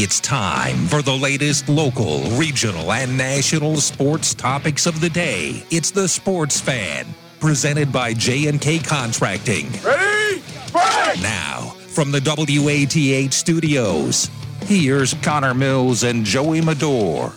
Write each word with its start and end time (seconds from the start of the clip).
It's 0.00 0.20
time 0.20 0.86
for 0.86 1.02
the 1.02 1.12
latest 1.12 1.68
local, 1.68 2.20
regional, 2.38 2.92
and 2.92 3.18
national 3.18 3.78
sports 3.78 4.32
topics 4.32 4.86
of 4.86 5.00
the 5.00 5.10
day. 5.10 5.64
It's 5.72 5.90
the 5.90 6.06
Sports 6.06 6.60
Fan, 6.60 7.04
presented 7.40 7.92
by 7.92 8.14
J&K 8.14 8.78
Contracting. 8.78 9.68
Ready? 9.84 10.40
Break! 10.70 11.20
Now, 11.20 11.74
from 11.88 12.12
the 12.12 12.20
WATH 12.20 13.32
studios, 13.32 14.30
here's 14.66 15.14
Connor 15.14 15.52
Mills 15.52 16.04
and 16.04 16.24
Joey 16.24 16.60
Medor. 16.60 17.32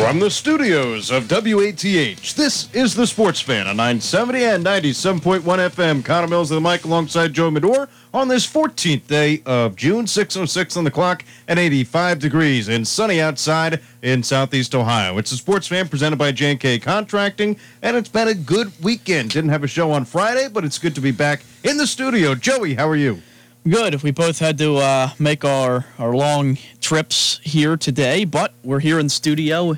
From 0.00 0.18
the 0.18 0.30
studios 0.30 1.10
of 1.10 1.28
WATH, 1.28 2.34
this 2.34 2.74
is 2.74 2.94
the 2.94 3.06
Sports 3.06 3.42
Fan 3.42 3.66
on 3.66 3.76
970 3.76 4.44
and 4.44 4.64
97.1 4.64 5.42
FM. 5.42 6.02
Connor 6.02 6.26
Mills 6.26 6.50
of 6.50 6.60
the 6.60 6.68
mic 6.68 6.84
alongside 6.84 7.34
Joe 7.34 7.50
Medor 7.50 7.86
on 8.14 8.26
this 8.26 8.46
14th 8.46 9.06
day 9.06 9.42
of 9.44 9.76
June, 9.76 10.06
6.06 10.06 10.76
on 10.78 10.84
the 10.84 10.90
clock 10.90 11.22
and 11.46 11.58
85 11.58 12.18
degrees 12.18 12.68
and 12.68 12.88
sunny 12.88 13.20
outside 13.20 13.82
in 14.00 14.22
southeast 14.22 14.74
Ohio. 14.74 15.18
It's 15.18 15.32
the 15.32 15.36
Sports 15.36 15.66
Fan 15.66 15.86
presented 15.86 16.18
by 16.18 16.32
J&K 16.32 16.78
Contracting, 16.78 17.58
and 17.82 17.94
it's 17.94 18.08
been 18.08 18.28
a 18.28 18.34
good 18.34 18.72
weekend. 18.82 19.30
Didn't 19.30 19.50
have 19.50 19.64
a 19.64 19.68
show 19.68 19.92
on 19.92 20.06
Friday, 20.06 20.48
but 20.48 20.64
it's 20.64 20.78
good 20.78 20.94
to 20.94 21.02
be 21.02 21.12
back 21.12 21.42
in 21.62 21.76
the 21.76 21.86
studio. 21.86 22.34
Joey, 22.34 22.74
how 22.74 22.88
are 22.88 22.96
you? 22.96 23.20
Good. 23.68 24.02
We 24.02 24.12
both 24.12 24.38
had 24.38 24.56
to 24.58 24.78
uh, 24.78 25.10
make 25.18 25.44
our, 25.44 25.84
our 25.98 26.16
long 26.16 26.56
trips 26.80 27.38
here 27.44 27.76
today, 27.76 28.24
but 28.24 28.54
we're 28.64 28.80
here 28.80 28.98
in 28.98 29.10
studio 29.10 29.76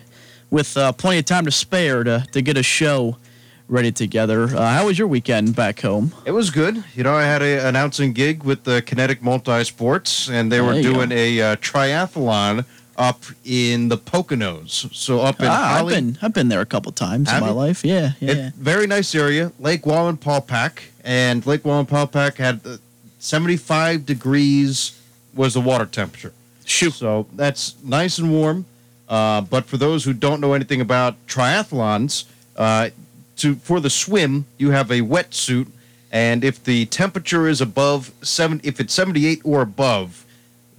with 0.52 0.77
uh, 0.77 0.92
plenty 0.92 1.19
of 1.19 1.24
time 1.24 1.47
to 1.47 1.51
spare 1.51 2.05
to, 2.05 2.24
to 2.30 2.42
get 2.42 2.56
a 2.56 2.62
show 2.62 3.16
ready 3.69 3.91
together. 3.91 4.45
Uh, 4.45 4.69
how 4.69 4.87
was 4.87 4.98
your 4.98 5.09
weekend 5.09 5.56
back 5.56 5.80
home? 5.80 6.12
It 6.27 6.33
was 6.33 6.51
good. 6.51 6.84
You 6.95 7.02
know, 7.02 7.15
I 7.15 7.23
had 7.23 7.43
an 7.43 7.66
announcing 7.66 8.12
gig 8.12 8.45
with 8.45 8.65
the 8.65 8.83
Kinetic 8.83 9.23
Multisports, 9.23 10.30
and 10.30 10.52
they 10.52 10.60
were 10.60 10.74
doing 10.74 11.09
go. 11.09 11.16
a 11.16 11.41
uh, 11.41 11.57
triathlon 11.57 12.66
up 12.99 13.23
in 13.46 13.88
the 13.88 13.96
Poconos. 13.96 14.95
So 14.95 15.21
up 15.21 15.41
in 15.41 15.46
ah, 15.49 15.80
I've 15.80 15.88
been 15.88 16.18
I've 16.21 16.35
been 16.35 16.49
there 16.49 16.60
a 16.60 16.66
couple 16.66 16.93
times 16.93 17.32
in 17.32 17.41
my 17.41 17.48
you? 17.48 17.54
life. 17.54 17.82
Yeah, 17.82 18.13
yeah. 18.21 18.48
It, 18.48 18.54
very 18.54 18.87
nice 18.87 19.15
area. 19.15 19.52
Lake 19.59 19.82
Wallenpaupack, 19.82 20.80
and 21.02 21.45
Lake 21.46 21.63
Wallenpaupack 21.63 22.37
had 22.37 22.60
uh, 22.66 22.76
75 23.19 24.04
degrees 24.04 25.01
was 25.35 25.54
the 25.54 25.63
water 25.63 25.87
temperature. 25.87 26.35
Shoot. 26.66 26.93
So 26.93 27.26
that's 27.32 27.82
nice 27.82 28.19
and 28.19 28.30
warm. 28.30 28.66
Uh, 29.13 29.43
but 29.43 29.66
for 29.66 29.77
those 29.77 30.05
who 30.05 30.15
don't 30.15 30.41
know 30.41 30.55
anything 30.55 30.80
about 30.80 31.15
triathlons, 31.27 32.24
uh, 32.57 32.88
to 33.37 33.57
for 33.57 33.79
the 33.79 33.91
swim 33.91 34.46
you 34.57 34.71
have 34.71 34.91
a 34.91 35.02
wetsuit, 35.02 35.66
and 36.10 36.43
if 36.43 36.65
the 36.65 36.87
temperature 36.87 37.46
is 37.46 37.60
above 37.60 38.10
seven, 38.23 38.59
if 38.65 38.80
it's 38.80 38.95
78 38.95 39.43
or 39.45 39.60
above, 39.60 40.24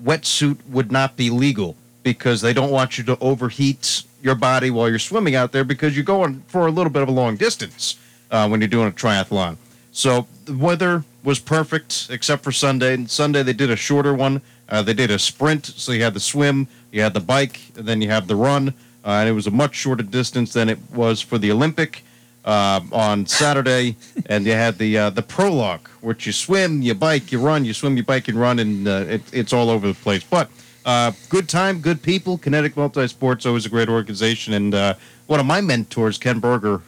wetsuit 0.03 0.57
would 0.67 0.91
not 0.91 1.15
be 1.15 1.29
legal 1.29 1.75
because 2.01 2.41
they 2.41 2.53
don't 2.53 2.71
want 2.71 2.97
you 2.97 3.03
to 3.03 3.19
overheat 3.19 4.01
your 4.23 4.33
body 4.33 4.71
while 4.71 4.89
you're 4.89 4.97
swimming 4.97 5.35
out 5.35 5.51
there 5.51 5.63
because 5.63 5.95
you're 5.95 6.03
going 6.03 6.41
for 6.47 6.65
a 6.65 6.71
little 6.71 6.91
bit 6.91 7.03
of 7.03 7.09
a 7.09 7.11
long 7.11 7.35
distance 7.35 7.97
uh, 8.31 8.47
when 8.47 8.61
you're 8.61 8.67
doing 8.67 8.87
a 8.87 8.91
triathlon. 8.91 9.57
So 9.91 10.25
the 10.45 10.57
weather 10.57 11.03
was 11.23 11.37
perfect 11.37 12.07
except 12.09 12.43
for 12.43 12.51
Sunday. 12.51 12.95
And 12.95 13.11
Sunday 13.11 13.43
they 13.43 13.53
did 13.53 13.69
a 13.69 13.75
shorter 13.75 14.13
one. 14.13 14.41
Uh, 14.69 14.81
they 14.81 14.93
did 14.93 15.11
a 15.11 15.19
sprint, 15.19 15.65
so 15.65 15.91
you 15.91 16.01
had 16.03 16.13
the 16.13 16.19
swim, 16.19 16.67
you 16.91 17.01
had 17.01 17.13
the 17.13 17.19
bike, 17.19 17.59
and 17.75 17.85
then 17.85 18.01
you 18.01 18.09
have 18.09 18.27
the 18.27 18.35
run. 18.35 18.73
Uh, 19.05 19.19
and 19.19 19.29
it 19.29 19.33
was 19.33 19.47
a 19.47 19.51
much 19.51 19.75
shorter 19.75 20.03
distance 20.03 20.53
than 20.53 20.69
it 20.69 20.79
was 20.91 21.21
for 21.21 21.37
the 21.37 21.51
Olympic 21.51 22.03
uh, 22.45 22.79
on 22.91 23.25
Saturday. 23.25 23.95
and 24.27 24.45
you 24.45 24.53
had 24.53 24.77
the 24.77 24.97
uh, 24.97 25.09
the 25.09 25.21
prologue, 25.21 25.87
which 26.01 26.25
you 26.25 26.31
swim, 26.31 26.81
you 26.81 26.93
bike, 26.93 27.31
you 27.31 27.39
run, 27.39 27.65
you 27.65 27.73
swim, 27.73 27.97
you 27.97 28.03
bike, 28.03 28.27
and 28.27 28.39
run, 28.39 28.59
and 28.59 28.87
uh, 28.87 29.05
it, 29.07 29.21
it's 29.33 29.53
all 29.53 29.69
over 29.69 29.87
the 29.87 29.93
place. 29.93 30.23
But 30.23 30.49
uh, 30.85 31.11
good 31.29 31.49
time, 31.49 31.79
good 31.79 32.01
people. 32.01 32.37
Kinetic 32.37 32.75
Multisports 32.75 33.45
always 33.45 33.65
a 33.65 33.69
great 33.69 33.89
organization, 33.89 34.53
and 34.53 34.97
one 35.27 35.39
of 35.39 35.45
my 35.45 35.61
mentors, 35.61 36.17
Ken 36.17 36.39
Berger, 36.39 36.81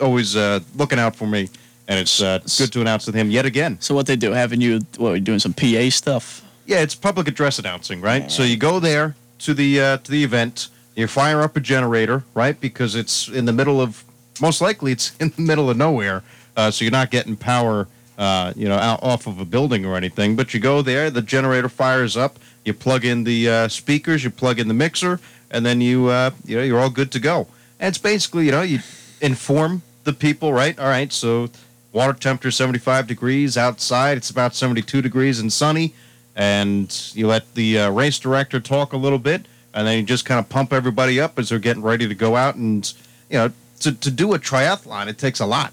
always 0.00 0.34
looking 0.34 0.98
out 0.98 1.16
for 1.16 1.26
me 1.26 1.48
and 1.88 2.00
it's 2.00 2.20
uh, 2.20 2.38
good 2.58 2.72
to 2.72 2.80
announce 2.80 3.06
with 3.06 3.14
him 3.14 3.30
yet 3.30 3.46
again. 3.46 3.78
So 3.80 3.94
what 3.94 4.06
they 4.06 4.16
do, 4.16 4.32
having 4.32 4.60
you 4.60 4.80
what, 4.96 5.22
doing 5.24 5.38
some 5.38 5.52
PA 5.52 5.88
stuff? 5.90 6.42
Yeah, 6.66 6.80
it's 6.80 6.94
public 6.96 7.28
address 7.28 7.58
announcing, 7.58 8.00
right? 8.00 8.22
Yeah. 8.22 8.28
So 8.28 8.42
you 8.42 8.56
go 8.56 8.80
there 8.80 9.14
to 9.38 9.54
the 9.54 9.80
uh, 9.80 9.96
to 9.98 10.10
the 10.10 10.24
event, 10.24 10.68
you 10.96 11.06
fire 11.06 11.40
up 11.40 11.56
a 11.56 11.60
generator, 11.60 12.24
right? 12.34 12.60
Because 12.60 12.94
it's 12.94 13.28
in 13.28 13.44
the 13.44 13.52
middle 13.52 13.80
of 13.80 14.04
most 14.40 14.60
likely 14.60 14.92
it's 14.92 15.16
in 15.20 15.32
the 15.36 15.42
middle 15.42 15.70
of 15.70 15.76
nowhere, 15.76 16.22
uh, 16.56 16.70
so 16.70 16.84
you're 16.84 16.92
not 16.92 17.10
getting 17.10 17.36
power, 17.36 17.86
uh, 18.18 18.52
you 18.56 18.68
know, 18.68 18.76
out 18.76 19.02
off 19.02 19.26
of 19.26 19.38
a 19.38 19.44
building 19.44 19.86
or 19.86 19.94
anything. 19.96 20.34
But 20.34 20.52
you 20.54 20.60
go 20.60 20.82
there, 20.82 21.08
the 21.08 21.22
generator 21.22 21.68
fires 21.68 22.16
up, 22.16 22.38
you 22.64 22.74
plug 22.74 23.04
in 23.04 23.24
the 23.24 23.48
uh, 23.48 23.68
speakers, 23.68 24.24
you 24.24 24.30
plug 24.30 24.58
in 24.58 24.66
the 24.66 24.74
mixer, 24.74 25.20
and 25.52 25.64
then 25.64 25.80
you 25.80 26.08
uh, 26.08 26.32
you 26.44 26.56
know 26.56 26.62
you're 26.64 26.80
all 26.80 26.90
good 26.90 27.12
to 27.12 27.20
go. 27.20 27.46
And 27.78 27.88
it's 27.88 27.98
basically 27.98 28.46
you 28.46 28.50
know 28.50 28.62
you 28.62 28.80
inform 29.20 29.82
the 30.02 30.12
people, 30.12 30.52
right? 30.52 30.76
All 30.78 30.88
right, 30.88 31.12
so 31.12 31.48
water 31.92 32.12
temperature 32.12 32.50
75 32.50 33.06
degrees 33.06 33.56
outside. 33.56 34.16
It's 34.18 34.30
about 34.30 34.54
72 34.54 35.00
degrees 35.00 35.40
and 35.40 35.52
sunny. 35.52 35.94
And 36.36 37.10
you 37.14 37.26
let 37.26 37.54
the 37.54 37.78
uh, 37.78 37.90
race 37.90 38.18
director 38.18 38.60
talk 38.60 38.92
a 38.92 38.96
little 38.96 39.18
bit, 39.18 39.46
and 39.72 39.86
then 39.86 39.98
you 39.98 40.04
just 40.04 40.26
kind 40.26 40.38
of 40.38 40.48
pump 40.48 40.72
everybody 40.72 41.18
up 41.18 41.38
as 41.38 41.48
they're 41.48 41.58
getting 41.58 41.82
ready 41.82 42.06
to 42.06 42.14
go 42.14 42.36
out. 42.36 42.56
And 42.56 42.92
you 43.30 43.38
know, 43.38 43.52
to 43.80 43.92
to 43.92 44.10
do 44.10 44.34
a 44.34 44.38
triathlon, 44.38 45.08
it 45.08 45.18
takes 45.18 45.40
a 45.40 45.46
lot. 45.46 45.72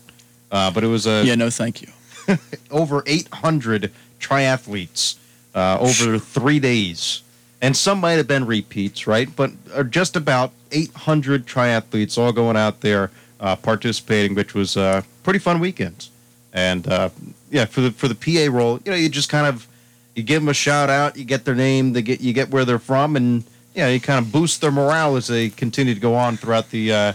Uh, 0.51 0.71
but 0.71 0.83
it 0.83 0.87
was 0.87 1.05
a 1.05 1.23
yeah, 1.25 1.35
no, 1.35 1.49
thank 1.49 1.81
you. 1.81 1.89
over 2.71 3.03
800 3.05 3.91
triathletes 4.19 5.17
uh, 5.53 5.77
over 5.79 6.17
three 6.17 6.59
days, 6.59 7.21
and 7.61 7.75
some 7.75 7.99
might 7.99 8.13
have 8.13 8.27
been 8.27 8.45
repeats, 8.45 9.05
right? 9.05 9.33
But 9.35 9.51
just 9.89 10.15
about 10.15 10.53
800 10.71 11.45
triathletes 11.45 12.17
all 12.17 12.31
going 12.31 12.55
out 12.55 12.81
there 12.81 13.11
uh, 13.39 13.55
participating, 13.57 14.35
which 14.35 14.53
was 14.53 14.77
a 14.77 15.03
pretty 15.23 15.39
fun 15.39 15.59
weekend. 15.59 16.07
And 16.53 16.87
uh, 16.87 17.09
yeah, 17.51 17.65
for 17.65 17.81
the 17.81 17.91
for 17.91 18.07
the 18.07 18.15
PA 18.15 18.55
role, 18.55 18.79
you 18.85 18.91
know, 18.91 18.97
you 18.97 19.09
just 19.09 19.29
kind 19.29 19.47
of 19.47 19.67
you 20.15 20.23
give 20.23 20.41
them 20.41 20.49
a 20.49 20.53
shout 20.53 20.89
out, 20.89 21.17
you 21.17 21.25
get 21.25 21.45
their 21.45 21.55
name, 21.55 21.93
they 21.93 22.01
get 22.01 22.21
you 22.21 22.33
get 22.33 22.49
where 22.49 22.65
they're 22.65 22.79
from, 22.79 23.15
and 23.15 23.43
yeah, 23.73 23.89
you 23.89 23.99
kind 23.99 24.23
of 24.23 24.31
boost 24.31 24.61
their 24.61 24.71
morale 24.71 25.15
as 25.15 25.27
they 25.27 25.49
continue 25.49 25.93
to 25.93 25.99
go 25.99 26.15
on 26.15 26.37
throughout 26.37 26.69
the 26.69 26.93
uh, 26.93 27.13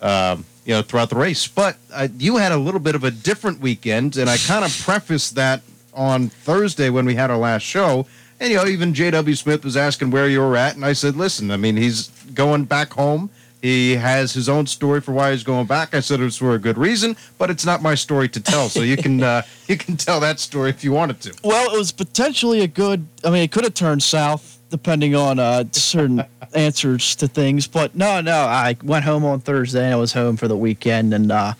uh, 0.00 0.36
you 0.64 0.74
know 0.74 0.82
throughout 0.82 1.10
the 1.10 1.16
race. 1.16 1.46
But 1.46 1.76
uh, 1.92 2.08
you 2.16 2.36
had 2.36 2.52
a 2.52 2.56
little 2.56 2.80
bit 2.80 2.94
of 2.94 3.04
a 3.04 3.10
different 3.10 3.60
weekend, 3.60 4.16
and 4.16 4.30
I 4.30 4.38
kind 4.38 4.64
of 4.64 4.76
prefaced 4.78 5.34
that 5.34 5.62
on 5.92 6.28
Thursday 6.28 6.88
when 6.88 7.04
we 7.04 7.14
had 7.14 7.30
our 7.30 7.38
last 7.38 7.62
show. 7.62 8.06
And 8.38 8.50
you 8.50 8.56
know, 8.56 8.66
even 8.66 8.94
J.W. 8.94 9.36
Smith 9.36 9.64
was 9.64 9.76
asking 9.76 10.10
where 10.10 10.28
you 10.28 10.40
were 10.40 10.56
at, 10.56 10.74
and 10.74 10.84
I 10.84 10.94
said, 10.94 11.16
"Listen, 11.16 11.50
I 11.50 11.58
mean, 11.58 11.76
he's 11.76 12.08
going 12.32 12.64
back 12.64 12.94
home. 12.94 13.28
He 13.62 13.96
has 13.96 14.32
his 14.32 14.48
own 14.48 14.66
story 14.66 15.00
for 15.00 15.12
why 15.12 15.32
he's 15.32 15.44
going 15.44 15.66
back. 15.66 15.94
I 15.94 16.00
said 16.00 16.20
it 16.20 16.24
was 16.24 16.38
for 16.38 16.54
a 16.54 16.58
good 16.58 16.78
reason, 16.78 17.16
but 17.38 17.50
it's 17.50 17.66
not 17.66 17.82
my 17.82 17.94
story 17.94 18.28
to 18.30 18.40
tell. 18.40 18.68
So 18.68 18.80
you 18.80 18.96
can 18.96 19.22
uh, 19.22 19.42
you 19.68 19.76
can 19.76 19.96
tell 19.96 20.20
that 20.20 20.40
story 20.40 20.70
if 20.70 20.82
you 20.82 20.92
wanted 20.92 21.20
to. 21.22 21.34
Well, 21.44 21.74
it 21.74 21.76
was 21.76 21.92
potentially 21.92 22.62
a 22.62 22.68
good. 22.68 23.06
I 23.24 23.30
mean, 23.30 23.42
it 23.42 23.52
could 23.52 23.64
have 23.64 23.74
turned 23.74 24.02
south 24.02 24.58
depending 24.70 25.14
on 25.14 25.38
uh, 25.38 25.64
certain 25.72 26.24
answers 26.54 27.14
to 27.16 27.28
things. 27.28 27.66
But 27.66 27.94
no, 27.94 28.20
no, 28.20 28.36
I 28.36 28.76
went 28.82 29.04
home 29.04 29.24
on 29.24 29.40
Thursday 29.40 29.84
and 29.84 29.92
I 29.92 29.96
was 29.96 30.12
home 30.12 30.36
for 30.36 30.48
the 30.48 30.56
weekend. 30.56 31.12
And 31.12 31.30
uh, 31.30 31.54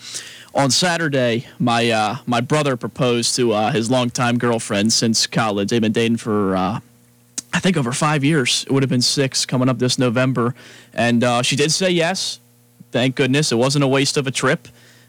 on 0.55 0.71
Saturday, 0.71 1.47
my 1.59 1.91
uh, 1.91 2.17
my 2.27 2.41
brother 2.41 2.77
proposed 2.77 3.37
to 3.37 3.53
uh, 3.53 3.72
his 3.72 3.91
longtime 3.91 4.38
girlfriend 4.38 4.93
since 4.93 5.27
college. 5.27 5.69
They've 5.69 5.81
been 5.81 5.93
dating 5.93 6.19
for 6.19 6.56
uh, 6.56 6.81
I 7.53 7.59
think 7.59 7.77
over 7.77 7.93
five 7.93 8.22
years. 8.25 8.65
It 8.66 8.72
would 8.72 8.83
have 8.83 8.91
been 8.91 9.03
six 9.03 9.44
coming 9.44 9.69
up 9.69 9.78
this 9.78 9.99
November. 9.99 10.55
And 10.94 11.25
uh, 11.25 11.43
she 11.43 11.56
did 11.56 11.72
say 11.72 11.91
yes. 11.91 12.41
Thank 12.93 13.16
goodness. 13.16 13.53
It 13.53 13.56
wasn't 13.56 13.84
a 13.84 13.88
waste 13.88 14.16
of 14.16 14.27
a 14.27 14.31
trip. 14.31 14.69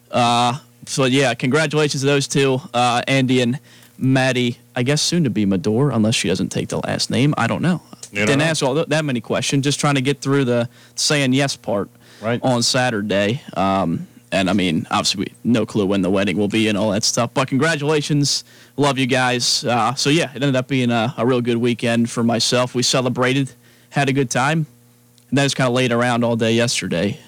Uh, 0.09 0.59
so, 0.85 1.05
yeah, 1.05 1.33
congratulations 1.33 2.01
to 2.01 2.07
those 2.07 2.27
two, 2.27 2.59
uh, 2.73 3.01
Andy 3.07 3.41
and 3.41 3.59
Maddie. 3.97 4.57
I 4.75 4.83
guess 4.83 5.01
soon 5.01 5.23
to 5.23 5.29
be 5.29 5.45
Medor, 5.45 5.91
unless 5.91 6.15
she 6.15 6.27
doesn't 6.27 6.49
take 6.49 6.69
the 6.69 6.79
last 6.79 7.09
name. 7.09 7.33
I 7.37 7.47
don't 7.47 7.61
know. 7.61 7.81
You 8.11 8.25
Didn't 8.25 8.39
know. 8.39 8.45
ask 8.45 8.63
all 8.63 8.73
that 8.73 9.05
many 9.05 9.21
questions. 9.21 9.63
Just 9.63 9.79
trying 9.79 9.95
to 9.95 10.01
get 10.01 10.21
through 10.21 10.45
the 10.45 10.69
saying 10.95 11.33
yes 11.33 11.55
part 11.55 11.89
right. 12.21 12.41
on 12.43 12.61
Saturday. 12.63 13.41
Um, 13.55 14.07
and 14.31 14.49
I 14.49 14.53
mean, 14.53 14.87
obviously, 14.89 15.33
no 15.43 15.65
clue 15.65 15.85
when 15.85 16.01
the 16.01 16.09
wedding 16.09 16.37
will 16.37 16.47
be 16.47 16.67
and 16.67 16.77
all 16.77 16.91
that 16.91 17.03
stuff. 17.03 17.31
But 17.33 17.47
congratulations, 17.47 18.43
love 18.77 18.97
you 18.97 19.05
guys. 19.05 19.63
Uh, 19.63 19.93
so 19.95 20.09
yeah, 20.09 20.31
it 20.31 20.41
ended 20.41 20.55
up 20.55 20.67
being 20.67 20.91
a, 20.91 21.13
a, 21.17 21.25
real 21.25 21.41
good 21.41 21.57
weekend 21.57 22.09
for 22.09 22.23
myself. 22.23 22.73
We 22.73 22.83
celebrated, 22.83 23.51
had 23.89 24.09
a 24.09 24.13
good 24.13 24.29
time, 24.29 24.65
and 25.29 25.37
then 25.37 25.45
just 25.45 25.55
kind 25.55 25.67
of 25.67 25.73
laid 25.73 25.91
around 25.91 26.23
all 26.23 26.35
day 26.35 26.53
yesterday, 26.53 27.19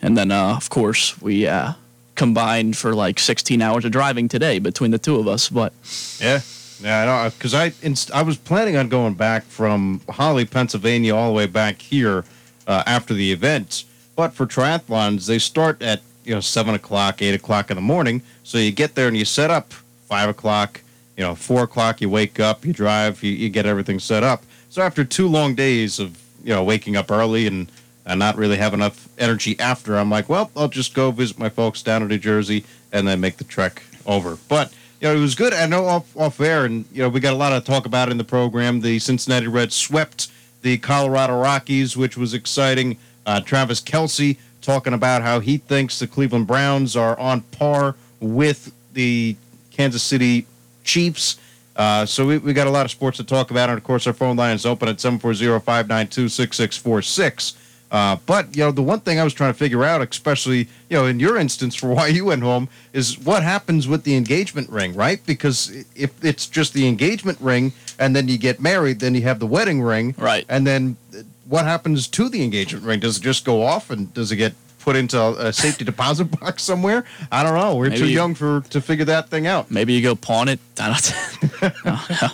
and 0.00 0.16
then 0.16 0.30
uh, 0.30 0.56
of 0.56 0.70
course 0.70 1.20
we 1.20 1.46
uh, 1.46 1.74
combined 2.14 2.76
for 2.76 2.94
like 2.94 3.18
16 3.18 3.60
hours 3.60 3.84
of 3.84 3.92
driving 3.92 4.28
today 4.28 4.58
between 4.58 4.90
the 4.90 4.98
two 4.98 5.16
of 5.16 5.28
us. 5.28 5.48
But 5.48 5.72
yeah. 6.20 6.40
Yeah, 6.80 7.12
I 7.12 7.28
because 7.30 7.54
I 7.54 7.72
inst- 7.82 8.12
I 8.12 8.22
was 8.22 8.36
planning 8.36 8.76
on 8.76 8.88
going 8.88 9.14
back 9.14 9.42
from 9.44 10.00
Hawley, 10.08 10.44
Pennsylvania, 10.44 11.12
all 11.14 11.26
the 11.26 11.34
way 11.34 11.46
back 11.46 11.82
here 11.82 12.24
uh, 12.68 12.84
after 12.86 13.14
the 13.14 13.32
event. 13.32 13.84
But 14.14 14.32
for 14.32 14.46
triathlons, 14.46 15.26
they 15.26 15.40
start 15.40 15.82
at 15.82 16.02
you 16.28 16.34
know 16.34 16.40
seven 16.40 16.74
o'clock, 16.74 17.22
eight 17.22 17.34
o'clock 17.34 17.70
in 17.70 17.76
the 17.76 17.80
morning. 17.80 18.20
So 18.44 18.58
you 18.58 18.70
get 18.70 18.94
there 18.94 19.08
and 19.08 19.16
you 19.16 19.24
set 19.24 19.50
up 19.50 19.72
five 20.06 20.28
o'clock, 20.28 20.82
you 21.16 21.24
know, 21.24 21.34
four 21.34 21.62
o'clock, 21.62 22.00
you 22.02 22.10
wake 22.10 22.38
up, 22.38 22.64
you 22.66 22.72
drive, 22.72 23.22
you, 23.22 23.32
you 23.32 23.48
get 23.48 23.64
everything 23.66 23.98
set 23.98 24.22
up. 24.22 24.42
So 24.68 24.82
after 24.82 25.04
two 25.04 25.26
long 25.26 25.54
days 25.54 25.98
of, 25.98 26.18
you 26.44 26.54
know, 26.54 26.62
waking 26.62 26.96
up 26.96 27.10
early 27.10 27.46
and, 27.46 27.72
and 28.04 28.18
not 28.18 28.36
really 28.36 28.58
have 28.58 28.74
enough 28.74 29.08
energy 29.18 29.58
after, 29.58 29.96
I'm 29.96 30.10
like, 30.10 30.28
well, 30.28 30.50
I'll 30.54 30.68
just 30.68 30.94
go 30.94 31.10
visit 31.10 31.38
my 31.38 31.48
folks 31.48 31.82
down 31.82 32.02
in 32.02 32.08
New 32.08 32.18
Jersey 32.18 32.64
and 32.92 33.08
then 33.08 33.20
make 33.20 33.38
the 33.38 33.44
trek 33.44 33.82
over. 34.06 34.38
But, 34.48 34.72
you 35.00 35.08
know, 35.08 35.16
it 35.16 35.20
was 35.20 35.34
good. 35.34 35.54
I 35.54 35.66
know 35.66 35.86
off, 35.86 36.16
off 36.16 36.40
air, 36.40 36.64
and, 36.66 36.84
you 36.92 37.02
know, 37.02 37.08
we 37.08 37.20
got 37.20 37.32
a 37.32 37.36
lot 37.36 37.52
of 37.52 37.64
talk 37.64 37.86
about 37.86 38.10
in 38.10 38.18
the 38.18 38.24
program. 38.24 38.80
The 38.80 38.98
Cincinnati 38.98 39.46
Reds 39.46 39.74
swept 39.74 40.28
the 40.62 40.76
Colorado 40.78 41.40
Rockies, 41.40 41.96
which 41.96 42.16
was 42.16 42.34
exciting. 42.34 42.98
Uh, 43.26 43.40
Travis 43.40 43.80
Kelce 43.80 44.38
talking 44.68 44.92
about 44.92 45.22
how 45.22 45.40
he 45.40 45.56
thinks 45.56 45.98
the 45.98 46.06
Cleveland 46.06 46.46
Browns 46.46 46.94
are 46.94 47.18
on 47.18 47.40
par 47.40 47.96
with 48.20 48.70
the 48.92 49.34
Kansas 49.70 50.02
City 50.02 50.46
Chiefs. 50.84 51.38
Uh, 51.74 52.04
so 52.04 52.26
we, 52.26 52.36
we 52.36 52.52
got 52.52 52.66
a 52.66 52.70
lot 52.70 52.84
of 52.84 52.90
sports 52.90 53.16
to 53.16 53.24
talk 53.24 53.50
about, 53.50 53.70
and 53.70 53.78
of 53.78 53.84
course 53.84 54.06
our 54.06 54.12
phone 54.12 54.36
line 54.36 54.54
is 54.54 54.66
open 54.66 54.86
at 54.86 54.96
740-592-6646. 54.96 57.56
Uh, 57.90 58.16
but 58.26 58.54
you 58.54 58.62
know 58.62 58.70
the 58.70 58.82
one 58.82 59.00
thing 59.00 59.18
I 59.18 59.24
was 59.24 59.32
trying 59.32 59.54
to 59.54 59.58
figure 59.58 59.84
out, 59.84 60.06
especially 60.06 60.68
you 60.90 60.98
know 60.98 61.06
in 61.06 61.18
your 61.18 61.38
instance 61.38 61.74
for 61.74 61.88
why 61.94 62.08
you 62.08 62.26
went 62.26 62.42
home, 62.42 62.68
is 62.92 63.18
what 63.18 63.42
happens 63.42 63.88
with 63.88 64.04
the 64.04 64.16
engagement 64.16 64.68
ring, 64.68 64.94
right? 64.94 65.24
Because 65.24 65.86
if 65.96 66.22
it's 66.22 66.46
just 66.46 66.74
the 66.74 66.86
engagement 66.86 67.40
ring 67.40 67.72
and 67.98 68.14
then 68.14 68.28
you 68.28 68.36
get 68.36 68.60
married, 68.60 69.00
then 69.00 69.14
you 69.14 69.22
have 69.22 69.38
the 69.38 69.46
wedding 69.46 69.80
ring, 69.80 70.14
Right. 70.18 70.44
And 70.50 70.66
then 70.66 70.98
what 71.48 71.64
happens 71.64 72.06
to 72.08 72.28
the 72.28 72.42
engagement 72.44 72.84
ring? 72.84 73.00
Does 73.00 73.16
it 73.18 73.22
just 73.22 73.44
go 73.44 73.62
off, 73.62 73.90
and 73.90 74.12
does 74.14 74.30
it 74.32 74.36
get 74.36 74.54
put 74.80 74.96
into 74.96 75.20
a 75.20 75.52
safety 75.52 75.84
deposit 75.84 76.24
box 76.40 76.62
somewhere? 76.62 77.04
I 77.32 77.42
don't 77.42 77.54
know. 77.58 77.76
We're 77.76 77.88
Maybe 77.88 77.98
too 78.00 78.08
you- 78.08 78.14
young 78.14 78.34
for 78.34 78.60
to 78.70 78.80
figure 78.80 79.04
that 79.06 79.28
thing 79.28 79.46
out. 79.46 79.70
Maybe 79.70 79.92
you 79.94 80.02
go 80.02 80.14
pawn 80.14 80.48
it. 80.48 80.60
I 80.80 80.88
don't. 81.62 81.84
no, 81.84 82.00
no. 82.22 82.28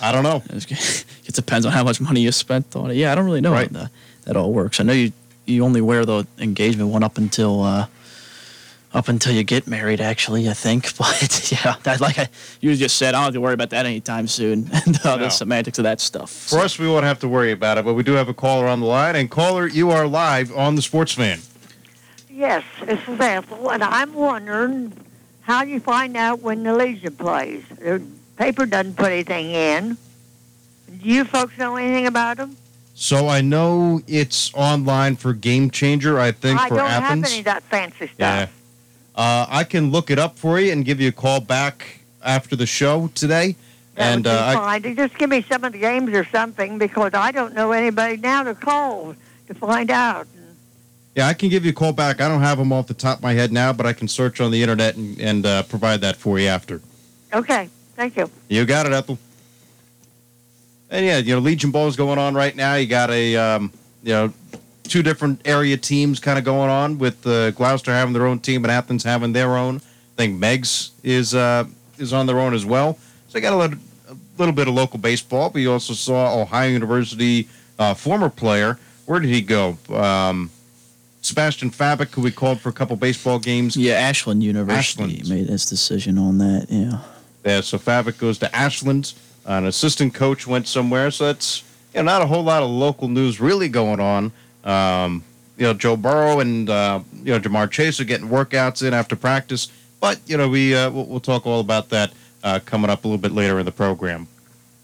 I 0.00 0.12
don't 0.12 0.22
know. 0.22 0.42
It 0.54 1.34
depends 1.34 1.66
on 1.66 1.72
how 1.72 1.82
much 1.82 2.00
money 2.00 2.20
you 2.20 2.30
spent 2.32 2.76
on 2.76 2.90
it. 2.90 2.94
Yeah, 2.94 3.10
I 3.10 3.14
don't 3.16 3.24
really 3.24 3.40
know 3.40 3.52
Right. 3.52 3.70
how 3.72 3.82
that, 3.82 3.90
that 4.24 4.36
all 4.36 4.52
works. 4.52 4.78
I 4.80 4.84
know 4.84 4.92
you 4.92 5.12
you 5.46 5.64
only 5.64 5.80
wear 5.80 6.04
the 6.04 6.26
engagement 6.38 6.90
one 6.90 7.02
up 7.02 7.16
until 7.18 7.62
uh, 7.62 7.86
up 8.94 9.08
until 9.08 9.32
you 9.34 9.42
get 9.44 9.66
married. 9.66 10.00
Actually, 10.00 10.48
I 10.48 10.54
think. 10.54 10.92
But 10.98 11.50
yeah, 11.52 11.76
that 11.82 12.00
like 12.00 12.18
I 12.18 12.28
you 12.60 12.74
just 12.76 12.96
said, 12.96 13.08
I 13.14 13.18
don't 13.18 13.24
have 13.24 13.34
to 13.34 13.40
worry 13.40 13.54
about 13.54 13.70
that 13.70 13.86
anytime 13.86 14.26
soon. 14.28 14.70
And 14.86 14.96
uh, 15.04 15.16
No. 15.16 15.24
the 15.24 15.28
semantics 15.30 15.78
of 15.78 15.84
that 15.84 16.00
stuff. 16.00 16.30
For 16.30 16.58
us, 16.60 16.78
we 16.78 16.88
won't 16.88 17.04
have 17.04 17.18
to 17.20 17.28
worry 17.28 17.52
about 17.52 17.78
it, 17.78 17.84
but 17.84 17.94
we 17.94 18.02
do 18.02 18.12
have 18.12 18.28
a 18.28 18.34
caller 18.34 18.66
on 18.66 18.80
the 18.80 18.86
line. 18.86 19.16
And 19.16 19.30
caller, 19.30 19.66
you 19.68 19.90
are 19.90 20.06
live 20.06 20.54
on 20.56 20.74
the 20.74 20.82
Sports 20.82 21.12
Fan. 21.12 21.40
Yes, 22.30 22.62
this 22.84 23.00
is 23.08 23.18
Ethel, 23.20 23.70
and 23.70 23.82
I'm 23.82 24.14
wondering 24.14 24.92
how 25.40 25.62
you 25.64 25.80
find 25.80 26.16
out 26.16 26.40
when 26.40 26.62
the 26.62 26.72
Legion 26.74 27.16
plays. 27.16 27.64
The 27.80 28.00
paper 28.36 28.64
doesn't 28.64 28.96
put 28.96 29.10
anything 29.10 29.50
in. 29.50 29.96
Do 30.86 31.08
you 31.08 31.24
folks 31.24 31.58
know 31.58 31.76
anything 31.76 32.06
about 32.06 32.36
them? 32.36 32.56
So 32.94 33.28
I 33.28 33.40
know 33.40 34.02
it's 34.06 34.52
online 34.54 35.16
for 35.16 35.32
Game 35.32 35.70
Changer. 35.70 36.18
I 36.20 36.30
think 36.32 36.60
I 36.60 36.68
for 36.68 36.76
don't 36.76 36.90
Athens. 36.90 37.24
have 37.26 37.30
any 37.32 37.38
of 37.40 37.44
that 37.46 37.62
fancy 37.64 38.06
stuff. 38.06 38.14
Yeah. 38.18 38.46
Uh, 39.18 39.44
I 39.48 39.64
can 39.64 39.90
look 39.90 40.12
it 40.12 40.18
up 40.20 40.38
for 40.38 40.60
you 40.60 40.70
and 40.70 40.84
give 40.84 41.00
you 41.00 41.08
a 41.08 41.12
call 41.12 41.40
back 41.40 41.98
after 42.22 42.54
the 42.54 42.66
show 42.66 43.10
today. 43.16 43.56
That 43.96 44.14
and 44.14 44.24
would 44.24 44.30
be 44.30 44.36
uh, 44.36 44.46
I, 44.46 44.54
fine. 44.54 44.94
Just 44.94 45.18
give 45.18 45.28
me 45.28 45.42
some 45.42 45.64
of 45.64 45.72
the 45.72 45.78
games 45.80 46.16
or 46.16 46.24
something 46.26 46.78
because 46.78 47.14
I 47.14 47.32
don't 47.32 47.52
know 47.52 47.72
anybody 47.72 48.16
now 48.16 48.44
to 48.44 48.54
call 48.54 49.16
to 49.48 49.54
find 49.54 49.90
out. 49.90 50.28
yeah, 51.16 51.26
I 51.26 51.34
can 51.34 51.48
give 51.48 51.64
you 51.64 51.72
a 51.72 51.74
call 51.74 51.92
back. 51.92 52.20
I 52.20 52.28
don't 52.28 52.42
have 52.42 52.58
them 52.58 52.72
off 52.72 52.86
the 52.86 52.94
top 52.94 53.18
of 53.18 53.22
my 53.24 53.32
head 53.32 53.50
now, 53.50 53.72
but 53.72 53.86
I 53.86 53.92
can 53.92 54.06
search 54.06 54.40
on 54.40 54.52
the 54.52 54.62
internet 54.62 54.94
and, 54.94 55.20
and 55.20 55.44
uh, 55.44 55.64
provide 55.64 56.00
that 56.02 56.14
for 56.14 56.38
you 56.38 56.46
after. 56.46 56.80
Okay, 57.34 57.68
thank 57.96 58.16
you. 58.16 58.30
You 58.48 58.64
got 58.66 58.86
it, 58.86 58.92
Ethel. 58.92 59.18
And 60.90 61.04
yeah, 61.04 61.18
you 61.18 61.34
know, 61.34 61.40
Legion 61.40 61.72
Bowl 61.72 61.88
is 61.88 61.96
going 61.96 62.20
on 62.20 62.36
right 62.36 62.54
now. 62.54 62.76
You 62.76 62.86
got 62.86 63.10
a, 63.10 63.34
um, 63.34 63.72
you 64.04 64.12
know, 64.12 64.32
two 64.88 65.02
different 65.02 65.40
area 65.44 65.76
teams 65.76 66.20
kind 66.20 66.38
of 66.38 66.44
going 66.44 66.70
on 66.70 66.98
with 66.98 67.26
uh, 67.26 67.52
Glouster 67.52 67.92
having 67.92 68.12
their 68.12 68.26
own 68.26 68.38
team 68.40 68.64
and 68.64 68.72
Athens 68.72 69.04
having 69.04 69.32
their 69.32 69.56
own. 69.56 69.76
I 69.76 70.16
think 70.16 70.40
Meigs 70.40 70.90
is 71.02 71.34
uh, 71.34 71.64
is 71.98 72.12
on 72.12 72.26
their 72.26 72.40
own 72.40 72.54
as 72.54 72.64
well. 72.64 72.98
So 73.28 73.38
you 73.38 73.42
got 73.42 73.52
a 73.52 73.56
little, 73.56 73.78
a 74.08 74.16
little 74.38 74.54
bit 74.54 74.68
of 74.68 74.74
local 74.74 74.98
baseball, 74.98 75.50
We 75.50 75.66
also 75.66 75.92
saw 75.92 76.40
Ohio 76.40 76.68
University 76.68 77.48
uh, 77.78 77.94
former 77.94 78.28
player. 78.28 78.78
Where 79.06 79.20
did 79.20 79.30
he 79.30 79.40
go? 79.40 79.78
Um, 79.90 80.50
Sebastian 81.22 81.70
Fabic, 81.70 82.14
who 82.14 82.22
we 82.22 82.30
called 82.30 82.60
for 82.60 82.68
a 82.68 82.72
couple 82.72 82.96
baseball 82.96 83.38
games. 83.38 83.76
Yeah, 83.76 83.94
Ashland 83.94 84.42
University 84.42 85.04
Ashland. 85.04 85.28
made 85.28 85.50
its 85.50 85.66
decision 85.66 86.18
on 86.18 86.38
that. 86.38 86.66
Yeah. 86.68 87.00
Yeah, 87.44 87.60
so 87.60 87.78
Favick 87.78 88.18
goes 88.18 88.38
to 88.38 88.54
Ashland. 88.54 89.14
An 89.44 89.66
assistant 89.66 90.14
coach 90.14 90.46
went 90.46 90.68
somewhere. 90.68 91.10
So 91.10 91.26
that's 91.26 91.62
you 91.94 92.00
know, 92.00 92.04
not 92.04 92.22
a 92.22 92.26
whole 92.26 92.42
lot 92.42 92.62
of 92.62 92.70
local 92.70 93.08
news 93.08 93.40
really 93.40 93.68
going 93.68 94.00
on. 94.00 94.32
Um, 94.68 95.24
you 95.56 95.64
know, 95.64 95.74
Joe 95.74 95.96
Burrow 95.96 96.40
and 96.40 96.70
uh, 96.70 97.00
you 97.24 97.32
know 97.32 97.40
Ja'Marr 97.40 97.70
Chase 97.70 97.98
are 98.00 98.04
getting 98.04 98.28
workouts 98.28 98.86
in 98.86 98.94
after 98.94 99.16
practice. 99.16 99.72
But 100.00 100.20
you 100.26 100.36
know, 100.36 100.48
we 100.48 100.74
uh, 100.74 100.90
we'll, 100.90 101.06
we'll 101.06 101.20
talk 101.20 101.46
all 101.46 101.60
about 101.60 101.88
that 101.88 102.12
uh, 102.44 102.60
coming 102.64 102.90
up 102.90 103.04
a 103.04 103.08
little 103.08 103.20
bit 103.20 103.32
later 103.32 103.58
in 103.58 103.64
the 103.64 103.72
program. 103.72 104.28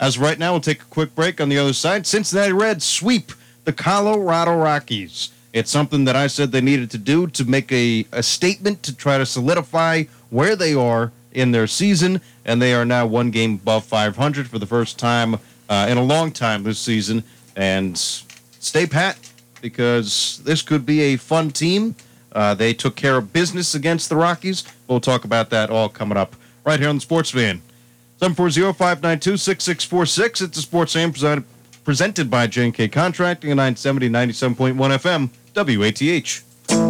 As 0.00 0.19
right 0.19 0.38
now, 0.38 0.52
we'll 0.52 0.60
take 0.60 0.82
a 0.82 0.86
quick 0.86 1.14
break. 1.14 1.40
On 1.40 1.48
the 1.48 1.58
other 1.58 1.72
side, 1.72 2.06
Cincinnati 2.06 2.52
Reds 2.52 2.84
sweep 2.84 3.32
the 3.64 3.72
Colorado 3.72 4.56
Rockies. 4.56 5.31
It's 5.52 5.70
something 5.70 6.04
that 6.06 6.16
I 6.16 6.26
said 6.26 6.50
they 6.50 6.60
needed 6.60 6.90
to 6.90 6.98
do 6.98 7.28
to 7.28 7.44
make 7.44 7.70
a, 7.70 8.04
a 8.10 8.25
statement 8.25 8.82
to 8.82 8.96
try 8.96 9.19
to 9.19 9.25
solidify 9.25 10.04
where 10.31 10.56
they 10.56 10.75
are 10.75 11.12
in 11.31 11.52
their 11.52 11.69
season, 11.69 12.20
and 12.44 12.60
they 12.60 12.75
are 12.75 12.84
now 12.84 13.06
one 13.06 13.31
game 13.31 13.54
above 13.54 13.84
500 13.84 14.48
for 14.48 14.58
the 14.58 14.66
first 14.66 14.98
time 14.98 15.36
uh, 15.69 15.86
in 15.88 15.96
a 15.96 16.02
long 16.02 16.32
time 16.32 16.64
this 16.64 16.81
season. 16.81 17.22
And 17.54 17.96
stay 17.96 18.86
pat 18.86 19.16
because 19.64 20.40
this 20.44 20.61
could 20.61 20.84
be 20.84 21.00
a 21.00 21.16
fun 21.16 21.50
team. 21.50 21.96
Uh, 22.32 22.52
they 22.52 22.75
took 22.75 22.96
care 22.96 23.16
of 23.16 23.32
business 23.32 23.75
against 23.75 24.11
the 24.11 24.16
Rockies. 24.16 24.62
We'll 24.87 25.00
talk 25.00 25.25
about 25.25 25.49
that 25.50 25.70
all 25.70 25.88
coming 25.88 26.19
up 26.19 26.37
right 26.66 26.78
here 26.78 26.90
on 26.90 26.96
the 26.96 27.00
Sports 27.00 27.31
Fan. 27.31 27.62
740-592-6646. 28.20 30.43
It's 30.43 30.58
a 30.58 30.61
Sports 30.61 30.93
Fan 30.93 31.12
presented, 31.12 31.44
presented 31.82 32.31
by 32.31 32.46
J&K 32.46 32.88
Contracting 32.88 33.52
and 33.52 33.56
970 33.56 34.11
97.1 34.11 34.99
FM 34.99 35.31
WATH. 35.56 36.44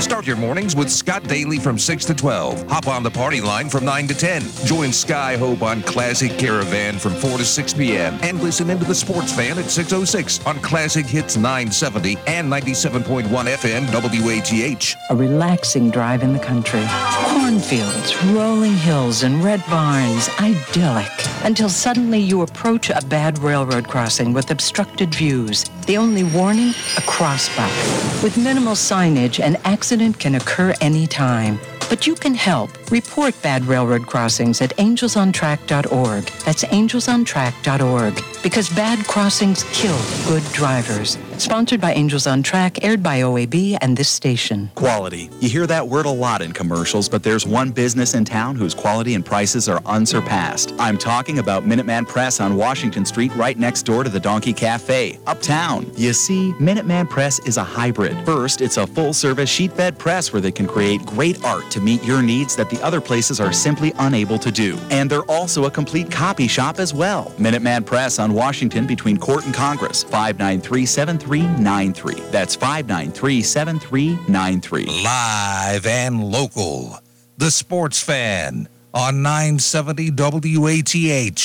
Start 0.00 0.26
your 0.26 0.36
mornings 0.36 0.74
with 0.74 0.90
Scott 0.90 1.24
Daly 1.24 1.58
from 1.58 1.78
6 1.78 2.06
to 2.06 2.14
12. 2.14 2.70
Hop 2.70 2.88
on 2.88 3.02
the 3.02 3.10
party 3.10 3.42
line 3.42 3.68
from 3.68 3.84
9 3.84 4.06
to 4.08 4.14
10. 4.14 4.42
Join 4.64 4.92
Sky 4.94 5.36
Hope 5.36 5.60
on 5.60 5.82
Classic 5.82 6.36
Caravan 6.38 6.98
from 6.98 7.12
4 7.14 7.36
to 7.36 7.44
6 7.44 7.74
p.m. 7.74 8.18
And 8.22 8.40
listen 8.40 8.70
into 8.70 8.86
the 8.86 8.94
Sports 8.94 9.34
Fan 9.34 9.58
at 9.58 9.66
606 9.66 10.46
on 10.46 10.58
Classic 10.60 11.04
Hits 11.04 11.36
970 11.36 12.16
and 12.26 12.50
97.1 12.50 13.24
FM 13.28 13.92
WATH. 13.92 14.96
A 15.10 15.16
relaxing 15.16 15.90
drive 15.90 16.22
in 16.22 16.32
the 16.32 16.38
country. 16.38 16.82
Cornfields, 17.24 18.24
rolling 18.26 18.74
hills, 18.74 19.22
and 19.22 19.44
red 19.44 19.62
barns. 19.66 20.30
Idyllic. 20.40 21.12
Until 21.44 21.68
suddenly 21.68 22.20
you 22.20 22.40
approach 22.40 22.88
a 22.88 23.04
bad 23.08 23.38
railroad 23.38 23.86
crossing 23.86 24.32
with 24.32 24.50
obstructed 24.50 25.14
views. 25.14 25.64
The 25.90 25.96
only 25.96 26.22
warning? 26.22 26.72
A 26.98 27.00
crossbuck. 27.00 27.72
With 28.22 28.38
minimal 28.38 28.74
signage, 28.74 29.42
an 29.42 29.56
accident 29.64 30.20
can 30.20 30.36
occur 30.36 30.72
anytime. 30.80 31.58
But 31.88 32.06
you 32.06 32.14
can 32.14 32.32
help. 32.32 32.70
Report 32.92 33.34
bad 33.42 33.64
railroad 33.64 34.06
crossings 34.06 34.62
at 34.62 34.70
angelsontrack.org. 34.76 36.24
That's 36.44 36.62
angelsontrack.org. 36.62 38.24
Because 38.40 38.68
bad 38.68 39.04
crossings 39.08 39.64
kill 39.72 39.98
good 40.28 40.44
drivers. 40.52 41.18
Sponsored 41.40 41.80
by 41.80 41.94
Angels 41.94 42.26
on 42.26 42.42
Track, 42.42 42.84
aired 42.84 43.02
by 43.02 43.22
OAB 43.22 43.78
and 43.80 43.96
this 43.96 44.10
station. 44.10 44.70
Quality. 44.74 45.30
You 45.40 45.48
hear 45.48 45.66
that 45.68 45.88
word 45.88 46.04
a 46.04 46.10
lot 46.10 46.42
in 46.42 46.52
commercials, 46.52 47.08
but 47.08 47.22
there's 47.22 47.46
one 47.46 47.70
business 47.70 48.12
in 48.12 48.26
town 48.26 48.56
whose 48.56 48.74
quality 48.74 49.14
and 49.14 49.24
prices 49.24 49.66
are 49.66 49.80
unsurpassed. 49.86 50.74
I'm 50.78 50.98
talking 50.98 51.38
about 51.38 51.64
Minuteman 51.64 52.06
Press 52.06 52.40
on 52.40 52.56
Washington 52.56 53.06
Street, 53.06 53.34
right 53.36 53.58
next 53.58 53.84
door 53.84 54.04
to 54.04 54.10
the 54.10 54.20
Donkey 54.20 54.52
Coffee, 54.52 55.18
uptown. 55.26 55.90
You 55.96 56.12
see, 56.12 56.52
Minuteman 56.60 57.08
Press 57.08 57.38
is 57.46 57.56
a 57.56 57.64
hybrid. 57.64 58.22
First, 58.26 58.60
it's 58.60 58.76
a 58.76 58.86
full 58.86 59.14
service 59.14 59.48
sheet 59.48 59.72
fed 59.72 59.98
press 59.98 60.34
where 60.34 60.42
they 60.42 60.52
can 60.52 60.66
create 60.66 61.00
great 61.06 61.42
art 61.42 61.70
to 61.70 61.80
meet 61.80 62.04
your 62.04 62.22
needs 62.22 62.54
that 62.56 62.68
the 62.68 62.82
other 62.82 63.00
places 63.00 63.40
are 63.40 63.50
simply 63.50 63.94
unable 63.98 64.38
to 64.38 64.50
do. 64.50 64.76
And 64.90 65.08
they're 65.08 65.22
also 65.22 65.64
a 65.64 65.70
complete 65.70 66.10
copy 66.10 66.48
shop 66.48 66.78
as 66.78 66.92
well. 66.92 67.32
Minuteman 67.38 67.86
Press 67.86 68.18
on 68.18 68.34
Washington 68.34 68.86
between 68.86 69.16
Court 69.16 69.46
and 69.46 69.54
Congress, 69.54 70.02
593 70.02 70.84
7393. 71.30 72.30
That's 72.32 72.56
593 72.56 73.42
7393. 73.42 75.04
Live 75.04 75.86
and 75.86 76.24
local. 76.24 76.98
The 77.38 77.52
Sports 77.52 78.02
Fan 78.02 78.68
on 78.92 79.22
970 79.22 80.10
WATH. 80.10 81.38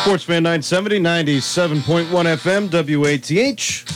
Sportsman 0.00 0.42
970, 0.44 1.00
97.1 1.00 2.06
FM, 2.38 2.70
WATH. 2.72 3.88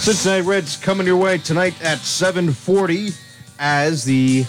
Cincinnati 0.00 0.42
Reds 0.42 0.76
coming 0.76 1.08
your 1.08 1.16
way 1.16 1.38
tonight 1.38 1.74
at 1.82 1.98
740 1.98 3.08
as 3.58 4.04
the 4.04 4.46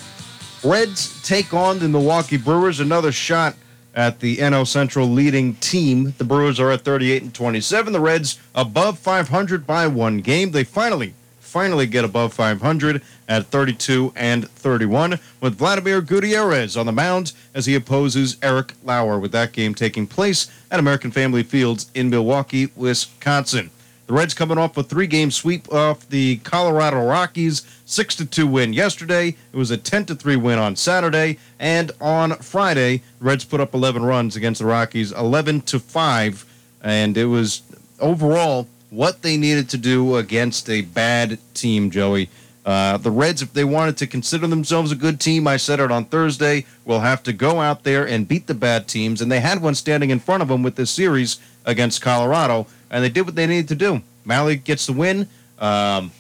Reds 0.63 1.19
take 1.23 1.51
on 1.55 1.79
the 1.79 1.89
Milwaukee 1.89 2.37
Brewers. 2.37 2.79
Another 2.79 3.11
shot 3.11 3.55
at 3.99 4.21
the 4.21 4.37
NL 4.37 4.65
Central 4.65 5.07
leading 5.07 5.55
team. 5.55 6.13
The 6.17 6.23
Brewers 6.23 6.57
are 6.57 6.71
at 6.71 6.83
38 6.83 7.21
and 7.21 7.33
27. 7.33 7.91
The 7.91 7.99
Reds 7.99 8.39
above 8.55 8.97
500 8.97 9.67
by 9.67 9.87
one 9.87 10.19
game. 10.19 10.51
They 10.51 10.63
finally, 10.63 11.15
finally 11.41 11.85
get 11.85 12.05
above 12.05 12.33
500 12.33 13.01
at 13.27 13.47
32 13.47 14.13
and 14.15 14.49
31 14.51 15.19
with 15.41 15.57
Vladimir 15.57 15.99
Gutierrez 15.99 16.77
on 16.77 16.85
the 16.85 16.93
mound 16.93 17.33
as 17.53 17.65
he 17.65 17.75
opposes 17.75 18.37
Eric 18.41 18.71
Lauer 18.85 19.19
with 19.19 19.33
that 19.33 19.51
game 19.51 19.75
taking 19.75 20.07
place 20.07 20.49
at 20.71 20.79
American 20.79 21.11
Family 21.11 21.43
Fields 21.43 21.91
in 21.93 22.09
Milwaukee, 22.09 22.71
Wisconsin. 22.77 23.69
The 24.09 24.15
Reds 24.15 24.33
coming 24.33 24.57
off 24.57 24.75
a 24.75 24.81
three-game 24.81 25.29
sweep 25.29 25.71
off 25.71 26.09
the 26.09 26.37
Colorado 26.37 27.05
Rockies, 27.05 27.61
six 27.85 28.15
to 28.15 28.25
two 28.25 28.47
win 28.47 28.73
yesterday. 28.73 29.35
It 29.53 29.55
was 29.55 29.69
a 29.69 29.77
ten 29.77 30.03
to 30.05 30.15
three 30.15 30.35
win 30.35 30.57
on 30.57 30.75
Saturday, 30.75 31.37
and 31.59 31.91
on 32.01 32.35
Friday, 32.37 33.03
the 33.19 33.25
Reds 33.25 33.45
put 33.45 33.59
up 33.61 33.75
11 33.75 34.03
runs 34.03 34.35
against 34.35 34.61
the 34.61 34.65
Rockies, 34.65 35.11
11 35.11 35.61
to 35.61 35.79
five, 35.79 36.43
and 36.81 37.15
it 37.17 37.25
was 37.25 37.61
overall 37.99 38.67
what 38.89 39.21
they 39.21 39.37
needed 39.37 39.69
to 39.69 39.77
do 39.77 40.15
against 40.15 40.71
a 40.71 40.81
bad 40.81 41.37
team. 41.53 41.91
Joey, 41.91 42.29
uh, 42.65 42.97
the 42.97 43.11
Reds, 43.11 43.43
if 43.43 43.53
they 43.53 43.63
wanted 43.63 43.95
to 43.97 44.07
consider 44.07 44.47
themselves 44.47 44.91
a 44.91 44.95
good 44.95 45.19
team, 45.19 45.47
I 45.47 45.57
said 45.57 45.79
it 45.79 45.91
on 45.91 46.05
Thursday, 46.05 46.65
will 46.83 47.01
have 47.01 47.21
to 47.23 47.31
go 47.31 47.61
out 47.61 47.83
there 47.83 48.07
and 48.07 48.27
beat 48.27 48.47
the 48.47 48.55
bad 48.55 48.87
teams, 48.87 49.21
and 49.21 49.31
they 49.31 49.39
had 49.39 49.61
one 49.61 49.75
standing 49.75 50.09
in 50.09 50.19
front 50.19 50.41
of 50.41 50.47
them 50.47 50.63
with 50.63 50.77
this 50.77 50.89
series 50.89 51.37
against 51.63 52.01
Colorado 52.01 52.65
and 52.89 53.03
they 53.03 53.09
did 53.09 53.25
what 53.25 53.35
they 53.35 53.47
needed 53.47 53.67
to 53.69 53.75
do. 53.75 54.01
Mahle 54.25 54.63
gets 54.63 54.85
the 54.85 54.93
win. 54.93 55.27
Um, 55.59 56.11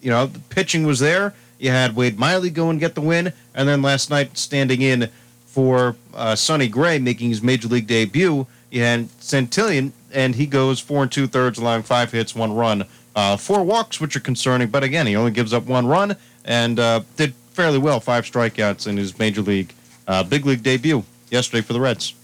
you 0.00 0.10
know, 0.10 0.26
the 0.26 0.38
pitching 0.38 0.86
was 0.86 1.00
there. 1.00 1.34
You 1.58 1.70
had 1.70 1.96
Wade 1.96 2.18
Miley 2.18 2.50
go 2.50 2.70
and 2.70 2.78
get 2.78 2.94
the 2.94 3.00
win, 3.00 3.32
and 3.54 3.68
then 3.68 3.80
last 3.80 4.10
night 4.10 4.36
standing 4.36 4.82
in 4.82 5.08
for 5.46 5.94
uh, 6.12 6.34
Sonny 6.34 6.68
Gray 6.68 6.98
making 6.98 7.28
his 7.30 7.40
major 7.40 7.68
league 7.68 7.86
debut, 7.86 8.46
you 8.70 8.82
had 8.82 9.08
Santillan, 9.20 9.92
and 10.12 10.34
he 10.34 10.46
goes 10.46 10.80
four 10.80 11.02
and 11.02 11.12
two 11.12 11.28
thirds, 11.28 11.60
allowing 11.60 11.84
five 11.84 12.10
hits, 12.10 12.34
one 12.34 12.52
run, 12.52 12.84
uh, 13.14 13.36
four 13.36 13.62
walks, 13.62 14.00
which 14.00 14.16
are 14.16 14.20
concerning. 14.20 14.68
But 14.68 14.82
again, 14.82 15.06
he 15.06 15.14
only 15.14 15.30
gives 15.30 15.52
up 15.52 15.64
one 15.64 15.86
run 15.86 16.16
and 16.44 16.80
uh, 16.80 17.02
did 17.16 17.34
fairly 17.52 17.78
well, 17.78 18.00
five 18.00 18.24
strikeouts 18.24 18.88
in 18.88 18.96
his 18.96 19.16
major 19.16 19.42
league, 19.42 19.72
uh, 20.08 20.24
big 20.24 20.44
league 20.44 20.64
debut 20.64 21.04
yesterday 21.30 21.62
for 21.62 21.72
the 21.72 21.80
Reds. 21.80 22.14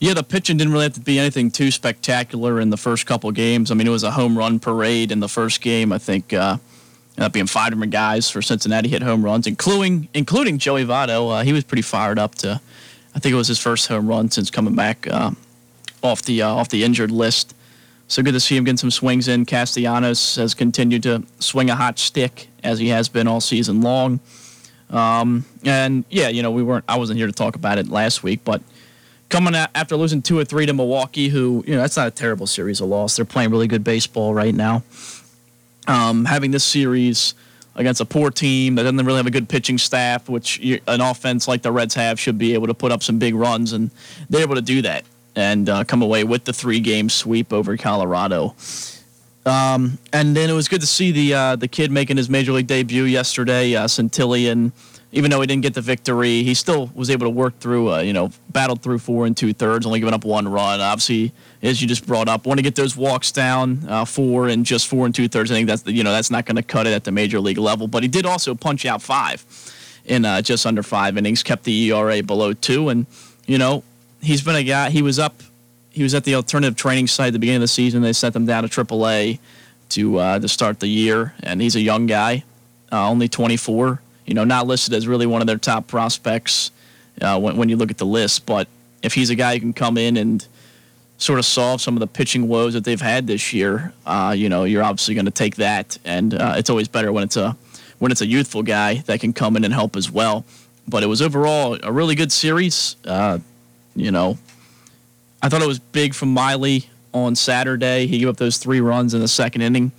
Yeah, 0.00 0.14
the 0.14 0.22
pitching 0.22 0.56
didn't 0.56 0.72
really 0.72 0.84
have 0.84 0.94
to 0.94 1.00
be 1.00 1.18
anything 1.18 1.50
too 1.50 1.70
spectacular 1.70 2.60
in 2.60 2.70
the 2.70 2.76
first 2.76 3.06
couple 3.06 3.30
games. 3.32 3.70
I 3.70 3.74
mean, 3.74 3.86
it 3.86 3.90
was 3.90 4.02
a 4.02 4.10
home 4.10 4.36
run 4.36 4.58
parade 4.58 5.12
in 5.12 5.20
the 5.20 5.28
first 5.28 5.60
game. 5.60 5.92
I 5.92 5.98
think 5.98 6.32
uh, 6.32 6.58
being 7.32 7.46
five 7.46 7.70
different 7.70 7.92
guys 7.92 8.30
for 8.30 8.42
Cincinnati 8.42 8.88
hit 8.88 9.02
home 9.02 9.24
runs, 9.24 9.46
including 9.46 10.08
including 10.14 10.58
Joey 10.58 10.84
Votto. 10.84 11.40
Uh, 11.40 11.42
he 11.42 11.52
was 11.52 11.64
pretty 11.64 11.82
fired 11.82 12.18
up 12.18 12.34
to. 12.36 12.60
I 13.14 13.18
think 13.20 13.32
it 13.32 13.36
was 13.36 13.48
his 13.48 13.60
first 13.60 13.86
home 13.86 14.08
run 14.08 14.30
since 14.30 14.50
coming 14.50 14.74
back 14.74 15.06
uh, 15.06 15.30
off 16.02 16.22
the 16.22 16.42
uh, 16.42 16.48
off 16.48 16.68
the 16.68 16.84
injured 16.84 17.10
list. 17.10 17.54
So 18.08 18.22
good 18.22 18.32
to 18.32 18.40
see 18.40 18.56
him 18.56 18.64
getting 18.64 18.76
some 18.76 18.90
swings 18.90 19.28
in. 19.28 19.46
Castellanos 19.46 20.36
has 20.36 20.54
continued 20.54 21.04
to 21.04 21.22
swing 21.38 21.70
a 21.70 21.74
hot 21.74 21.98
stick 21.98 22.48
as 22.62 22.78
he 22.78 22.88
has 22.88 23.08
been 23.08 23.26
all 23.26 23.40
season 23.40 23.80
long. 23.80 24.20
Um, 24.90 25.44
and 25.64 26.04
yeah, 26.10 26.28
you 26.28 26.42
know, 26.42 26.50
we 26.50 26.62
weren't. 26.62 26.84
I 26.88 26.98
wasn't 26.98 27.18
here 27.18 27.26
to 27.26 27.32
talk 27.32 27.56
about 27.56 27.78
it 27.78 27.88
last 27.88 28.22
week, 28.22 28.40
but 28.44 28.60
coming 29.34 29.56
after 29.56 29.96
losing 29.96 30.22
two 30.22 30.38
or 30.38 30.44
three 30.44 30.64
to 30.64 30.72
Milwaukee, 30.72 31.28
who 31.28 31.64
you 31.66 31.74
know 31.74 31.80
that's 31.80 31.96
not 31.96 32.06
a 32.06 32.10
terrible 32.12 32.46
series 32.46 32.80
of 32.80 32.88
loss. 32.88 33.16
They're 33.16 33.24
playing 33.24 33.50
really 33.50 33.66
good 33.66 33.82
baseball 33.82 34.32
right 34.32 34.54
now. 34.54 34.84
Um, 35.88 36.24
having 36.24 36.52
this 36.52 36.62
series 36.62 37.34
against 37.74 38.00
a 38.00 38.04
poor 38.04 38.30
team 38.30 38.76
that 38.76 38.84
doesn't 38.84 39.04
really 39.04 39.16
have 39.16 39.26
a 39.26 39.32
good 39.32 39.48
pitching 39.48 39.76
staff, 39.76 40.28
which 40.28 40.60
you, 40.60 40.80
an 40.86 41.00
offense 41.00 41.48
like 41.48 41.62
the 41.62 41.72
Reds 41.72 41.96
have 41.96 42.20
should 42.20 42.38
be 42.38 42.54
able 42.54 42.68
to 42.68 42.74
put 42.74 42.92
up 42.92 43.02
some 43.02 43.18
big 43.18 43.34
runs, 43.34 43.72
and 43.72 43.90
they're 44.30 44.42
able 44.42 44.54
to 44.54 44.62
do 44.62 44.82
that 44.82 45.04
and 45.34 45.68
uh, 45.68 45.82
come 45.82 46.00
away 46.00 46.22
with 46.22 46.44
the 46.44 46.52
three-game 46.52 47.10
sweep 47.10 47.52
over 47.52 47.76
Colorado. 47.76 48.54
Um, 49.44 49.98
and 50.12 50.36
then 50.36 50.48
it 50.48 50.52
was 50.52 50.68
good 50.68 50.80
to 50.80 50.86
see 50.86 51.10
the 51.10 51.34
uh, 51.34 51.56
the 51.56 51.66
kid 51.66 51.90
making 51.90 52.18
his 52.18 52.30
major 52.30 52.52
league 52.52 52.68
debut 52.68 53.02
yesterday, 53.02 53.74
uh, 53.74 53.88
Santillan 53.88 54.70
even 55.14 55.30
though 55.30 55.40
he 55.40 55.46
didn't 55.46 55.62
get 55.62 55.74
the 55.74 55.80
victory, 55.80 56.42
he 56.42 56.54
still 56.54 56.90
was 56.92 57.08
able 57.08 57.24
to 57.24 57.30
work 57.30 57.60
through, 57.60 57.92
uh, 57.92 58.00
you 58.00 58.12
know, 58.12 58.32
battled 58.50 58.82
through 58.82 58.98
four 58.98 59.26
and 59.26 59.36
two 59.36 59.52
thirds, 59.52 59.86
only 59.86 60.00
giving 60.00 60.12
up 60.12 60.24
one 60.24 60.48
run. 60.48 60.80
Obviously, 60.80 61.32
as 61.62 61.80
you 61.80 61.86
just 61.86 62.04
brought 62.04 62.26
up, 62.26 62.46
want 62.46 62.58
to 62.58 62.64
get 62.64 62.74
those 62.74 62.96
walks 62.96 63.30
down 63.30 63.86
uh, 63.88 64.04
four 64.04 64.48
and 64.48 64.66
just 64.66 64.88
four 64.88 65.06
and 65.06 65.14
two 65.14 65.28
thirds. 65.28 65.52
I 65.52 65.54
think 65.54 65.68
that's 65.68 65.86
you 65.86 66.02
know 66.02 66.10
that's 66.10 66.32
not 66.32 66.46
going 66.46 66.56
to 66.56 66.64
cut 66.64 66.88
it 66.88 66.92
at 66.92 67.04
the 67.04 67.12
major 67.12 67.38
league 67.38 67.58
level. 67.58 67.86
But 67.86 68.02
he 68.02 68.08
did 68.08 68.26
also 68.26 68.56
punch 68.56 68.84
out 68.84 69.02
five 69.02 69.46
in 70.04 70.24
uh, 70.24 70.42
just 70.42 70.66
under 70.66 70.82
five 70.82 71.16
innings, 71.16 71.44
kept 71.44 71.62
the 71.62 71.92
ERA 71.92 72.20
below 72.20 72.52
two, 72.52 72.88
and 72.88 73.06
you 73.46 73.56
know 73.56 73.84
he's 74.20 74.42
been 74.42 74.56
a 74.56 74.64
guy. 74.64 74.90
He 74.90 75.00
was 75.00 75.20
up, 75.20 75.44
he 75.90 76.02
was 76.02 76.12
at 76.14 76.24
the 76.24 76.34
alternative 76.34 76.74
training 76.74 77.06
site 77.06 77.28
at 77.28 77.34
the 77.34 77.38
beginning 77.38 77.58
of 77.58 77.62
the 77.62 77.68
season. 77.68 78.02
They 78.02 78.12
sent 78.12 78.34
him 78.34 78.46
down 78.46 78.68
to 78.68 78.84
AAA 78.84 79.38
to 79.90 80.18
uh, 80.18 80.38
to 80.40 80.48
start 80.48 80.80
the 80.80 80.88
year, 80.88 81.34
and 81.40 81.62
he's 81.62 81.76
a 81.76 81.80
young 81.80 82.06
guy, 82.06 82.42
uh, 82.90 83.08
only 83.08 83.28
24 83.28 84.00
you 84.26 84.34
know, 84.34 84.44
not 84.44 84.66
listed 84.66 84.94
as 84.94 85.06
really 85.06 85.26
one 85.26 85.40
of 85.40 85.46
their 85.46 85.58
top 85.58 85.86
prospects 85.86 86.70
uh, 87.20 87.38
when, 87.38 87.56
when 87.56 87.68
you 87.68 87.76
look 87.76 87.90
at 87.90 87.98
the 87.98 88.06
list. 88.06 88.46
But 88.46 88.68
if 89.02 89.14
he's 89.14 89.30
a 89.30 89.34
guy 89.34 89.54
who 89.54 89.60
can 89.60 89.72
come 89.72 89.98
in 89.98 90.16
and 90.16 90.46
sort 91.18 91.38
of 91.38 91.44
solve 91.44 91.80
some 91.80 91.94
of 91.94 92.00
the 92.00 92.06
pitching 92.06 92.48
woes 92.48 92.74
that 92.74 92.84
they've 92.84 93.00
had 93.00 93.26
this 93.26 93.52
year, 93.52 93.92
uh, 94.06 94.34
you 94.36 94.48
know, 94.48 94.64
you're 94.64 94.82
obviously 94.82 95.14
going 95.14 95.26
to 95.26 95.30
take 95.30 95.56
that. 95.56 95.98
And 96.04 96.34
uh, 96.34 96.54
it's 96.56 96.70
always 96.70 96.88
better 96.88 97.12
when 97.12 97.24
it's 97.24 97.36
a 97.36 97.56
when 97.98 98.10
it's 98.10 98.20
a 98.20 98.26
youthful 98.26 98.62
guy 98.62 98.94
that 99.06 99.20
can 99.20 99.32
come 99.32 99.56
in 99.56 99.64
and 99.64 99.72
help 99.72 99.96
as 99.96 100.10
well. 100.10 100.44
But 100.88 101.02
it 101.02 101.06
was 101.06 101.22
overall 101.22 101.78
a 101.82 101.92
really 101.92 102.14
good 102.14 102.32
series. 102.32 102.96
Uh, 103.04 103.38
you 103.94 104.10
know, 104.10 104.38
I 105.42 105.48
thought 105.48 105.62
it 105.62 105.68
was 105.68 105.78
big 105.78 106.14
from 106.14 106.32
Miley 106.34 106.88
on 107.12 107.36
Saturday. 107.36 108.06
He 108.06 108.18
gave 108.18 108.28
up 108.28 108.36
those 108.36 108.58
three 108.58 108.80
runs 108.80 109.14
in 109.14 109.20
the 109.20 109.28
second 109.28 109.62
inning. 109.62 109.92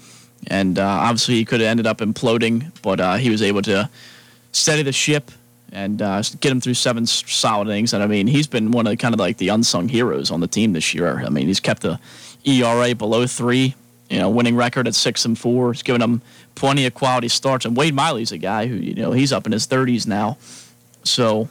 And 0.47 0.77
uh, 0.77 0.85
obviously, 0.85 1.35
he 1.35 1.45
could 1.45 1.61
have 1.61 1.69
ended 1.69 1.87
up 1.87 1.99
imploding, 1.99 2.71
but 2.81 2.99
uh, 2.99 3.15
he 3.15 3.29
was 3.29 3.41
able 3.41 3.61
to 3.63 3.89
steady 4.55 4.83
the 4.83 4.91
ship 4.91 5.31
and 5.71 6.01
uh, 6.01 6.21
get 6.39 6.51
him 6.51 6.61
through 6.61 6.73
seven 6.73 7.05
solid 7.05 7.67
innings. 7.67 7.93
And 7.93 8.01
I 8.01 8.07
mean, 8.07 8.27
he's 8.27 8.47
been 8.47 8.71
one 8.71 8.87
of 8.87 8.91
the, 8.91 8.97
kind 8.97 9.13
of 9.13 9.19
like 9.19 9.37
the 9.37 9.49
unsung 9.49 9.89
heroes 9.89 10.31
on 10.31 10.39
the 10.39 10.47
team 10.47 10.73
this 10.73 10.93
year. 10.93 11.19
I 11.19 11.29
mean, 11.29 11.47
he's 11.47 11.59
kept 11.59 11.81
the 11.81 11.99
ERA 12.45 12.95
below 12.95 13.27
three, 13.27 13.75
you 14.09 14.19
know, 14.19 14.29
winning 14.29 14.55
record 14.55 14.87
at 14.87 14.95
six 14.95 15.25
and 15.25 15.37
four. 15.37 15.73
He's 15.73 15.83
given 15.83 15.99
them 15.99 16.21
plenty 16.55 16.85
of 16.85 16.93
quality 16.93 17.27
starts. 17.27 17.65
And 17.65 17.75
Wade 17.75 17.93
Miley's 17.93 18.31
a 18.31 18.37
guy 18.37 18.67
who, 18.67 18.75
you 18.75 18.95
know, 18.95 19.11
he's 19.11 19.33
up 19.33 19.45
in 19.45 19.51
his 19.51 19.67
30s 19.67 20.07
now. 20.07 20.37
So 21.03 21.49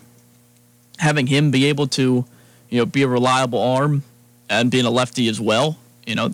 having 0.99 1.27
him 1.27 1.51
be 1.51 1.67
able 1.67 1.87
to, 1.89 2.25
you 2.71 2.79
know, 2.79 2.87
be 2.87 3.03
a 3.03 3.09
reliable 3.09 3.61
arm 3.61 4.05
and 4.49 4.71
being 4.71 4.87
a 4.87 4.91
lefty 4.91 5.29
as 5.29 5.41
well, 5.41 5.77
you 6.07 6.15
know, 6.15 6.33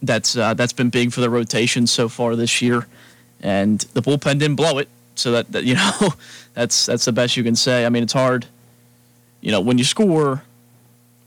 that's 0.00 0.36
uh, 0.36 0.54
that's 0.54 0.72
been 0.72 0.90
big 0.90 1.12
for 1.12 1.20
the 1.20 1.28
rotation 1.28 1.86
so 1.86 2.08
far 2.08 2.36
this 2.36 2.62
year. 2.62 2.86
And 3.40 3.80
the 3.92 4.00
bullpen 4.00 4.38
didn't 4.38 4.56
blow 4.56 4.78
it 4.78 4.88
so 5.18 5.32
that, 5.32 5.52
that 5.52 5.64
you 5.64 5.74
know, 6.00 6.14
that's 6.54 6.86
that's 6.86 7.04
the 7.04 7.12
best 7.12 7.36
you 7.36 7.44
can 7.44 7.56
say. 7.56 7.84
I 7.84 7.88
mean, 7.88 8.02
it's 8.02 8.12
hard. 8.12 8.46
You 9.40 9.52
know, 9.52 9.60
when 9.60 9.78
you 9.78 9.84
score, 9.84 10.42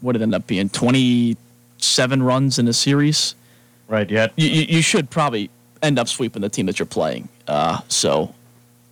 what 0.01 0.15
it 0.15 0.21
end 0.21 0.36
up 0.36 0.48
being? 0.48 0.69
Twenty 0.69 1.38
seven 1.77 2.24
runs 2.24 2.60
in 2.60 2.67
a 2.67 2.74
series. 2.74 3.36
Right. 3.88 4.10
Yeah. 4.10 4.27
You, 4.38 4.48
you 4.48 4.81
should 4.81 5.10
probably 5.10 5.50
end 5.81 6.00
up 6.00 6.07
sweeping 6.07 6.41
the 6.41 6.50
team 6.50 6.65
that 6.67 6.79
you're 6.79 6.86
playing. 6.86 7.27
Uh, 7.48 7.81
so 7.88 8.33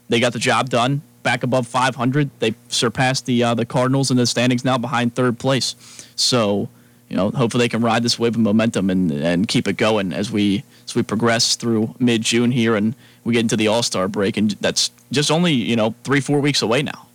they 0.10 0.20
got 0.20 0.34
the 0.34 0.40
job 0.40 0.70
done. 0.70 1.02
Back 1.22 1.44
above 1.44 1.68
500, 1.68 2.30
they 2.40 2.56
surpassed 2.70 3.26
the 3.26 3.44
uh, 3.44 3.54
the 3.54 3.66
Cardinals 3.66 4.10
in 4.10 4.18
the 4.18 4.26
standings 4.26 4.64
now 4.66 4.78
behind 4.78 5.16
third 5.16 5.38
place. 5.38 5.76
So 6.16 6.70
you 7.10 7.16
know, 7.16 7.32
hopefully 7.32 7.64
they 7.64 7.70
can 7.70 7.82
ride 7.82 8.04
this 8.04 8.20
wave 8.20 8.36
of 8.36 8.42
momentum 8.42 8.90
and, 8.90 9.12
and 9.12 9.48
keep 9.48 9.68
it 9.68 9.78
going 9.78 10.14
as 10.14 10.32
we 10.32 10.64
as 10.86 10.96
we 10.96 11.04
progress 11.04 11.56
through 11.56 11.96
mid 12.00 12.22
June 12.22 12.52
here 12.52 12.76
and 12.76 12.96
we 13.24 13.34
get 13.34 13.42
into 13.42 13.58
the 13.58 13.68
All 13.68 13.84
Star 13.84 14.08
break, 14.08 14.38
and 14.38 14.52
that's 14.62 14.92
just 15.12 15.32
only 15.32 15.54
you 15.54 15.76
know 15.76 15.96
three 16.04 16.20
four 16.22 16.40
weeks 16.40 16.62
away 16.62 16.82
now. 16.82 17.08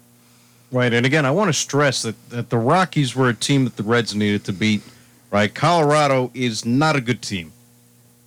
Right, 0.70 0.92
and 0.92 1.06
again, 1.06 1.24
I 1.24 1.30
want 1.30 1.48
to 1.48 1.52
stress 1.52 2.02
that, 2.02 2.30
that 2.30 2.50
the 2.50 2.58
Rockies 2.58 3.14
were 3.14 3.28
a 3.28 3.34
team 3.34 3.64
that 3.64 3.76
the 3.76 3.82
Reds 3.82 4.14
needed 4.14 4.44
to 4.44 4.52
beat. 4.52 4.82
Right, 5.30 5.52
Colorado 5.52 6.30
is 6.34 6.64
not 6.64 6.96
a 6.96 7.00
good 7.00 7.22
team, 7.22 7.52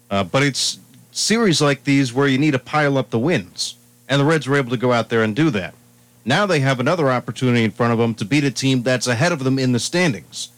uh, 0.10 0.24
but 0.24 0.44
it's 0.44 0.80
series 1.12 1.62
like 1.62 1.84
these 1.84 2.14
where 2.14 2.28
you 2.28 2.38
need 2.38 2.52
to 2.52 2.60
pile 2.60 2.98
up 2.98 3.10
the 3.10 3.20
wins, 3.20 3.76
and 4.08 4.20
the 4.20 4.26
Reds 4.26 4.48
were 4.48 4.58
able 4.58 4.70
to 4.72 4.78
go 4.78 4.94
out 4.94 5.10
there 5.10 5.24
and 5.24 5.36
do 5.36 5.50
that. 5.52 5.74
Now 6.26 6.46
they 6.46 6.60
have 6.60 6.80
another 6.80 7.10
opportunity 7.10 7.64
in 7.64 7.72
front 7.72 7.94
of 7.94 8.00
them 8.00 8.14
to 8.16 8.26
beat 8.26 8.44
a 8.44 8.52
team 8.52 8.84
that's 8.84 9.08
ahead 9.08 9.32
of 9.32 9.46
them 9.46 9.58
in 9.58 9.72
the 9.72 9.80
standings. 9.80 10.50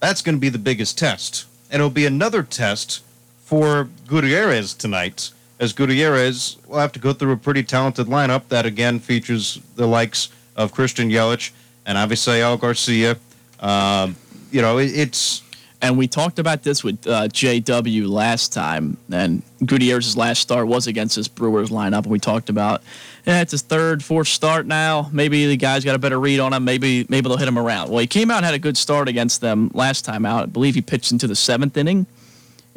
That's 0.00 0.22
going 0.22 0.36
to 0.36 0.40
be 0.40 0.48
the 0.48 0.58
biggest 0.58 0.98
test, 0.98 1.44
and 1.70 1.80
it'll 1.80 1.90
be 1.90 2.06
another 2.06 2.42
test 2.42 3.02
for 3.44 3.88
Gutierrez 4.08 4.74
tonight, 4.74 5.30
as 5.58 5.72
Gutierrez 5.72 6.56
will 6.66 6.78
have 6.78 6.92
to 6.92 6.98
go 6.98 7.12
through 7.12 7.32
a 7.32 7.36
pretty 7.36 7.62
talented 7.62 8.06
lineup 8.06 8.48
that 8.48 8.66
again 8.66 8.98
features 8.98 9.60
the 9.76 9.86
likes 9.86 10.28
of 10.54 10.72
Christian 10.72 11.10
Yelich 11.10 11.52
and 11.86 11.96
Avisail 11.96 12.58
Garcia. 12.60 13.16
Um, 13.60 14.16
you 14.50 14.60
know, 14.60 14.78
it, 14.78 14.90
it's 14.94 15.42
And 15.80 15.96
we 15.96 16.08
talked 16.08 16.38
about 16.38 16.62
this 16.62 16.84
with 16.84 17.06
uh, 17.06 17.28
JW 17.28 18.08
last 18.08 18.52
time, 18.52 18.96
and 19.10 19.42
Gutierrez's 19.64 20.16
last 20.16 20.40
start 20.40 20.66
was 20.66 20.86
against 20.86 21.16
this 21.16 21.28
Brewers 21.28 21.70
lineup, 21.70 22.02
and 22.02 22.06
we 22.06 22.18
talked 22.18 22.48
about 22.50 22.82
yeah, 23.26 23.40
it's 23.40 23.50
his 23.50 23.62
third, 23.62 24.04
fourth 24.04 24.28
start 24.28 24.66
now. 24.66 25.08
Maybe 25.12 25.46
the 25.46 25.56
guy's 25.56 25.84
got 25.84 25.96
a 25.96 25.98
better 25.98 26.20
read 26.20 26.38
on 26.38 26.52
him. 26.52 26.64
Maybe 26.64 27.06
maybe 27.08 27.28
they'll 27.28 27.38
hit 27.38 27.48
him 27.48 27.58
around. 27.58 27.90
Well, 27.90 27.98
he 27.98 28.06
came 28.06 28.30
out 28.30 28.38
and 28.38 28.46
had 28.46 28.54
a 28.54 28.58
good 28.58 28.76
start 28.76 29.08
against 29.08 29.40
them 29.40 29.70
last 29.74 30.04
time 30.04 30.26
out. 30.26 30.42
I 30.42 30.46
believe 30.46 30.74
he 30.74 30.82
pitched 30.82 31.12
into 31.12 31.26
the 31.26 31.36
seventh 31.36 31.76
inning, 31.76 32.06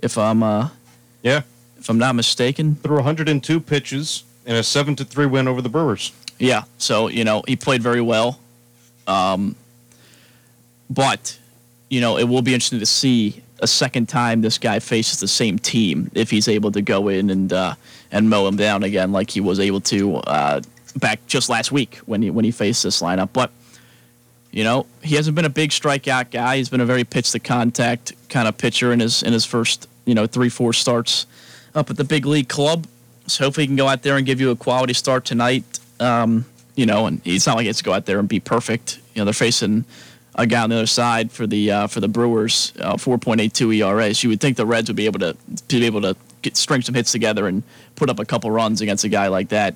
if 0.01 0.17
I'm 0.17 0.43
uh, 0.43 0.69
yeah 1.21 1.41
if 1.79 1.89
I'm 1.89 1.97
not 1.97 2.15
mistaken. 2.15 2.75
Threw 2.75 2.95
102 2.97 3.59
pitches 3.61 4.23
in 4.45 4.55
a 4.55 4.63
seven 4.63 4.95
to 4.97 5.05
three 5.05 5.25
win 5.25 5.47
over 5.47 5.61
the 5.61 5.69
Brewers. 5.69 6.11
Yeah, 6.37 6.63
so 6.77 7.07
you 7.07 7.23
know 7.23 7.43
he 7.47 7.55
played 7.55 7.81
very 7.81 8.01
well, 8.01 8.39
um, 9.07 9.55
but 10.89 11.37
you 11.89 12.01
know 12.01 12.17
it 12.17 12.23
will 12.25 12.41
be 12.41 12.53
interesting 12.53 12.79
to 12.79 12.85
see 12.85 13.41
a 13.61 13.67
second 13.67 14.07
time 14.07 14.41
this 14.41 14.57
guy 14.57 14.79
faces 14.79 15.19
the 15.19 15.27
same 15.27 15.59
team 15.59 16.09
if 16.13 16.29
he's 16.29 16.47
able 16.47 16.71
to 16.71 16.81
go 16.81 17.09
in 17.09 17.29
and 17.29 17.51
uh, 17.51 17.75
and 18.11 18.29
mow 18.29 18.47
him 18.47 18.55
down 18.55 18.83
again 18.83 19.11
like 19.11 19.29
he 19.29 19.41
was 19.41 19.59
able 19.59 19.81
to 19.81 20.15
uh, 20.15 20.61
back 20.95 21.19
just 21.27 21.49
last 21.49 21.71
week 21.71 21.97
when 22.05 22.21
he 22.21 22.29
when 22.29 22.45
he 22.45 22.51
faced 22.51 22.83
this 22.83 23.01
lineup. 23.01 23.29
But 23.33 23.51
you 24.51 24.63
know 24.63 24.85
he 25.03 25.15
hasn't 25.15 25.35
been 25.35 25.45
a 25.45 25.49
big 25.49 25.71
strikeout 25.71 26.31
guy. 26.31 26.57
He's 26.57 26.69
been 26.69 26.81
a 26.81 26.85
very 26.85 27.03
pitch 27.03 27.31
to 27.31 27.39
contact 27.39 28.13
kind 28.29 28.47
of 28.47 28.57
pitcher 28.57 28.93
in 28.93 29.01
his 29.01 29.23
in 29.23 29.33
his 29.33 29.45
first 29.45 29.89
you 30.05 30.15
know 30.15 30.25
three 30.25 30.49
four 30.49 30.71
starts 30.71 31.25
up 31.75 31.89
at 31.89 31.97
the 31.97 32.03
big 32.03 32.25
league 32.25 32.49
club. 32.49 32.87
So 33.27 33.45
hopefully 33.45 33.63
he 33.63 33.67
can 33.67 33.75
go 33.75 33.87
out 33.87 34.01
there 34.01 34.17
and 34.17 34.25
give 34.25 34.41
you 34.41 34.51
a 34.51 34.55
quality 34.55 34.93
start 34.93 35.25
tonight. 35.25 35.79
Um, 35.99 36.45
you 36.75 36.85
know, 36.85 37.05
and 37.05 37.21
it's 37.25 37.45
not 37.45 37.57
like 37.57 37.73
to 37.73 37.83
go 37.83 37.93
out 37.93 38.05
there 38.05 38.19
and 38.19 38.27
be 38.27 38.39
perfect. 38.39 38.99
You 39.13 39.21
know, 39.21 39.25
they're 39.25 39.33
facing 39.33 39.85
a 40.35 40.47
guy 40.47 40.63
on 40.63 40.69
the 40.69 40.77
other 40.77 40.87
side 40.87 41.31
for 41.31 41.45
the 41.45 41.71
uh, 41.71 41.87
for 41.87 41.99
the 41.99 42.07
Brewers, 42.07 42.73
uh, 42.79 42.95
4.82 42.95 43.77
ERA. 43.77 44.13
So 44.13 44.25
you 44.25 44.29
would 44.29 44.41
think 44.41 44.57
the 44.57 44.65
Reds 44.65 44.89
would 44.89 44.95
be 44.95 45.05
able 45.05 45.19
to 45.19 45.35
to 45.67 45.79
be 45.79 45.85
able 45.85 46.01
to 46.01 46.15
get 46.41 46.55
string 46.55 46.81
some 46.81 46.95
hits 46.95 47.11
together 47.11 47.47
and 47.47 47.63
put 47.95 48.09
up 48.09 48.19
a 48.19 48.25
couple 48.25 48.49
runs 48.49 48.79
against 48.81 49.03
a 49.03 49.09
guy 49.09 49.27
like 49.27 49.49
that, 49.49 49.75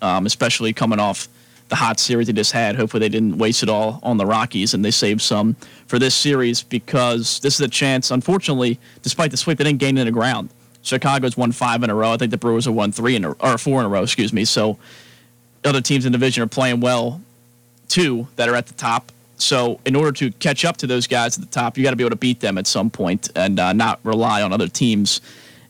um, 0.00 0.26
especially 0.26 0.72
coming 0.72 1.00
off 1.00 1.28
the 1.68 1.76
hot 1.76 1.98
series 1.98 2.26
they 2.28 2.32
just 2.32 2.52
had. 2.52 2.76
Hopefully 2.76 3.00
they 3.00 3.08
didn't 3.08 3.38
waste 3.38 3.62
it 3.62 3.68
all 3.68 3.98
on 4.02 4.16
the 4.16 4.26
Rockies 4.26 4.74
and 4.74 4.84
they 4.84 4.90
saved 4.90 5.22
some 5.22 5.56
for 5.86 5.98
this 5.98 6.14
series 6.14 6.62
because 6.62 7.40
this 7.40 7.54
is 7.54 7.60
a 7.62 7.68
chance. 7.68 8.10
Unfortunately, 8.10 8.78
despite 9.02 9.30
the 9.30 9.36
sweep, 9.36 9.58
they 9.58 9.64
didn't 9.64 9.80
gain 9.80 9.98
any 9.98 10.10
ground. 10.10 10.50
Chicago's 10.84 11.36
won 11.36 11.50
five 11.50 11.82
in 11.82 11.90
a 11.90 11.94
row. 11.94 12.12
I 12.12 12.16
think 12.16 12.30
the 12.30 12.36
Brewers 12.36 12.66
have 12.66 12.74
won 12.74 12.92
three 12.92 13.16
in 13.16 13.24
a, 13.24 13.32
or 13.32 13.58
four 13.58 13.80
in 13.80 13.86
a 13.86 13.88
row. 13.88 14.02
Excuse 14.02 14.32
me. 14.32 14.44
So 14.44 14.78
other 15.64 15.80
teams 15.80 16.04
in 16.04 16.12
the 16.12 16.18
division 16.18 16.42
are 16.42 16.46
playing 16.46 16.80
well 16.80 17.20
too 17.88 18.28
that 18.36 18.48
are 18.48 18.54
at 18.54 18.66
the 18.66 18.74
top. 18.74 19.10
So 19.36 19.80
in 19.84 19.96
order 19.96 20.12
to 20.12 20.30
catch 20.32 20.64
up 20.64 20.76
to 20.78 20.86
those 20.86 21.06
guys 21.06 21.36
at 21.36 21.44
the 21.44 21.50
top, 21.50 21.76
you 21.76 21.82
got 21.82 21.90
to 21.90 21.96
be 21.96 22.04
able 22.04 22.10
to 22.10 22.16
beat 22.16 22.40
them 22.40 22.58
at 22.58 22.66
some 22.66 22.90
point 22.90 23.30
and 23.34 23.58
uh, 23.58 23.72
not 23.72 23.98
rely 24.04 24.42
on 24.42 24.52
other 24.52 24.68
teams. 24.68 25.20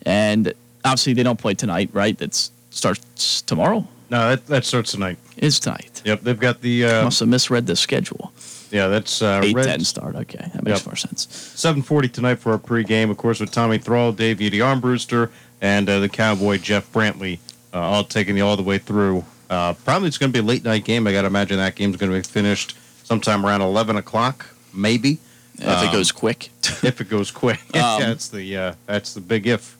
And 0.04 0.52
obviously 0.85 1.14
they 1.14 1.23
don't 1.23 1.38
play 1.38 1.54
tonight, 1.54 1.90
right? 1.92 2.18
That 2.18 2.35
starts 2.71 3.40
tomorrow. 3.42 3.87
No, 4.11 4.30
that, 4.30 4.47
that 4.49 4.64
starts 4.64 4.90
tonight. 4.92 5.16
Is 5.38 5.59
tonight. 5.59 6.02
Yep, 6.04 6.21
they've 6.21 6.38
got 6.38 6.61
the 6.61 6.85
uh, 6.85 7.04
Must 7.04 7.21
have 7.21 7.28
misread 7.28 7.66
the 7.66 7.76
schedule. 7.76 8.33
Yeah. 8.75 8.88
That's 8.88 9.23
uh, 9.23 9.40
Eight 9.43 9.54
Reds. 9.54 9.66
ten 9.69 9.81
start. 9.85 10.14
Okay, 10.16 10.50
that 10.52 10.62
makes 10.64 10.81
Yep. 10.81 10.87
more 10.87 10.97
sense. 10.97 11.26
7:40 11.57 12.13
tonight 12.13 12.39
for 12.41 12.52
our 12.52 12.58
pregame, 12.58 13.10
of 13.10 13.17
course, 13.17 13.41
with 13.41 13.50
Tommy 13.50 13.78
Thrall, 13.78 14.13
Dave 14.13 14.41
Edie 14.43 14.58
Armbruster, 14.58 15.30
and 15.63 15.89
uh, 15.89 16.00
the 16.00 16.08
Cowboy 16.08 16.58
Jeff 16.58 16.93
Brantley, 16.93 17.39
uh, 17.73 17.78
all 17.80 18.04
taking 18.04 18.37
you 18.37 18.45
all 18.45 18.56
the 18.56 18.63
way 18.63 18.78
through. 18.78 19.25
Uh, 19.49 19.73
probably 19.84 20.08
it's 20.08 20.19
going 20.19 20.30
to 20.32 20.37
be 20.37 20.41
a 20.41 20.47
late 20.47 20.65
night 20.65 20.84
game. 20.84 21.06
I 21.06 21.13
got 21.13 21.23
to 21.23 21.28
imagine 21.28 21.56
that 21.58 21.75
game's 21.76 21.97
going 21.97 22.10
to 22.10 22.17
be 22.19 22.23
finished 22.23 22.76
sometime 23.04 23.45
around 23.47 23.60
11 23.60 23.97
o'clock, 23.97 24.47
maybe, 24.75 25.19
if 25.56 25.60
it 25.60 25.69
Um, 25.69 25.93
goes 25.93 26.10
quick. 26.10 26.50
if 26.82 27.00
it 27.00 27.08
goes 27.08 27.30
quick. 27.30 27.60
Um, 27.75 28.00
that's 28.00 28.28
the 28.28 28.56
uh, 28.56 28.75
that's 28.87 29.15
the 29.15 29.21
big 29.21 29.47
if. 29.47 29.76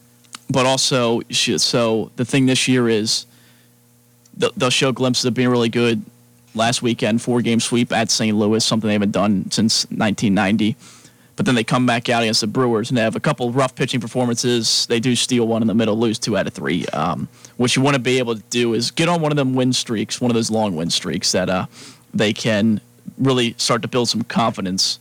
but 0.49 0.65
also 0.65 1.21
so 1.31 2.11
the 2.15 2.23
thing 2.25 2.45
this 2.45 2.67
year 2.67 2.87
is 2.87 3.25
they'll 4.37 4.69
show 4.69 4.91
glimpses 4.91 5.25
of 5.25 5.33
being 5.33 5.49
really 5.49 5.69
good 5.69 6.03
last 6.55 6.81
weekend 6.81 7.21
four 7.21 7.41
game 7.41 7.59
sweep 7.59 7.91
at 7.91 8.09
st 8.09 8.35
louis 8.35 8.63
something 8.63 8.87
they 8.87 8.93
haven't 8.93 9.11
done 9.11 9.49
since 9.51 9.85
1990 9.85 10.75
but 11.35 11.45
then 11.45 11.55
they 11.55 11.65
come 11.65 11.85
back 11.85 12.07
out 12.07 12.23
against 12.23 12.41
the 12.41 12.47
brewers 12.47 12.89
and 12.89 12.97
they 12.97 13.01
have 13.01 13.15
a 13.15 13.19
couple 13.19 13.51
rough 13.51 13.75
pitching 13.75 13.99
performances 13.99 14.85
they 14.87 14.99
do 14.99 15.15
steal 15.15 15.47
one 15.47 15.61
in 15.61 15.67
the 15.67 15.73
middle 15.73 15.97
lose 15.97 16.17
two 16.17 16.37
out 16.37 16.47
of 16.47 16.53
three 16.53 16.85
um, 16.87 17.27
what 17.57 17.75
you 17.75 17.81
want 17.81 17.95
to 17.95 18.01
be 18.01 18.17
able 18.17 18.35
to 18.35 18.43
do 18.49 18.73
is 18.73 18.91
get 18.91 19.09
on 19.09 19.21
one 19.21 19.31
of 19.31 19.35
them 19.35 19.53
win 19.53 19.73
streaks 19.73 20.21
one 20.21 20.31
of 20.31 20.35
those 20.35 20.49
long 20.49 20.75
win 20.75 20.89
streaks 20.89 21.31
that 21.31 21.49
uh, 21.49 21.65
they 22.13 22.33
can 22.33 22.79
really 23.17 23.53
start 23.57 23.81
to 23.81 23.87
build 23.87 24.09
some 24.09 24.23
confidence 24.23 24.99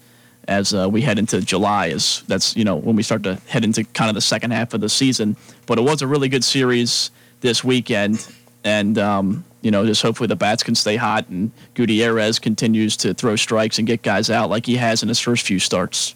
as 0.49 0.75
uh, 0.75 0.89
we 0.91 1.01
head 1.01 1.19
into 1.19 1.41
July. 1.41 1.89
As 1.89 2.23
that's 2.29 2.57
you 2.57 2.65
know 2.65 2.77
when 2.77 2.97
we 2.97 3.03
start 3.03 3.23
to 3.25 3.37
head 3.47 3.65
into 3.65 3.85
kind 3.85 4.09
of 4.09 4.15
the 4.15 4.21
second 4.21 4.51
half 4.51 4.75
of 4.75 4.81
the 4.81 4.89
season. 4.89 5.37
But 5.67 5.79
it 5.79 5.83
was 5.83 6.03
a 6.03 6.07
really 6.07 6.29
good 6.29 6.45
series 6.45 7.11
this 7.41 7.65
weekend, 7.65 8.27
and 8.63 8.99
um, 8.99 9.45
you 9.65 9.71
know 9.71 9.85
just 9.87 10.03
hopefully 10.03 10.27
the 10.27 10.37
bats 10.37 10.63
can 10.63 10.75
stay 10.75 10.97
hot 10.97 11.29
and 11.29 11.51
Gutierrez 11.75 12.39
continues 12.39 12.97
to 12.99 13.15
throw 13.15 13.35
strikes 13.37 13.79
and 13.79 13.87
get 13.87 14.03
guys 14.03 14.31
out 14.31 14.51
like 14.51 14.67
he 14.67 14.77
has 14.77 15.03
in 15.03 15.09
his 15.09 15.19
first 15.19 15.47
few 15.47 15.59
starts. 15.59 16.15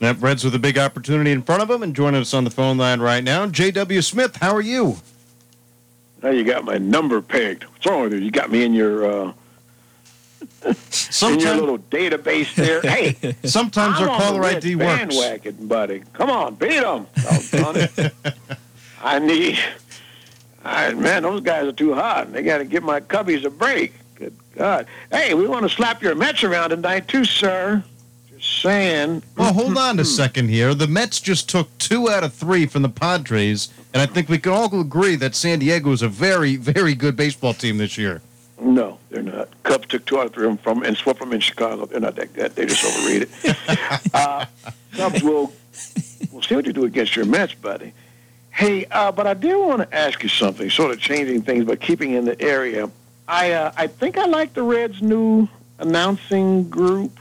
That 0.00 0.18
Reds 0.20 0.44
with 0.44 0.54
a 0.54 0.58
big 0.58 0.78
opportunity 0.78 1.30
in 1.30 1.42
front 1.42 1.60
of 1.62 1.68
them, 1.68 1.82
and 1.82 1.94
joining 1.94 2.20
us 2.22 2.32
on 2.32 2.44
the 2.44 2.50
phone 2.50 2.78
line 2.78 3.00
right 3.00 3.22
now, 3.22 3.46
J.W. 3.46 4.00
Smith. 4.00 4.36
How 4.36 4.54
are 4.54 4.62
you? 4.62 4.96
Now 6.22 6.30
you 6.30 6.44
got 6.44 6.64
my 6.64 6.78
number 6.78 7.20
pegged. 7.20 7.64
What's 7.64 7.86
wrong 7.86 8.02
with 8.02 8.12
you? 8.14 8.20
You 8.20 8.30
got 8.30 8.50
me 8.50 8.64
in 8.64 8.72
your 8.72 9.04
uh, 9.04 9.32
in 10.64 11.40
your 11.40 11.54
little 11.56 11.78
database 11.78 12.54
there. 12.54 12.80
Hey, 12.90 13.34
sometimes 13.44 13.96
I'm 13.98 14.08
our 14.08 14.10
on 14.10 14.20
caller 14.20 14.34
the 14.34 14.40
Reds 14.40 14.66
ID 14.66 14.76
works. 14.76 14.98
bandwagon, 15.16 15.68
buddy. 15.68 16.02
Come 16.12 16.30
on, 16.30 16.54
beat 16.54 16.80
them. 16.80 17.06
it. 17.16 18.14
I 19.02 19.18
need. 19.18 19.58
I, 20.64 20.92
man, 20.94 21.22
those 21.22 21.40
guys 21.40 21.66
are 21.66 21.72
too 21.72 21.94
hot. 21.94 22.32
They 22.32 22.42
got 22.42 22.58
to 22.58 22.64
give 22.64 22.82
my 22.82 23.00
cubbies 23.00 23.44
a 23.44 23.50
break. 23.50 23.94
Good 24.14 24.34
God. 24.54 24.86
Hey, 25.10 25.34
we 25.34 25.46
want 25.46 25.62
to 25.62 25.68
slap 25.68 26.02
your 26.02 26.14
Mets 26.14 26.44
around 26.44 26.70
tonight 26.70 27.08
too, 27.08 27.24
sir. 27.24 27.82
Just 28.28 28.62
saying. 28.62 29.22
Well, 29.36 29.52
hold 29.52 29.78
on 29.78 29.98
a 29.98 30.04
second 30.04 30.48
here. 30.48 30.74
The 30.74 30.86
Mets 30.86 31.20
just 31.20 31.48
took 31.48 31.76
two 31.78 32.10
out 32.10 32.24
of 32.24 32.34
three 32.34 32.66
from 32.66 32.82
the 32.82 32.88
Padres, 32.88 33.72
and 33.94 34.02
I 34.02 34.06
think 34.06 34.28
we 34.28 34.38
can 34.38 34.52
all 34.52 34.80
agree 34.80 35.16
that 35.16 35.34
San 35.34 35.60
Diego 35.60 35.92
is 35.92 36.02
a 36.02 36.08
very, 36.08 36.56
very 36.56 36.94
good 36.94 37.16
baseball 37.16 37.54
team 37.54 37.78
this 37.78 37.96
year. 37.96 38.20
No, 38.60 38.98
they're 39.08 39.22
not. 39.22 39.48
Cubs 39.62 39.86
took 39.88 40.04
two 40.04 40.18
out 40.18 40.26
of 40.26 40.34
three 40.34 40.46
them 40.46 40.58
from 40.58 40.82
and 40.82 40.94
swept 40.94 41.20
them 41.20 41.32
in 41.32 41.40
Chicago. 41.40 41.86
They're 41.86 42.00
not 42.00 42.16
that 42.16 42.34
good. 42.34 42.54
They 42.54 42.66
just 42.66 42.84
overrated. 42.84 43.30
uh, 44.14 44.44
Cubs 44.92 45.22
will. 45.22 45.52
We'll 46.30 46.42
see 46.42 46.54
what 46.54 46.66
you 46.66 46.72
do 46.72 46.84
against 46.84 47.16
your 47.16 47.24
Mets, 47.24 47.54
buddy. 47.54 47.94
Hey, 48.60 48.84
uh, 48.90 49.10
but 49.10 49.26
I 49.26 49.32
did 49.32 49.56
want 49.56 49.80
to 49.80 49.96
ask 49.96 50.22
you 50.22 50.28
something, 50.28 50.68
sort 50.68 50.90
of 50.90 51.00
changing 51.00 51.40
things, 51.40 51.64
but 51.64 51.80
keeping 51.80 52.12
in 52.12 52.26
the 52.26 52.38
area. 52.42 52.90
I 53.26 53.52
uh, 53.52 53.72
I 53.74 53.86
think 53.86 54.18
I 54.18 54.26
like 54.26 54.52
the 54.52 54.62
Reds' 54.62 55.00
new 55.00 55.48
announcing 55.78 56.68
group. 56.68 57.18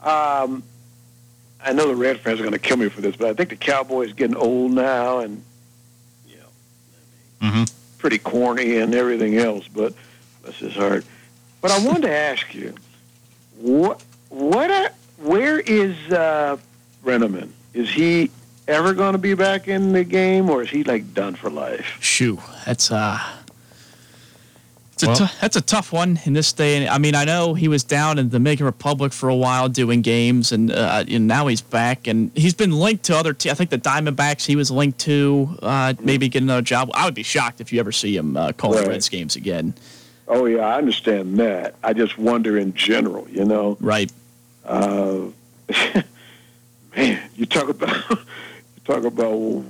Um, 0.00 0.62
I 1.62 1.74
know 1.74 1.88
the 1.88 1.94
Red 1.94 2.20
fans 2.20 2.40
are 2.40 2.42
going 2.42 2.54
to 2.54 2.58
kill 2.58 2.78
me 2.78 2.88
for 2.88 3.02
this, 3.02 3.16
but 3.16 3.28
I 3.28 3.34
think 3.34 3.50
the 3.50 3.56
Cowboys 3.56 4.14
getting 4.14 4.34
old 4.34 4.72
now, 4.72 5.18
and 5.18 5.44
you 6.26 6.36
know, 6.36 7.46
Mhm. 7.50 7.70
pretty 7.98 8.16
corny 8.16 8.78
and 8.78 8.94
everything 8.94 9.36
else. 9.36 9.68
But 9.68 9.92
this 10.42 10.62
is 10.62 10.72
hard. 10.74 11.04
But 11.60 11.70
I 11.70 11.84
wanted 11.84 12.02
to 12.08 12.16
ask 12.32 12.54
you, 12.54 12.72
what 13.58 14.00
what 14.30 14.70
are, 14.70 14.90
where 15.18 15.60
is 15.60 15.94
uh, 16.10 16.56
Brennaman? 17.04 17.50
Is 17.74 17.90
he 17.90 18.30
ever 18.66 18.92
going 18.94 19.12
to 19.12 19.18
be 19.18 19.34
back 19.34 19.68
in 19.68 19.92
the 19.92 20.04
game, 20.04 20.48
or 20.50 20.62
is 20.62 20.70
he 20.70 20.84
like 20.84 21.12
done 21.14 21.34
for 21.34 21.50
life? 21.50 21.96
Shoo, 22.00 22.38
that's 22.66 22.90
uh, 22.90 23.18
It's 24.92 25.02
a 25.02 25.06
Well- 25.08 25.16
tou- 25.16 25.26
that's 25.40 25.56
a 25.56 25.60
tough 25.60 25.92
one 25.92 26.20
in 26.24 26.34
this 26.34 26.52
day. 26.52 26.76
And 26.76 26.88
I 26.88 26.98
mean, 26.98 27.14
I 27.16 27.24
know 27.24 27.54
he 27.54 27.66
was 27.68 27.82
down 27.82 28.16
in 28.18 28.26
the 28.28 28.38
Dominican 28.38 28.64
Republic 28.66 29.12
for 29.12 29.28
a 29.28 29.34
while 29.34 29.68
doing 29.68 30.02
games, 30.02 30.52
and, 30.52 30.70
uh, 30.70 31.04
and 31.08 31.26
now 31.26 31.48
he's 31.48 31.60
back, 31.60 32.06
and 32.06 32.30
he's 32.36 32.54
been 32.54 32.70
linked 32.72 33.02
to 33.06 33.16
other. 33.16 33.32
Te- 33.34 33.50
I 33.50 33.54
think 33.54 33.70
the 33.70 33.78
Diamondbacks 33.78 34.46
he 34.46 34.54
was 34.56 34.70
linked 34.70 35.00
to 35.00 35.58
uh, 35.62 35.94
maybe 36.00 36.28
get 36.28 36.42
another 36.42 36.62
job. 36.62 36.90
I 36.94 37.04
would 37.06 37.14
be 37.14 37.24
shocked 37.24 37.60
if 37.60 37.72
you 37.72 37.80
ever 37.80 37.90
see 37.92 38.16
him 38.16 38.36
uh, 38.36 38.52
calling 38.52 38.78
Right. 38.80 38.88
Reds 38.88 39.08
games 39.08 39.34
again. 39.36 39.74
Oh 40.28 40.46
yeah, 40.46 40.60
I 40.64 40.78
understand 40.78 41.36
that. 41.38 41.74
I 41.84 41.92
just 41.92 42.16
wonder 42.16 42.56
in 42.56 42.72
general, 42.72 43.26
you 43.28 43.44
know. 43.44 43.76
Right. 43.80 44.10
Uh, 44.64 45.22
man, 46.96 47.20
you 47.36 47.44
talk 47.46 47.68
about 47.68 48.08
you 48.10 48.16
talk 48.84 49.04
about 49.04 49.64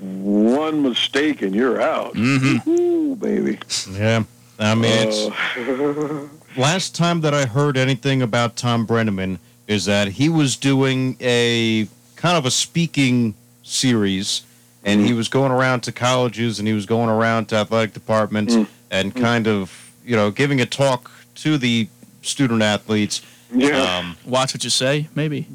one 0.00 0.82
mistake 0.82 1.42
and 1.42 1.54
you're 1.54 1.80
out. 1.80 2.14
Mm-hmm. 2.14 2.70
Ooh, 2.70 3.16
baby. 3.16 3.58
Yeah. 3.90 4.24
I 4.58 4.74
mean, 4.74 5.08
it's 5.08 5.28
Uh, 5.58 6.28
last 6.56 6.94
time 6.94 7.20
that 7.22 7.34
I 7.34 7.46
heard 7.46 7.76
anything 7.76 8.22
about 8.22 8.56
Thom 8.56 8.86
Brennaman 8.86 9.38
is 9.66 9.84
that 9.86 10.08
he 10.08 10.28
was 10.28 10.56
doing 10.56 11.16
a 11.20 11.88
kind 12.16 12.38
of 12.38 12.46
a 12.46 12.50
speaking 12.50 13.34
series, 13.62 14.42
and 14.84 15.04
he 15.04 15.12
was 15.12 15.28
going 15.28 15.50
around 15.52 15.80
to 15.80 15.92
colleges 15.92 16.58
and 16.58 16.68
he 16.68 16.72
was 16.74 16.86
going 16.86 17.10
around 17.10 17.46
to 17.46 17.56
athletic 17.56 17.92
departments 17.92 18.56
and 18.90 19.14
kind 19.14 19.48
of 19.48 19.92
you 20.04 20.14
know 20.14 20.30
giving 20.30 20.60
a 20.60 20.66
talk 20.66 21.10
to 21.36 21.58
the 21.58 21.88
student 22.22 22.62
athletes. 22.62 23.20
Yeah. 23.52 23.98
Um, 23.98 24.16
Watch 24.26 24.54
what 24.54 24.64
you 24.64 24.70
say. 24.70 25.08
Maybe. 25.14 25.46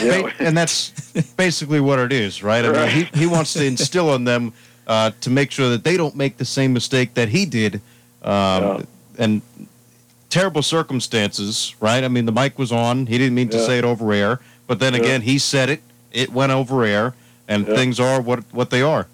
Yeah. 0.00 0.30
and 0.38 0.56
that's 0.56 0.90
basically 1.36 1.80
what 1.80 1.98
it 1.98 2.12
is, 2.12 2.42
right? 2.42 2.64
I 2.64 2.68
mean, 2.68 2.76
Right. 2.76 2.90
he, 2.92 3.18
he 3.20 3.26
wants 3.26 3.52
to 3.54 3.64
instill 3.64 4.14
in 4.14 4.24
them 4.24 4.52
uh, 4.86 5.10
to 5.20 5.30
make 5.30 5.50
sure 5.50 5.68
that 5.70 5.84
they 5.84 5.96
don't 5.96 6.16
make 6.16 6.36
the 6.36 6.44
same 6.44 6.72
mistake 6.72 7.14
that 7.14 7.28
he 7.28 7.46
did. 7.46 7.76
Um, 8.22 8.30
Yeah. 8.32 8.82
And 9.18 9.42
terrible 10.30 10.62
circumstances, 10.62 11.74
right? 11.80 12.04
I 12.04 12.08
mean, 12.08 12.24
the 12.24 12.32
mic 12.32 12.58
was 12.58 12.72
on. 12.72 13.06
He 13.06 13.18
didn't 13.18 13.34
mean 13.34 13.48
to 13.50 13.58
say 13.58 13.78
it 13.78 13.84
over 13.84 14.12
air, 14.12 14.40
but 14.66 14.78
then 14.78 14.94
Yeah. 14.94 15.00
again, 15.00 15.22
he 15.22 15.38
said 15.38 15.68
it. 15.68 15.82
It 16.12 16.32
went 16.32 16.52
over 16.52 16.84
air, 16.84 17.14
and 17.48 17.66
Yeah. 17.66 17.74
things 17.74 18.00
are 18.00 18.20
what 18.20 18.44
what 18.52 18.70
they 18.70 18.82
are. 18.82 19.06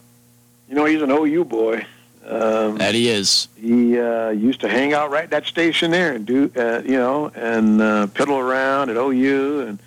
You 0.68 0.74
know, 0.74 0.84
he's 0.84 1.02
an 1.02 1.10
OU 1.10 1.44
boy. 1.44 1.86
Um, 2.28 2.78
That 2.78 2.94
he 2.94 3.08
is. 3.08 3.46
he 3.56 3.98
uh, 4.00 4.30
used 4.30 4.60
to 4.62 4.68
hang 4.68 4.92
out 4.92 5.10
right 5.10 5.24
at 5.24 5.30
that 5.30 5.46
station 5.46 5.92
there 5.92 6.12
and 6.12 6.26
do, 6.26 6.50
uh, 6.56 6.82
you 6.84 6.96
know, 6.98 7.30
and 7.36 7.80
uh, 7.80 8.06
piddle 8.08 8.38
around 8.40 8.90
at 8.90 8.96
OU. 8.96 9.60
And 9.68 9.78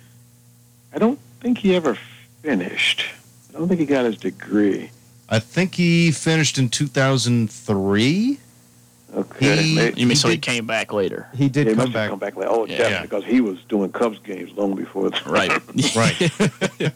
I 0.94 0.98
don't 0.98 1.18
think 1.40 1.58
he 1.58 1.74
ever 1.76 1.98
finished. 2.42 3.04
I 3.50 3.58
don't 3.58 3.68
think 3.68 3.80
he 3.80 3.86
got 3.86 4.04
his 4.06 4.16
degree. 4.16 4.90
I 5.28 5.38
think 5.38 5.74
he 5.74 6.10
finished 6.12 6.56
in 6.58 6.70
2003. 6.70 8.38
Okay. 9.14 9.56
He- 9.62 9.74
May- 9.74 9.92
You 9.96 10.06
mean 10.06 10.16
so 10.16 10.28
he 10.28 10.36
did- 10.36 10.42
came 10.42 10.66
back 10.66 10.92
later? 10.92 11.28
He 11.34 11.48
did 11.48 11.66
he 11.66 11.74
come 11.74 11.78
must 11.78 11.88
have 11.88 11.94
back. 11.94 12.10
come 12.10 12.18
back. 12.18 12.36
Like, 12.36 12.48
oh, 12.48 12.64
Yeah. 12.66 12.78
definitely, 12.78 13.06
because 13.08 13.24
he 13.24 13.40
was 13.40 13.58
doing 13.68 13.90
Cubs 13.92 14.18
games 14.20 14.50
long 14.56 14.74
before 14.76 15.10
that. 15.10 15.26
Right. 15.26 15.50
Right. 15.96 16.92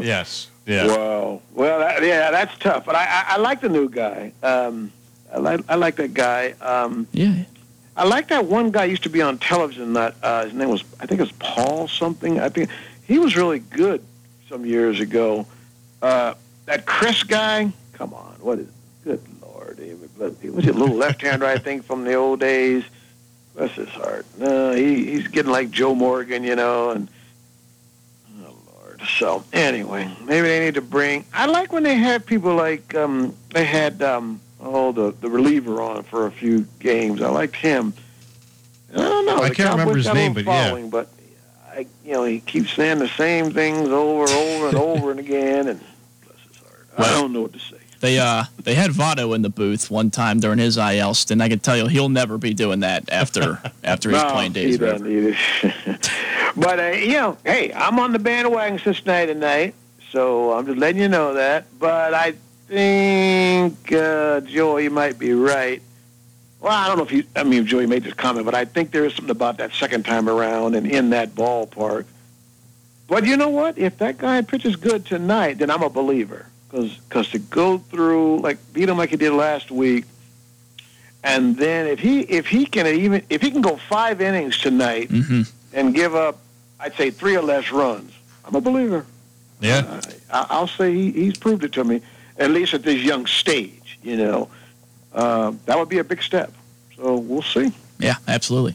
yes. 0.04 0.48
Yeah. 0.66 0.88
Wow. 0.88 1.42
Well, 1.54 1.78
that, 1.78 2.02
yeah, 2.02 2.30
that's 2.30 2.56
tough. 2.58 2.84
But 2.84 2.96
I, 2.96 3.04
I, 3.04 3.24
I 3.28 3.36
like 3.38 3.60
the 3.60 3.68
new 3.68 3.88
guy. 3.88 4.32
Um, 4.42 4.92
I 5.32 5.38
like, 5.38 5.60
I 5.68 5.76
like 5.76 5.96
that 5.96 6.12
guy. 6.12 6.54
Um, 6.60 7.06
yeah. 7.12 7.44
I 7.96 8.04
like 8.04 8.28
that 8.28 8.44
one 8.44 8.70
guy 8.70 8.84
used 8.84 9.04
to 9.04 9.08
be 9.08 9.22
on 9.22 9.38
television. 9.38 9.94
That 9.94 10.16
uh, 10.22 10.44
his 10.44 10.52
name 10.52 10.68
was, 10.68 10.84
I 11.00 11.06
think 11.06 11.20
it 11.20 11.24
was 11.24 11.32
Paul 11.32 11.88
something. 11.88 12.40
I 12.40 12.48
think 12.48 12.68
he 13.06 13.18
was 13.18 13.36
really 13.36 13.60
good 13.60 14.04
some 14.48 14.66
years 14.66 15.00
ago. 15.00 15.46
Uh, 16.02 16.34
that 16.66 16.84
Chris 16.84 17.22
guy, 17.22 17.72
come 17.94 18.12
on, 18.12 18.34
what 18.40 18.58
is? 18.58 18.68
Good 19.04 19.22
Lord, 19.40 19.78
David. 19.78 20.10
Was 20.18 20.66
a 20.66 20.72
little 20.72 20.96
left 20.96 21.22
hander? 21.22 21.46
I 21.46 21.58
think 21.58 21.84
from 21.84 22.04
the 22.04 22.14
old 22.14 22.40
days. 22.40 22.84
Bless 23.54 23.72
his 23.72 23.88
heart. 23.88 24.26
No, 24.36 24.72
he, 24.72 25.06
he's 25.12 25.28
getting 25.28 25.50
like 25.50 25.70
Joe 25.70 25.94
Morgan, 25.94 26.44
you 26.44 26.56
know, 26.56 26.90
and 26.90 27.08
Lord. 28.98 29.08
So 29.08 29.44
anyway, 29.52 30.10
maybe 30.24 30.48
they 30.48 30.60
need 30.60 30.74
to 30.74 30.82
bring. 30.82 31.24
I 31.32 31.46
like 31.46 31.72
when 31.72 31.82
they 31.82 31.94
have 31.94 32.26
people 32.26 32.54
like 32.54 32.94
um, 32.94 33.34
they 33.52 33.64
had 33.64 34.02
um, 34.02 34.40
oh 34.60 34.92
the 34.92 35.12
the 35.12 35.28
reliever 35.28 35.80
on 35.80 36.02
for 36.04 36.26
a 36.26 36.30
few 36.30 36.66
games. 36.80 37.22
I 37.22 37.28
liked 37.28 37.56
him. 37.56 37.94
I 38.92 38.96
don't 38.96 39.26
know. 39.26 39.38
I 39.38 39.50
can't 39.50 39.70
remember 39.70 39.96
his 39.96 40.12
name, 40.12 40.32
but 40.32 40.44
yeah. 40.44 40.86
But 40.90 41.08
I, 41.68 41.86
you 42.04 42.12
know, 42.12 42.24
he 42.24 42.40
keeps 42.40 42.72
saying 42.72 42.98
the 42.98 43.08
same 43.08 43.52
things 43.52 43.88
over 43.88 44.24
and 44.24 44.32
over 44.32 44.68
and 44.68 44.76
over 44.76 45.10
and 45.10 45.20
again, 45.20 45.68
and 45.68 45.80
bless 46.24 46.40
his 46.48 46.56
heart. 46.56 46.86
I 46.96 47.10
don't 47.20 47.32
know 47.32 47.42
what 47.42 47.52
to 47.52 47.58
say. 47.58 47.76
They 48.00 48.18
uh 48.18 48.44
they 48.62 48.74
had 48.74 48.90
Votto 48.90 49.34
in 49.34 49.42
the 49.42 49.48
booth 49.48 49.90
one 49.90 50.10
time 50.10 50.40
during 50.40 50.58
his 50.58 50.76
IL 50.76 51.14
stint. 51.14 51.40
I 51.40 51.48
can 51.48 51.58
tell 51.58 51.76
you 51.76 51.86
he'll 51.86 52.08
never 52.08 52.38
be 52.38 52.54
doing 52.54 52.80
that 52.80 53.10
after 53.10 53.60
after 53.84 54.10
his 54.10 54.22
no, 54.22 54.32
playing 54.32 54.52
days. 54.52 54.74
he 54.74 54.78
doesn't 54.78 55.06
either. 55.06 55.36
but 56.56 56.80
uh, 56.80 56.96
you 56.96 57.12
know, 57.12 57.36
hey, 57.44 57.72
I'm 57.72 57.98
on 57.98 58.12
the 58.12 58.18
bandwagon 58.18 58.78
Cincinnati 58.78 59.32
tonight, 59.32 59.74
so 60.10 60.52
I'm 60.52 60.66
just 60.66 60.78
letting 60.78 61.00
you 61.00 61.08
know 61.08 61.34
that. 61.34 61.66
But 61.78 62.14
I 62.14 62.34
think 62.68 63.92
uh, 63.92 64.40
Joey 64.40 64.84
you 64.84 64.90
might 64.90 65.18
be 65.18 65.32
right. 65.32 65.82
Well, 66.60 66.72
I 66.72 66.88
don't 66.88 66.96
know 66.96 67.04
if 67.04 67.12
you. 67.12 67.24
I 67.36 67.44
mean, 67.44 67.62
if 67.62 67.66
Joey 67.66 67.86
made 67.86 68.04
this 68.04 68.14
comment, 68.14 68.44
but 68.46 68.54
I 68.54 68.64
think 68.64 68.90
there 68.90 69.04
is 69.04 69.14
something 69.14 69.30
about 69.30 69.58
that 69.58 69.72
second 69.72 70.04
time 70.04 70.28
around 70.28 70.74
and 70.74 70.86
in 70.86 71.10
that 71.10 71.34
ballpark. 71.34 72.06
But 73.08 73.24
you 73.24 73.36
know 73.36 73.50
what? 73.50 73.78
If 73.78 73.98
that 73.98 74.18
guy 74.18 74.40
pitches 74.42 74.74
good 74.74 75.06
tonight, 75.06 75.58
then 75.58 75.70
I'm 75.70 75.82
a 75.82 75.90
believer. 75.90 76.46
Because 76.68 77.30
to 77.30 77.38
go 77.38 77.78
through 77.78 78.38
like 78.38 78.58
beat 78.72 78.88
him 78.88 78.98
like 78.98 79.10
he 79.10 79.16
did 79.16 79.32
last 79.32 79.70
week, 79.70 80.04
and 81.22 81.56
then 81.56 81.86
if 81.86 82.00
he 82.00 82.20
if 82.22 82.46
he 82.46 82.66
can 82.66 82.86
even 82.86 83.22
if 83.30 83.42
he 83.42 83.50
can 83.50 83.60
go 83.60 83.76
five 83.76 84.20
innings 84.20 84.58
tonight 84.58 85.10
hmm 85.10 85.42
and 85.72 85.94
give 85.94 86.14
up, 86.14 86.38
I'd 86.78 86.94
say 86.94 87.10
three 87.10 87.36
or 87.36 87.42
less 87.42 87.70
runs, 87.70 88.12
I'm 88.44 88.54
a 88.54 88.60
believer. 88.60 89.06
Yeah. 89.60 90.00
I, 90.30 90.46
I'll 90.50 90.68
say 90.68 90.94
he, 90.94 91.10
he's 91.12 91.36
proved 91.36 91.64
it 91.64 91.72
to 91.72 91.84
me, 91.84 92.02
at 92.38 92.50
least 92.50 92.74
at 92.74 92.82
this 92.82 93.02
young 93.02 93.26
stage. 93.26 93.98
You 94.02 94.16
know, 94.16 94.48
uh, 95.14 95.52
that 95.64 95.78
would 95.78 95.88
be 95.88 95.98
a 95.98 96.04
big 96.04 96.22
step. 96.22 96.52
So 96.96 97.16
we'll 97.16 97.42
see. 97.42 97.72
Yeah, 97.98 98.16
absolutely. 98.28 98.74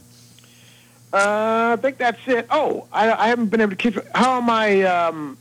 Uh, 1.13 1.75
I 1.77 1.81
think 1.81 1.97
that's 1.97 2.25
it. 2.27 2.47
Oh, 2.49 2.87
I, 2.91 3.11
I 3.11 3.27
haven't 3.27 3.47
been 3.47 3.61
able 3.61 3.71
to 3.71 3.75
keep. 3.75 3.97
How 4.15 4.33
are 4.33 4.41
my 4.41 4.83
um, 4.83 5.37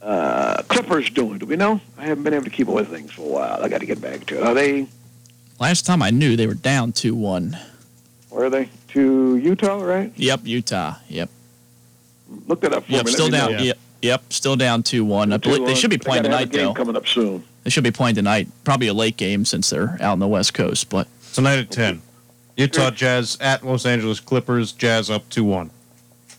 uh, 0.00 0.62
Clippers 0.68 1.10
doing? 1.10 1.38
Do 1.38 1.46
we 1.46 1.56
know? 1.56 1.80
I 1.98 2.04
haven't 2.04 2.24
been 2.24 2.34
able 2.34 2.44
to 2.44 2.50
keep 2.50 2.68
up 2.68 2.74
with 2.74 2.88
things 2.88 3.12
for 3.12 3.22
a 3.22 3.28
while. 3.28 3.64
I 3.64 3.68
got 3.68 3.80
to 3.80 3.86
get 3.86 4.00
back 4.00 4.24
to 4.26 4.38
it. 4.38 4.42
Are 4.42 4.54
they? 4.54 4.86
Last 5.58 5.84
time 5.84 6.02
I 6.02 6.10
knew 6.10 6.36
they 6.36 6.46
were 6.46 6.54
down 6.54 6.92
two 6.92 7.14
one. 7.14 7.58
Where 8.30 8.46
are 8.46 8.50
they? 8.50 8.68
To 8.88 9.36
Utah, 9.36 9.82
right? 9.82 10.12
Yep, 10.16 10.40
Utah. 10.44 10.94
Yep. 11.08 11.30
Look 12.46 12.60
that 12.62 12.72
up 12.72 12.84
for 12.84 12.92
Yep, 12.92 13.06
me. 13.06 13.12
Still 13.12 13.26
me 13.26 13.32
down. 13.32 13.52
know. 13.52 13.58
Yep, 13.58 13.78
yep, 14.02 14.32
still 14.32 14.56
down 14.56 14.82
two 14.82 15.04
one. 15.04 15.32
I 15.32 15.36
believe 15.38 15.66
they 15.66 15.74
should 15.74 15.90
be 15.90 15.98
playing 15.98 16.24
tonight 16.24 16.50
game 16.50 16.66
though. 16.66 16.74
Coming 16.74 16.96
up 16.96 17.06
soon. 17.06 17.44
They 17.64 17.70
should 17.70 17.84
be 17.84 17.90
playing 17.90 18.14
tonight. 18.16 18.48
Probably 18.64 18.88
a 18.88 18.94
late 18.94 19.16
game 19.16 19.44
since 19.44 19.70
they're 19.70 19.96
out 20.00 20.12
on 20.12 20.18
the 20.18 20.28
West 20.28 20.52
Coast. 20.54 20.90
But 20.90 21.08
Tonight 21.34 21.58
at 21.58 21.70
10. 21.72 22.00
Utah 22.56 22.90
Jazz 22.90 23.36
at 23.40 23.64
Los 23.66 23.84
Angeles 23.84 24.20
Clippers. 24.20 24.70
Jazz 24.70 25.10
up 25.10 25.28
2 25.30 25.42
1. 25.42 25.70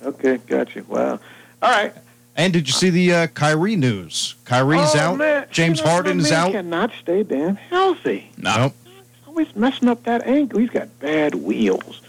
Okay, 0.04 0.38
got 0.48 0.74
you. 0.74 0.86
Wow. 0.88 1.20
All 1.62 1.70
right. 1.70 1.94
And 2.38 2.54
did 2.54 2.68
you 2.68 2.74
see 2.74 2.90
the 2.90 3.14
uh, 3.14 3.28
Kyrie 3.28 3.76
news? 3.76 4.36
Kyrie's 4.46 4.96
oh, 4.96 5.00
out. 5.00 5.18
Man. 5.18 5.48
James 5.52 5.80
You 5.80 5.86
know, 5.86 5.92
Harden 5.92 6.18
my 6.18 6.24
is 6.24 6.32
man 6.32 6.40
out. 6.40 6.52
Cannot 6.54 6.92
stay 7.02 7.24
damn 7.24 7.56
healthy. 7.56 8.32
no, 8.38 8.56
Nope. 8.58 8.74
He's 8.86 9.28
always 9.28 9.56
messing 9.56 9.90
up 9.90 10.04
that 10.04 10.26
ankle. 10.26 10.60
He's 10.60 10.70
got 10.70 10.98
bad 11.00 11.36
wheels. 11.36 12.02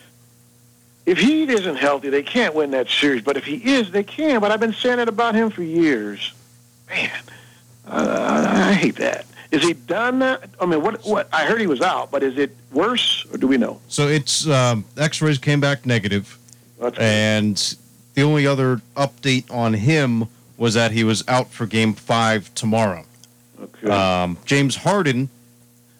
If 1.06 1.18
he 1.18 1.44
isn't 1.44 1.76
healthy, 1.76 2.10
they 2.10 2.22
can't 2.24 2.54
win 2.54 2.72
that 2.72 2.88
series. 2.88 3.22
But 3.22 3.36
if 3.36 3.44
he 3.44 3.56
is, 3.56 3.90
they 3.92 4.02
can. 4.02 4.40
But 4.40 4.50
I've 4.50 4.60
been 4.60 4.72
saying 4.72 4.98
it 4.98 5.08
about 5.08 5.34
him 5.36 5.50
for 5.50 5.62
years. 5.62 6.32
Man, 6.88 7.10
uh, 7.86 8.46
I 8.50 8.72
hate 8.74 8.96
that. 8.96 9.24
Is 9.52 9.62
he 9.62 9.72
done 9.74 10.18
that? 10.18 10.50
I 10.60 10.66
mean, 10.66 10.82
what? 10.82 11.04
What? 11.04 11.28
I 11.32 11.46
heard 11.46 11.60
he 11.60 11.68
was 11.68 11.80
out, 11.80 12.10
but 12.10 12.22
is 12.24 12.36
it 12.36 12.54
worse, 12.72 13.24
or 13.32 13.38
do 13.38 13.46
we 13.46 13.56
know? 13.56 13.80
So 13.88 14.08
it's 14.08 14.46
um, 14.48 14.84
X-rays 14.96 15.38
came 15.38 15.60
back 15.60 15.86
negative, 15.86 16.36
That's 16.80 16.98
and 16.98 17.76
the 18.14 18.22
only 18.22 18.46
other 18.46 18.80
update 18.96 19.48
on 19.52 19.74
him 19.74 20.26
was 20.56 20.74
that 20.74 20.90
he 20.90 21.04
was 21.04 21.22
out 21.28 21.50
for 21.52 21.66
Game 21.66 21.94
Five 21.94 22.52
tomorrow. 22.56 23.04
okay. 23.62 23.88
Um, 23.88 24.36
James 24.44 24.74
Harden, 24.74 25.28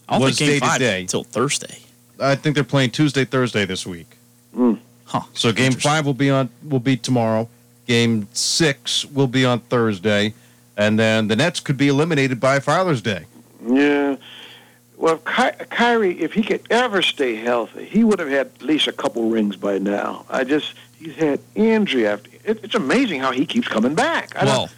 I 0.09 0.15
don't 0.19 0.23
was 0.23 0.39
think 0.39 0.51
game 0.51 0.61
five 0.61 0.79
day-to-day. 0.81 1.01
until 1.03 1.23
Thursday. 1.23 1.79
I 2.19 2.35
think 2.35 2.55
they're 2.57 2.65
playing 2.65 2.91
Tuesday, 2.91 3.25
Thursday 3.25 3.65
this 3.65 3.87
week. 3.87 4.09
Mm. 4.57 4.79
Huh. 5.21 5.27
So 5.35 5.53
Game 5.53 5.73
Five 5.73 6.07
will 6.07 6.15
be 6.15 6.31
on 6.31 6.49
will 6.69 6.81
be 6.81 6.97
tomorrow. 6.97 7.49
Game 7.87 8.29
Six 8.33 9.05
will 9.05 9.27
be 9.29 9.45
on 9.45 9.61
Thursday, 9.61 10.35
and 10.77 10.99
then 10.99 11.29
the 11.29 11.37
Nets 11.37 11.61
could 11.61 11.77
be 11.77 11.89
eliminated 11.89 12.41
by 12.41 12.61
Father's 12.61 13.01
Day. 13.03 13.25
Yeah. 13.67 14.17
Well, 14.97 15.19
Ky- 15.19 15.65
Kyrie, 15.71 16.19
if 16.21 16.33
he 16.33 16.43
could 16.43 16.63
ever 16.71 17.03
stay 17.03 17.35
healthy, 17.37 17.85
he 17.85 18.03
would 18.03 18.19
have 18.19 18.31
had 18.31 18.47
at 18.47 18.63
least 18.63 18.87
a 18.89 18.93
couple 18.93 19.29
rings 19.29 19.55
by 19.55 19.77
now. 19.79 20.25
I 20.31 20.43
just, 20.45 20.73
he's 20.99 21.15
had 21.17 21.41
injury 21.55 22.07
after. 22.07 22.31
It, 22.45 22.65
it's 22.65 22.75
amazing 22.75 23.21
how 23.21 23.31
he 23.31 23.45
keeps 23.45 23.69
coming 23.69 23.95
back. 23.95 24.35
I 24.35 24.47
Well, 24.47 24.71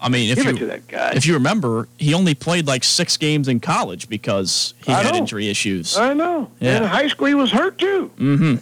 I 0.00 0.08
mean, 0.08 0.28
if 0.30 0.36
Give 0.36 0.46
you 0.46 0.50
it 0.50 0.58
to 0.58 0.66
that 0.66 0.88
guy. 0.88 1.12
if 1.14 1.24
you 1.24 1.34
remember, 1.34 1.86
he 1.98 2.14
only 2.14 2.34
played 2.34 2.66
like 2.66 2.82
six 2.82 3.16
games 3.16 3.46
in 3.46 3.60
college 3.60 4.08
because 4.08 4.74
he 4.84 4.92
I 4.92 5.02
had 5.04 5.12
know. 5.12 5.18
injury 5.18 5.48
issues. 5.48 5.96
I 5.96 6.14
know. 6.14 6.50
Yeah. 6.58 6.76
And 6.76 6.84
in 6.84 6.90
high 6.90 7.06
school, 7.08 7.28
he 7.28 7.34
was 7.34 7.52
hurt 7.52 7.78
too. 7.78 8.10
mm-hmm. 8.18 8.56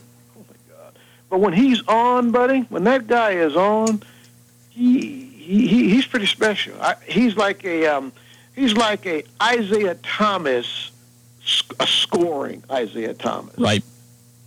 But 1.30 1.40
when 1.40 1.52
he's 1.52 1.86
on, 1.86 2.30
buddy, 2.30 2.60
when 2.62 2.84
that 2.84 3.06
guy 3.06 3.32
is 3.32 3.54
on, 3.54 4.02
he, 4.70 5.26
he, 5.26 5.66
he 5.66 5.88
he's 5.90 6.06
pretty 6.06 6.26
special. 6.26 6.74
I, 6.80 6.94
he's 7.06 7.36
like 7.36 7.64
a 7.64 7.86
um, 7.86 8.12
he's 8.54 8.74
like 8.74 9.06
a 9.06 9.24
Isiah 9.42 9.96
Thomas, 9.96 10.90
a 11.80 11.86
scoring 11.86 12.62
Isiah 12.72 13.14
Thomas. 13.14 13.58
Right. 13.58 13.84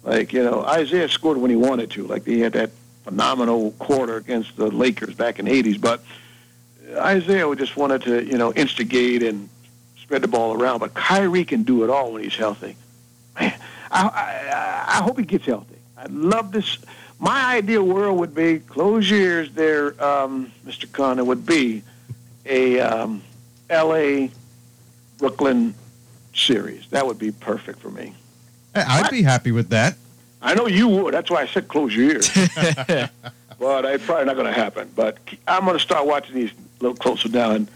Like 0.04 0.34
you 0.34 0.44
know, 0.44 0.68
Isiah 0.74 1.10
scored 1.10 1.38
when 1.38 1.52
he 1.52 1.56
wanted 1.56 1.92
to. 1.92 2.08
Like 2.08 2.26
he 2.26 2.40
had 2.40 2.54
that 2.54 2.72
phenomenal 3.04 3.72
quarter 3.72 4.18
against 4.18 4.56
the 4.56 4.68
Lakers 4.68 5.14
back 5.14 5.38
in 5.38 5.46
the 5.46 5.64
'80s. 5.64 5.80
But 5.80 6.04
Isiah 6.90 7.56
just 7.56 7.78
wanted 7.78 8.02
to 8.04 8.26
you 8.26 8.38
know 8.38 8.52
instigate 8.54 9.22
and 9.22 9.50
spread 10.02 10.24
the 10.24 10.28
ball 10.28 10.60
around. 10.60 10.80
But 10.80 10.96
Kyrie 10.96 11.46
can 11.46 11.62
do 11.62 11.84
it 11.84 11.92
all 11.92 12.14
when 12.14 12.24
he's 12.24 12.36
healthy. 12.36 12.76
Man, 13.40 13.54
I 13.92 14.08
I, 14.08 15.00
I 15.00 15.04
hope 15.04 15.20
he 15.20 15.26
gets 15.26 15.46
healthy. 15.46 15.78
I 16.02 16.06
love 16.10 16.52
this. 16.52 16.80
My 17.20 17.56
ideal 17.56 17.84
world 17.84 18.18
would 18.20 18.34
be 18.34 18.60
close 18.60 19.10
your 19.10 19.20
ears 19.20 19.52
there, 19.52 20.04
um, 20.04 20.52
Mr. 20.66 20.92
Connor. 20.92 21.24
Would 21.24 21.46
be 21.46 21.84
a 22.46 22.80
um, 22.80 23.22
L.A. 23.70 24.32
Brooklyn 25.20 25.76
series. 26.34 26.88
That 26.90 27.06
would 27.06 27.20
be 27.20 27.32
perfect 27.32 27.80
for 27.80 27.92
me. 27.92 28.16
Hey, 28.74 28.84
I'd 28.88 29.12
be 29.12 29.22
happy 29.22 29.52
with 29.52 29.70
that. 29.70 29.96
I 30.42 30.56
know 30.56 30.66
you 30.66 30.88
would. 30.88 31.14
That's 31.14 31.30
why 31.30 31.42
I 31.42 31.46
said 31.46 31.68
close 31.68 31.96
your 31.96 32.12
ears. 32.14 32.30
but 33.60 33.86
it's 33.86 34.06
probably 34.06 34.26
not 34.26 34.36
going 34.36 34.48
to 34.48 34.60
happen. 34.60 34.90
But 34.96 35.20
I'm 35.48 35.66
going 35.66 35.78
to 35.78 35.80
start 35.80 36.08
watching 36.08 36.34
these 36.34 36.50
a 36.50 36.84
little 36.84 36.98
closer 36.98 37.30
now. 37.30 37.52
And 37.52 37.68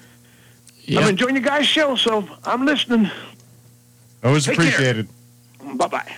Yeah. 0.86 1.02
I'm 1.02 1.10
enjoying 1.10 1.36
your 1.36 1.44
guys' 1.44 1.68
show, 1.68 1.96
so 1.96 2.28
I'm 2.44 2.66
listening. 2.66 3.12
Always 4.24 4.46
Take 4.46 4.56
appreciated. 4.56 5.08
Bye 5.76 5.88
bye. 5.88 6.16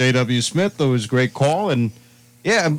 J.W. 0.00 0.40
Smith, 0.40 0.78
That 0.78 0.88
was 0.88 1.04
a 1.04 1.08
great 1.08 1.34
call. 1.34 1.68
And 1.68 1.90
yeah, 2.42 2.70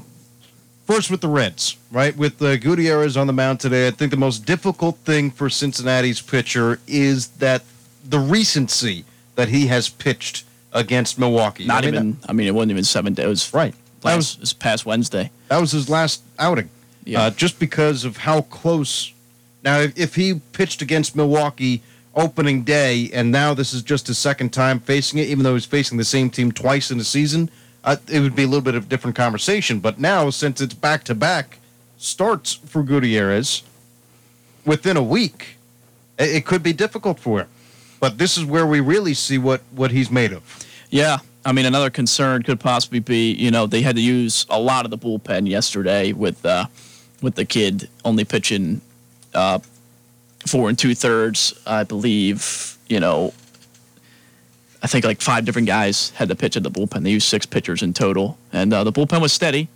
first 0.88 1.12
with 1.12 1.22
the 1.22 1.28
Reds, 1.28 1.78
right? 1.92 2.18
With 2.18 2.42
uh, 2.42 2.58
Gutierrez 2.58 3.16
on 3.16 3.28
the 3.28 3.34
mound 3.34 3.60
today, 3.60 3.88
I 3.88 3.92
think 3.92 4.10
the 4.10 4.18
most 4.18 4.44
difficult 4.44 4.98
thing 4.98 5.30
for 5.30 5.48
Cincinnati's 5.48 6.20
pitcher 6.20 6.80
is 6.88 7.28
that 7.38 7.62
the 8.04 8.18
recency 8.18 9.06
that 9.36 9.50
he 9.50 9.68
has 9.68 9.88
pitched 9.88 10.46
against 10.74 11.20
Milwaukee. 11.20 11.64
Not 11.68 11.84
I 11.84 11.92
mean, 11.92 11.94
even. 11.94 12.18
I 12.28 12.34
mean, 12.34 12.48
it 12.48 12.56
wasn't 12.56 12.72
even 12.72 12.84
seven 12.86 13.14
days. 13.14 13.26
It 13.26 13.30
was 13.30 13.54
Right. 13.54 13.76
That 14.02 14.06
Last, 14.08 14.16
was 14.18 14.38
this 14.38 14.54
past 14.54 14.88
Wednesday. 14.88 15.30
that 15.50 15.62
was 15.62 15.74
his 15.74 15.90
last 15.90 16.24
outing. 16.40 16.72
Yeah. 17.04 17.22
Uh, 17.22 17.30
just 17.30 17.60
because 17.60 18.04
of 18.04 18.18
how 18.18 18.42
close. 18.42 19.14
Now, 19.64 19.78
if, 19.82 19.96
if 19.96 20.16
he 20.16 20.42
pitched 20.54 20.82
against 20.82 21.16
Milwaukee 21.16 21.84
opening 22.16 22.64
day, 22.64 23.10
and 23.14 23.32
now 23.32 23.54
this 23.54 23.74
is 23.74 23.82
just 23.82 24.08
his 24.08 24.18
second 24.18 24.52
time 24.52 24.80
facing 24.80 25.20
it, 25.20 25.28
even 25.28 25.44
though 25.44 25.54
he's 25.54 25.66
facing 25.66 25.98
the 25.98 26.06
same 26.06 26.30
team 26.30 26.52
twice 26.52 26.92
in 26.92 27.00
a 27.00 27.04
season, 27.04 27.50
uh, 27.84 27.96
it 28.10 28.20
would 28.20 28.36
be 28.36 28.44
a 28.44 28.48
little 28.48 28.62
bit 28.62 28.76
of 28.76 28.84
a 28.84 28.88
different 28.88 29.16
conversation. 29.16 29.80
But 29.80 30.00
now, 30.00 30.30
since 30.30 30.62
it's 30.62 30.74
back 30.74 31.04
to 31.06 31.16
back 31.16 31.60
starts 31.98 32.54
for 32.54 32.84
Gutierrez 32.84 33.64
within 34.66 34.98
a 34.98 35.04
week, 35.04 35.58
it, 36.18 36.36
it 36.36 36.46
could 36.46 36.64
be 36.64 36.74
difficult 36.74 37.20
for 37.20 37.42
him. 37.42 37.48
But 38.00 38.18
this 38.18 38.38
is 38.38 38.46
where 38.46 38.66
we 38.66 38.80
really 38.80 39.14
see 39.14 39.38
what, 39.38 39.62
what 39.72 39.92
he's 39.92 40.12
made 40.12 40.34
of. 40.34 40.44
Yeah. 40.90 41.20
I 41.44 41.54
mean, 41.54 41.66
another 41.66 41.90
concern 41.90 42.44
could 42.44 42.60
possibly 42.60 43.00
be, 43.00 43.32
you 43.32 43.50
know, 43.50 43.66
they 43.66 43.82
had 43.82 43.96
to 43.96 44.02
use 44.02 44.46
a 44.50 44.60
lot 44.60 44.86
of 44.86 44.92
the 44.92 44.98
bullpen 44.98 45.48
yesterday 45.48 46.14
with 46.14 46.46
uh, 46.46 46.68
with 47.22 47.36
the 47.36 47.46
kid 47.46 47.90
only 48.06 48.26
pitching 48.26 48.82
uh, 49.34 49.60
four 50.48 50.70
and 50.70 50.78
two 50.78 50.96
thirds, 50.96 51.60
I 51.66 51.84
believe. 51.84 52.78
You 52.88 53.00
know, 53.00 53.34
I 54.84 54.88
think 54.88 55.06
like 55.06 55.22
five 55.22 55.46
different 55.46 55.68
guys 55.68 56.10
had 56.12 56.30
to 56.30 56.36
pitch 56.36 56.58
at 56.58 56.64
the 56.64 56.72
bullpen. 56.72 57.04
They 57.04 57.12
used 57.12 57.28
six 57.28 57.46
pitchers 57.46 57.82
in 57.82 57.94
total, 57.94 58.38
and 58.52 58.74
uh, 58.74 58.84
the 58.84 58.92
bullpen 58.92 59.22
was 59.22 59.34
steady. 59.34 59.70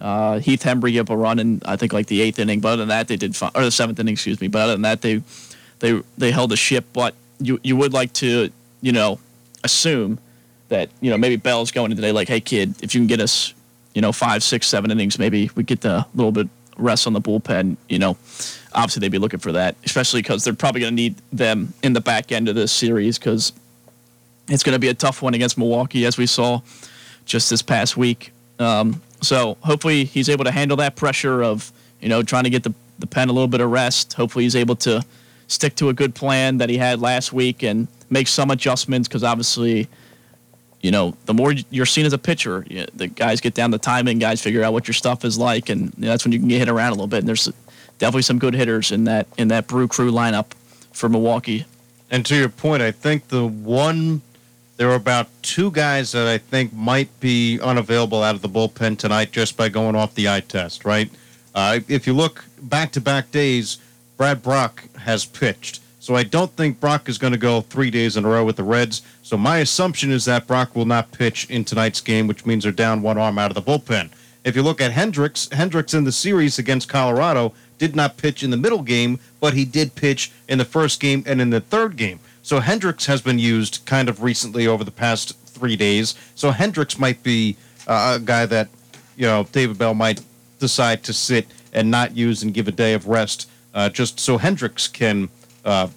Uh, 0.00 0.38
Heath 0.38 0.62
Hembree 0.62 0.92
gave 0.92 1.10
a 1.10 1.16
run 1.16 1.38
in 1.38 1.60
I 1.64 1.76
think 1.76 1.92
like 1.92 2.06
the 2.06 2.20
eighth 2.20 2.38
inning, 2.38 2.60
but 2.60 2.68
other 2.68 2.82
than 2.82 2.88
that 2.88 3.08
they 3.08 3.16
did 3.16 3.34
fine, 3.34 3.50
or 3.54 3.62
the 3.64 3.70
seventh 3.70 3.98
inning, 3.98 4.12
excuse 4.12 4.40
me. 4.40 4.48
But 4.48 4.62
other 4.62 4.72
than 4.72 4.82
that, 4.82 5.02
they 5.02 5.22
they 5.80 6.00
they 6.16 6.30
held 6.30 6.50
the 6.50 6.56
ship. 6.56 6.86
But 6.92 7.14
you 7.40 7.58
you 7.62 7.76
would 7.76 7.92
like 7.92 8.12
to 8.14 8.50
you 8.80 8.92
know 8.92 9.18
assume 9.64 10.18
that 10.68 10.90
you 11.00 11.10
know 11.10 11.18
maybe 11.18 11.36
Bell's 11.36 11.70
going 11.70 11.90
in 11.90 11.96
today 11.96 12.12
like, 12.12 12.28
hey 12.28 12.40
kid, 12.40 12.74
if 12.82 12.94
you 12.94 13.00
can 13.00 13.08
get 13.08 13.20
us 13.20 13.54
you 13.94 14.00
know 14.00 14.12
five, 14.12 14.42
six, 14.42 14.68
seven 14.68 14.90
innings, 14.90 15.18
maybe 15.18 15.50
we 15.54 15.62
get 15.62 15.84
a 15.84 16.06
little 16.14 16.32
bit 16.32 16.48
rest 16.78 17.06
on 17.06 17.12
the 17.12 17.20
bullpen. 17.20 17.76
You 17.88 17.98
know, 17.98 18.16
obviously 18.72 19.00
they'd 19.00 19.12
be 19.12 19.18
looking 19.18 19.40
for 19.40 19.52
that, 19.52 19.76
especially 19.84 20.22
because 20.22 20.44
they're 20.44 20.54
probably 20.54 20.80
going 20.80 20.92
to 20.92 20.96
need 20.96 21.16
them 21.32 21.74
in 21.82 21.92
the 21.92 22.00
back 22.00 22.32
end 22.32 22.48
of 22.48 22.54
this 22.54 22.72
series 22.72 23.18
because 23.18 23.52
it's 24.48 24.62
going 24.62 24.74
to 24.74 24.78
be 24.78 24.88
a 24.88 24.94
tough 24.94 25.20
one 25.20 25.34
against 25.34 25.58
Milwaukee, 25.58 26.06
as 26.06 26.16
we 26.16 26.26
saw 26.26 26.60
just 27.24 27.50
this 27.50 27.60
past 27.60 27.96
week. 27.96 28.32
Um, 28.58 29.02
so 29.20 29.56
hopefully 29.60 30.04
he's 30.04 30.28
able 30.28 30.44
to 30.44 30.50
handle 30.50 30.76
that 30.78 30.96
pressure 30.96 31.42
of 31.42 31.72
you 32.00 32.08
know 32.08 32.22
trying 32.22 32.44
to 32.44 32.50
get 32.50 32.62
the 32.62 32.72
the 32.98 33.06
pen 33.06 33.28
a 33.28 33.32
little 33.32 33.48
bit 33.48 33.60
of 33.60 33.70
rest. 33.70 34.14
Hopefully 34.14 34.44
he's 34.44 34.56
able 34.56 34.76
to 34.76 35.04
stick 35.46 35.76
to 35.76 35.88
a 35.88 35.94
good 35.94 36.14
plan 36.14 36.58
that 36.58 36.68
he 36.68 36.76
had 36.76 37.00
last 37.00 37.32
week 37.32 37.62
and 37.62 37.88
make 38.10 38.28
some 38.28 38.50
adjustments 38.50 39.08
because 39.08 39.24
obviously 39.24 39.88
you 40.80 40.90
know, 40.90 41.14
the 41.26 41.34
more 41.34 41.52
you're 41.70 41.86
seen 41.86 42.06
as 42.06 42.12
a 42.12 42.18
pitcher, 42.18 42.64
you 42.68 42.86
the 42.94 43.08
guys 43.08 43.40
get 43.40 43.54
down 43.54 43.70
the 43.70 43.78
timing, 43.78 44.18
guys 44.18 44.40
figure 44.40 44.62
out 44.62 44.72
what 44.72 44.86
your 44.86 44.94
stuff 44.94 45.24
is 45.24 45.36
like, 45.38 45.68
and 45.68 45.92
that's 45.98 46.24
when 46.24 46.32
you 46.32 46.38
can 46.38 46.48
get 46.48 46.58
hit 46.58 46.68
around 46.68 46.88
a 46.88 46.94
little 46.94 47.06
bit. 47.06 47.18
And 47.18 47.28
there's 47.28 47.50
definitely 47.98 48.22
some 48.22 48.38
good 48.38 48.54
hitters 48.54 48.92
in 48.92 49.04
that 49.04 49.26
in 49.36 49.48
that 49.48 49.66
Brew 49.66 49.88
Crew 49.88 50.12
lineup 50.12 50.52
for 50.92 51.08
Milwaukee. 51.08 51.64
And 52.10 52.24
to 52.26 52.36
your 52.36 52.48
point, 52.48 52.82
I 52.82 52.90
think 52.90 53.28
the 53.28 53.46
one 53.46 54.22
there 54.76 54.90
are 54.90 54.94
about 54.94 55.26
two 55.42 55.72
guys 55.72 56.12
that 56.12 56.28
I 56.28 56.38
think 56.38 56.72
might 56.72 57.08
be 57.18 57.58
unavailable 57.60 58.22
out 58.22 58.36
of 58.36 58.42
the 58.42 58.48
bullpen 58.48 58.96
tonight 58.96 59.32
just 59.32 59.56
by 59.56 59.68
going 59.68 59.96
off 59.96 60.14
the 60.14 60.28
eye 60.28 60.40
test, 60.40 60.84
right? 60.84 61.10
Uh, 61.54 61.80
if 61.88 62.06
you 62.06 62.14
look 62.14 62.44
back 62.62 62.92
to 62.92 63.00
back 63.00 63.32
days, 63.32 63.78
Brad 64.16 64.40
Brach 64.40 64.84
has 64.98 65.24
pitched. 65.24 65.80
So 66.08 66.16
I 66.16 66.22
don't 66.22 66.50
think 66.52 66.80
Brach 66.80 67.06
is 67.06 67.18
going 67.18 67.34
to 67.34 67.38
go 67.38 67.60
three 67.60 67.90
days 67.90 68.16
in 68.16 68.24
a 68.24 68.28
row 68.30 68.42
with 68.42 68.56
the 68.56 68.62
Reds. 68.62 69.02
So 69.20 69.36
my 69.36 69.58
assumption 69.58 70.10
is 70.10 70.24
that 70.24 70.46
Brach 70.46 70.74
will 70.74 70.86
not 70.86 71.12
pitch 71.12 71.44
in 71.50 71.66
tonight's 71.66 72.00
game, 72.00 72.26
which 72.26 72.46
means 72.46 72.62
they're 72.62 72.72
down 72.72 73.02
one 73.02 73.18
arm 73.18 73.38
out 73.38 73.50
of 73.50 73.54
the 73.54 73.60
bullpen. 73.60 74.08
If 74.42 74.56
you 74.56 74.62
look 74.62 74.80
at 74.80 74.90
Hendrix, 74.90 75.50
Hendrix 75.52 75.92
in 75.92 76.04
the 76.04 76.10
series 76.10 76.58
against 76.58 76.88
Colorado 76.88 77.52
did 77.76 77.94
not 77.94 78.16
pitch 78.16 78.42
in 78.42 78.48
the 78.48 78.56
middle 78.56 78.80
game, 78.80 79.20
but 79.38 79.52
he 79.52 79.66
did 79.66 79.96
pitch 79.96 80.32
in 80.48 80.56
the 80.56 80.64
first 80.64 80.98
game 80.98 81.22
and 81.26 81.42
in 81.42 81.50
the 81.50 81.60
third 81.60 81.98
game. 81.98 82.20
So 82.40 82.60
Hendrix 82.60 83.04
has 83.04 83.20
been 83.20 83.38
used 83.38 83.84
kind 83.84 84.08
of 84.08 84.22
recently 84.22 84.66
over 84.66 84.84
the 84.84 84.90
past 84.90 85.38
three 85.44 85.76
days. 85.76 86.14
So 86.34 86.52
Hendrix 86.52 86.98
might 86.98 87.22
be 87.22 87.58
uh, 87.86 88.16
a 88.16 88.24
guy 88.24 88.46
that, 88.46 88.68
you 89.14 89.26
know, 89.26 89.46
David 89.52 89.76
Bell 89.76 89.92
might 89.92 90.22
decide 90.58 91.02
to 91.02 91.12
sit 91.12 91.48
and 91.74 91.90
not 91.90 92.16
use 92.16 92.42
and 92.42 92.54
give 92.54 92.66
a 92.66 92.72
day 92.72 92.94
of 92.94 93.08
rest, 93.08 93.46
uh, 93.74 93.90
just 93.90 94.18
so 94.18 94.38
Hendrix 94.38 94.88
can, 94.88 95.28
uh, 95.66 95.88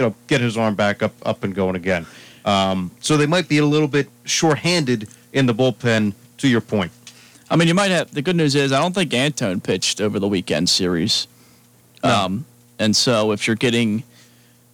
you 0.00 0.06
know, 0.06 0.14
get 0.28 0.40
his 0.40 0.56
arm 0.56 0.74
back 0.74 1.02
up 1.02 1.12
up 1.24 1.44
and 1.44 1.54
going 1.54 1.76
again. 1.76 2.06
Um, 2.46 2.90
so 3.00 3.18
they 3.18 3.26
might 3.26 3.48
be 3.48 3.58
a 3.58 3.66
little 3.66 3.86
bit 3.86 4.08
shorthanded 4.24 5.08
in 5.32 5.46
the 5.46 5.54
bullpen. 5.54 6.14
To 6.38 6.48
your 6.48 6.62
point, 6.62 6.90
I 7.50 7.56
mean, 7.56 7.68
you 7.68 7.74
might 7.74 7.90
have 7.90 8.14
the 8.14 8.22
good 8.22 8.34
news 8.34 8.54
is 8.54 8.72
I 8.72 8.80
don't 8.80 8.94
think 8.94 9.12
Antone 9.12 9.60
pitched 9.60 10.00
over 10.00 10.18
the 10.18 10.26
weekend 10.26 10.70
series, 10.70 11.28
um, 12.02 12.46
and 12.78 12.96
so 12.96 13.32
if 13.32 13.46
you're 13.46 13.56
getting, 13.56 14.04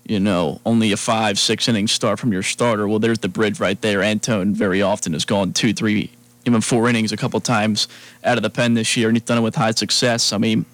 you 0.06 0.20
know, 0.20 0.60
only 0.64 0.92
a 0.92 0.96
five 0.96 1.40
six 1.40 1.68
inning 1.68 1.88
start 1.88 2.20
from 2.20 2.32
your 2.32 2.44
starter, 2.44 2.86
well, 2.86 3.00
there's 3.00 3.18
the 3.18 3.28
bridge 3.28 3.58
right 3.58 3.80
there. 3.80 4.00
Antone 4.00 4.54
very 4.54 4.80
often 4.80 5.12
has 5.12 5.24
gone 5.24 5.52
two, 5.52 5.72
three, 5.72 6.08
even 6.44 6.60
four 6.60 6.88
innings 6.88 7.10
a 7.10 7.16
couple 7.16 7.40
times 7.40 7.88
out 8.22 8.36
of 8.36 8.44
the 8.44 8.50
pen 8.50 8.74
this 8.74 8.96
year, 8.96 9.08
and 9.08 9.16
he's 9.16 9.24
done 9.24 9.38
it 9.38 9.42
with 9.42 9.56
high 9.56 9.72
success. 9.72 10.32
I 10.32 10.38
mean, 10.38 10.64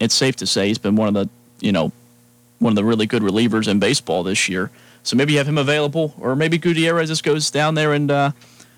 it's 0.00 0.16
safe 0.16 0.34
to 0.36 0.46
say 0.46 0.66
he's 0.66 0.78
been 0.78 0.96
one 0.96 1.06
of 1.06 1.14
the, 1.14 1.30
you 1.64 1.70
know, 1.70 1.92
one 2.62 2.72
of 2.72 2.76
the 2.76 2.84
really 2.84 3.06
good 3.06 3.22
relievers 3.22 3.68
in 3.68 3.78
baseball 3.78 4.22
this 4.22 4.48
year. 4.48 4.70
So 5.02 5.16
maybe 5.16 5.32
you 5.32 5.38
have 5.38 5.48
him 5.48 5.58
available, 5.58 6.14
or 6.18 6.36
maybe 6.36 6.58
Gutierrez 6.58 7.08
just 7.08 7.24
goes 7.24 7.50
down 7.50 7.74
there 7.74 7.92
and 7.92 8.10
uh, 8.10 8.30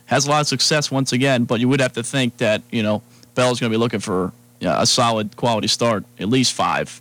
has 0.07 0.27
a 0.27 0.31
lot 0.31 0.41
of 0.41 0.47
success 0.49 0.91
once 0.91 1.13
again. 1.13 1.45
But 1.45 1.61
you 1.61 1.69
would 1.69 1.81
have 1.81 1.93
to 1.93 2.03
think 2.03 2.39
that 2.39 2.63
you 2.71 2.83
know 2.83 3.03
Bell's 3.35 3.61
going 3.61 3.71
to 3.71 3.75
be 3.77 3.81
looking 3.81 4.01
for 4.01 4.33
you 4.61 4.69
know, 4.69 4.77
a 4.81 4.87
solid 4.87 5.37
quality 5.37 5.69
start, 5.69 6.05
at 6.19 6.29
least 6.29 6.53
five, 6.55 7.01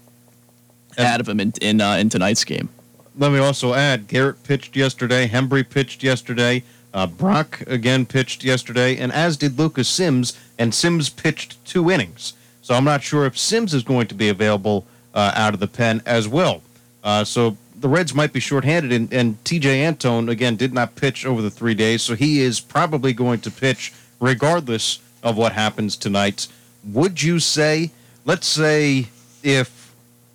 And- 0.98 1.08
out 1.08 1.22
of 1.22 1.30
him 1.30 1.40
in 1.40 1.54
in, 1.62 1.82
uh, 1.82 1.94
in 1.96 2.10
tonight's 2.10 2.44
game. 2.44 2.70
let 3.18 3.32
me 3.32 3.40
also 3.40 3.74
add 3.74 4.08
Garrett 4.08 4.44
pitched 4.44 4.76
yesterday, 4.76 5.28
Hembree 5.28 5.70
pitched 5.70 6.04
yesterday, 6.04 6.64
uh, 6.94 7.08
Brach 7.08 7.64
again 7.66 8.06
pitched 8.06 8.44
yesterday, 8.44 8.98
and 8.98 9.12
as 9.14 9.38
did 9.38 9.58
Lucas 9.58 9.88
Sims, 9.88 10.34
and 10.60 10.74
Sims 10.76 11.10
pitched 11.10 11.64
two 11.66 11.90
innings. 11.90 12.34
So 12.62 12.74
I'm 12.76 12.84
not 12.84 13.04
sure 13.04 13.26
if 13.26 13.38
Sims 13.38 13.74
is 13.74 13.84
going 13.84 14.08
to 14.08 14.16
be 14.16 14.30
available 14.30 14.86
uh, 15.14 15.32
out 15.36 15.54
of 15.54 15.60
the 15.60 15.68
pen 15.68 16.02
as 16.06 16.28
well. 16.28 16.62
Uh, 17.04 17.24
so 17.24 17.58
the 17.76 17.90
Reds 17.90 18.14
might 18.14 18.32
be 18.32 18.40
shorthanded, 18.40 18.94
and, 18.94 19.14
and 19.14 19.44
Tejay 19.44 19.86
Antone 19.86 20.30
again 20.30 20.56
did 20.56 20.74
not 20.74 20.96
pitch 20.96 21.26
over 21.26 21.42
the 21.42 21.52
three 21.52 21.74
days, 21.74 22.02
so 22.02 22.16
he 22.16 22.40
is 22.40 22.60
probably 22.60 23.12
going 23.12 23.42
to 23.42 23.52
pitch 23.52 23.94
regardless 24.20 25.00
of 25.22 25.38
what 25.38 25.52
happens 25.52 25.98
tonight. 25.98 26.48
Would 26.86 27.22
you 27.22 27.40
say, 27.40 27.92
let's 28.26 28.48
say, 28.48 29.08
if 29.44 29.94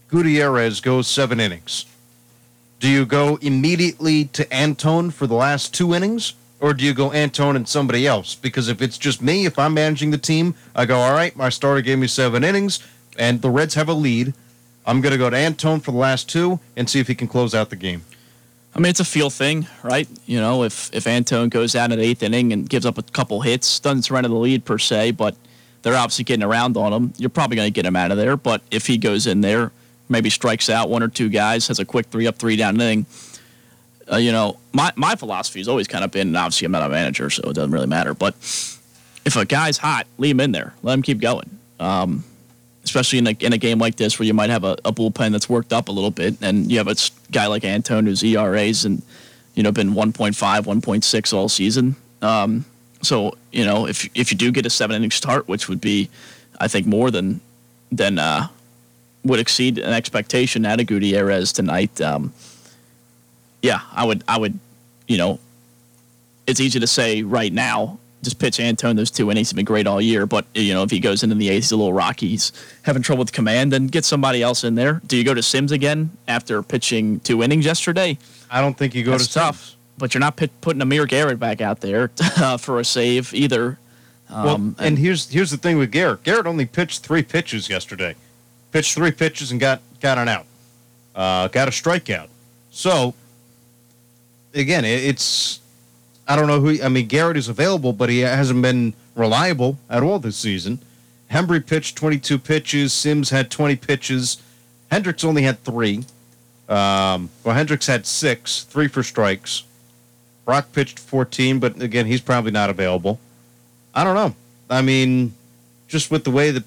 Gutierrez 0.08 0.80
goes 0.80 1.08
seven 1.08 1.40
innings, 1.40 1.86
do 2.80 2.88
you 2.88 3.06
go 3.06 3.36
immediately 3.40 4.26
to 4.26 4.46
Antone 4.52 5.10
for 5.10 5.26
the 5.26 5.34
last 5.34 5.74
two 5.74 5.94
innings, 5.94 6.34
or 6.60 6.74
do 6.74 6.84
you 6.84 6.92
go 6.92 7.12
Antone 7.12 7.56
and 7.56 7.66
somebody 7.66 8.06
else? 8.06 8.34
Because 8.34 8.68
if 8.68 8.82
it's 8.82 8.98
just 8.98 9.22
me, 9.22 9.46
if 9.46 9.58
I'm 9.58 9.74
managing 9.74 10.10
the 10.10 10.18
team, 10.18 10.54
I 10.74 10.84
go, 10.84 10.98
all 10.98 11.12
right, 11.12 11.34
my 11.34 11.48
starter 11.48 11.80
gave 11.80 11.98
me 11.98 12.08
seven 12.08 12.44
innings, 12.44 12.86
and 13.18 13.40
the 13.40 13.50
Reds 13.50 13.74
have 13.74 13.88
a 13.88 13.94
lead. 13.94 14.34
I'm 14.88 15.02
going 15.02 15.12
to 15.12 15.18
go 15.18 15.28
to 15.28 15.36
Antone 15.36 15.80
for 15.80 15.92
the 15.92 15.98
last 15.98 16.30
two 16.30 16.60
and 16.74 16.88
see 16.88 16.98
if 16.98 17.08
he 17.08 17.14
can 17.14 17.28
close 17.28 17.54
out 17.54 17.68
the 17.68 17.76
game. 17.76 18.06
I 18.74 18.78
mean, 18.78 18.88
it's 18.88 19.00
a 19.00 19.04
feel 19.04 19.28
thing, 19.28 19.66
right? 19.82 20.08
You 20.24 20.40
know, 20.40 20.64
if 20.64 20.92
if 20.94 21.06
Antone 21.06 21.50
goes 21.50 21.76
out 21.76 21.92
in 21.92 21.98
the 21.98 22.04
eighth 22.04 22.22
inning 22.22 22.54
and 22.54 22.68
gives 22.68 22.86
up 22.86 22.96
a 22.96 23.02
couple 23.02 23.42
hits, 23.42 23.80
doesn't 23.80 24.04
surrender 24.04 24.28
the 24.30 24.36
lead 24.36 24.64
per 24.64 24.78
se, 24.78 25.10
but 25.12 25.36
they're 25.82 25.94
obviously 25.96 26.24
getting 26.24 26.42
around 26.42 26.78
on 26.78 26.92
him. 26.92 27.12
You're 27.18 27.28
probably 27.28 27.56
going 27.56 27.66
to 27.66 27.72
get 27.72 27.84
him 27.84 27.96
out 27.96 28.10
of 28.10 28.16
there. 28.16 28.36
But 28.36 28.62
if 28.70 28.86
he 28.86 28.96
goes 28.96 29.26
in 29.26 29.42
there, 29.42 29.72
maybe 30.08 30.30
strikes 30.30 30.70
out 30.70 30.88
one 30.88 31.02
or 31.02 31.08
two 31.08 31.28
guys, 31.28 31.68
has 31.68 31.78
a 31.78 31.84
quick 31.84 32.06
three 32.06 32.26
up, 32.26 32.36
three 32.36 32.56
down 32.56 32.76
inning. 32.76 33.04
Uh, 34.10 34.16
you 34.16 34.32
know, 34.32 34.58
my 34.72 34.90
my 34.96 35.16
philosophy 35.16 35.60
has 35.60 35.68
always 35.68 35.86
kind 35.86 36.02
of 36.02 36.10
been, 36.10 36.28
and 36.28 36.36
obviously 36.36 36.64
I'm 36.64 36.72
not 36.72 36.82
a 36.82 36.88
manager, 36.88 37.28
so 37.28 37.42
it 37.50 37.54
doesn't 37.54 37.72
really 37.72 37.86
matter. 37.86 38.14
But 38.14 38.34
if 39.26 39.36
a 39.36 39.44
guy's 39.44 39.76
hot, 39.76 40.06
leave 40.16 40.36
him 40.36 40.40
in 40.40 40.52
there, 40.52 40.72
let 40.82 40.94
him 40.94 41.02
keep 41.02 41.20
going. 41.20 41.50
Um, 41.78 42.24
especially 42.88 43.18
in 43.18 43.26
a, 43.26 43.36
in 43.40 43.52
a 43.52 43.58
game 43.58 43.78
like 43.78 43.96
this 43.96 44.18
where 44.18 44.24
you 44.24 44.32
might 44.32 44.48
have 44.48 44.64
a, 44.64 44.72
a 44.82 44.92
bullpen 44.92 45.30
that's 45.30 45.48
worked 45.48 45.74
up 45.74 45.88
a 45.88 45.92
little 45.92 46.10
bit, 46.10 46.36
and 46.40 46.72
you 46.72 46.78
have 46.78 46.88
a 46.88 46.96
guy 47.30 47.46
like 47.46 47.62
Antone 47.62 48.06
whose 48.06 48.24
ERAs 48.24 48.86
and 48.86 49.02
you 49.54 49.62
know 49.62 49.70
been 49.70 49.90
1.5, 49.90 50.32
1.6 50.34 51.32
all 51.34 51.48
season. 51.48 51.96
Um, 52.22 52.64
so 53.02 53.36
you 53.52 53.64
know 53.64 53.86
if 53.86 54.08
if 54.16 54.32
you 54.32 54.38
do 54.38 54.50
get 54.50 54.64
a 54.64 54.70
seven 54.70 54.96
inning 54.96 55.10
start, 55.10 55.48
which 55.48 55.68
would 55.68 55.80
be, 55.80 56.08
I 56.58 56.66
think 56.68 56.86
more 56.86 57.10
than 57.10 57.40
than 57.92 58.18
uh, 58.18 58.48
would 59.22 59.38
exceed 59.38 59.78
an 59.78 59.92
expectation 59.92 60.64
out 60.64 60.80
of 60.80 60.86
Gutierrez 60.86 61.52
tonight. 61.52 62.00
Um, 62.00 62.32
yeah, 63.60 63.80
I 63.92 64.04
would 64.06 64.24
I 64.26 64.38
would 64.38 64.58
you 65.06 65.18
know 65.18 65.38
it's 66.46 66.60
easy 66.60 66.80
to 66.80 66.86
say 66.86 67.22
right 67.22 67.52
now. 67.52 67.98
Just 68.22 68.38
pitch 68.40 68.58
Antone 68.58 68.96
those 68.96 69.10
two 69.12 69.30
innings. 69.30 69.48
He's 69.48 69.52
been 69.54 69.64
great 69.64 69.86
all 69.86 70.00
year, 70.00 70.26
but 70.26 70.44
you 70.54 70.74
know 70.74 70.82
if 70.82 70.90
he 70.90 70.98
goes 70.98 71.22
into 71.22 71.36
the 71.36 71.48
eighth, 71.50 71.64
he's 71.64 71.72
a 71.72 71.76
little 71.76 71.92
rocky. 71.92 72.28
He's 72.28 72.50
having 72.82 73.00
trouble 73.02 73.20
with 73.20 73.32
command. 73.32 73.72
Then 73.72 73.86
get 73.86 74.04
somebody 74.04 74.42
else 74.42 74.64
in 74.64 74.74
there. 74.74 75.00
Do 75.06 75.16
you 75.16 75.22
go 75.24 75.34
to 75.34 75.42
Sims 75.42 75.70
again 75.70 76.10
after 76.26 76.62
pitching 76.62 77.20
two 77.20 77.42
innings 77.44 77.64
yesterday? 77.64 78.18
I 78.50 78.60
don't 78.60 78.76
think 78.76 78.94
you 78.94 79.04
go 79.04 79.12
That's 79.12 79.28
to 79.28 79.34
tough. 79.34 79.60
Sims. 79.64 79.74
But 79.98 80.14
you're 80.14 80.20
not 80.20 80.36
pit, 80.36 80.50
putting 80.60 80.80
Amir 80.82 81.06
Garrett 81.06 81.38
back 81.40 81.60
out 81.60 81.80
there 81.80 82.10
uh, 82.38 82.56
for 82.56 82.78
a 82.80 82.84
save 82.84 83.32
either. 83.34 83.78
Well, 84.30 84.48
Um, 84.48 84.76
and, 84.78 84.98
here's 84.98 85.28
here's 85.30 85.50
the 85.50 85.56
thing 85.56 85.78
with 85.78 85.90
Garrett. 85.92 86.22
Garrett 86.24 86.46
only 86.46 86.66
pitched 86.66 87.02
three 87.04 87.22
pitches 87.22 87.68
yesterday. 87.68 88.14
Pitched 88.72 88.94
three 88.94 89.10
pitches 89.12 89.50
and 89.52 89.58
got 89.60 89.80
got 90.00 90.18
an 90.18 90.28
out. 90.28 90.46
Uh, 91.14 91.48
got 91.48 91.68
a 91.68 91.70
strikeout. 91.70 92.28
So 92.70 93.14
again, 94.54 94.84
it, 94.84 95.04
it's 95.04 95.60
I 96.28 96.36
don't 96.36 96.46
know 96.46 96.60
who. 96.60 96.82
I 96.82 96.88
mean, 96.88 97.06
Garrett 97.06 97.38
is 97.38 97.48
available, 97.48 97.94
but 97.94 98.10
he 98.10 98.20
hasn't 98.20 98.60
been 98.60 98.92
reliable 99.14 99.78
at 99.88 100.02
all 100.02 100.18
this 100.18 100.36
season. 100.36 100.78
Hembree 101.32 101.66
pitched 101.66 101.96
22 101.96 102.38
pitches. 102.38 102.92
Sims 102.92 103.30
had 103.30 103.50
20 103.50 103.76
pitches. 103.76 104.36
Hendrix 104.90 105.24
only 105.24 105.42
had 105.42 105.62
three. 105.64 106.04
Um, 106.68 107.30
well, 107.44 107.54
Hendrix 107.54 107.86
had 107.86 108.06
six, 108.06 108.64
three 108.64 108.88
for 108.88 109.02
strikes. 109.02 109.64
Brach 110.44 110.70
pitched 110.72 110.98
14, 110.98 111.58
but 111.58 111.80
again, 111.82 112.06
he's 112.06 112.20
probably 112.20 112.50
not 112.50 112.70
available. 112.70 113.18
I 113.94 114.04
don't 114.04 114.14
know. 114.14 114.34
I 114.70 114.82
mean, 114.82 115.34
just 115.88 116.10
with 116.10 116.24
the 116.24 116.30
way 116.30 116.50
that, 116.50 116.64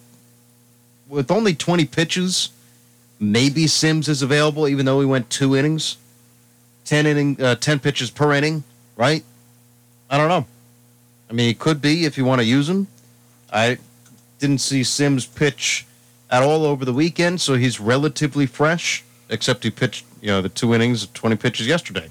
with 1.08 1.30
only 1.30 1.54
20 1.54 1.86
pitches, 1.86 2.50
maybe 3.20 3.68
Sims 3.68 4.08
is 4.08 4.22
available, 4.22 4.68
even 4.68 4.86
though 4.86 5.00
he 5.00 5.06
went 5.06 5.30
two 5.30 5.56
innings, 5.56 5.98
10 6.86 7.06
inning, 7.06 7.42
uh, 7.42 7.56
10 7.56 7.80
pitches 7.80 8.10
per 8.10 8.34
inning, 8.34 8.64
right? 8.96 9.24
I 10.12 10.18
don't 10.18 10.28
know. 10.28 10.46
I 11.30 11.34
mean, 11.34 11.48
he 11.48 11.54
could 11.54 11.82
be 11.82 12.06
if 12.06 12.18
you 12.18 12.26
want 12.26 12.42
to 12.42 12.46
use 12.46 12.68
him. 12.68 12.88
I 13.52 13.78
didn't 14.40 14.60
see 14.60 14.84
Sims 14.84 15.26
pitch 15.26 15.86
at 16.30 16.44
all 16.44 16.66
over 16.66 16.84
the 16.86 16.94
weekend, 16.94 17.40
so 17.40 17.56
he's 17.56 17.80
relatively 17.80 18.46
fresh, 18.46 19.04
except 19.30 19.64
he 19.64 19.72
pitched, 19.72 20.06
you 20.22 20.28
know, 20.28 20.42
the 20.42 20.50
two 20.50 20.74
innings, 20.74 21.08
20 21.08 21.38
pitches 21.38 21.66
yesterday. 21.68 22.10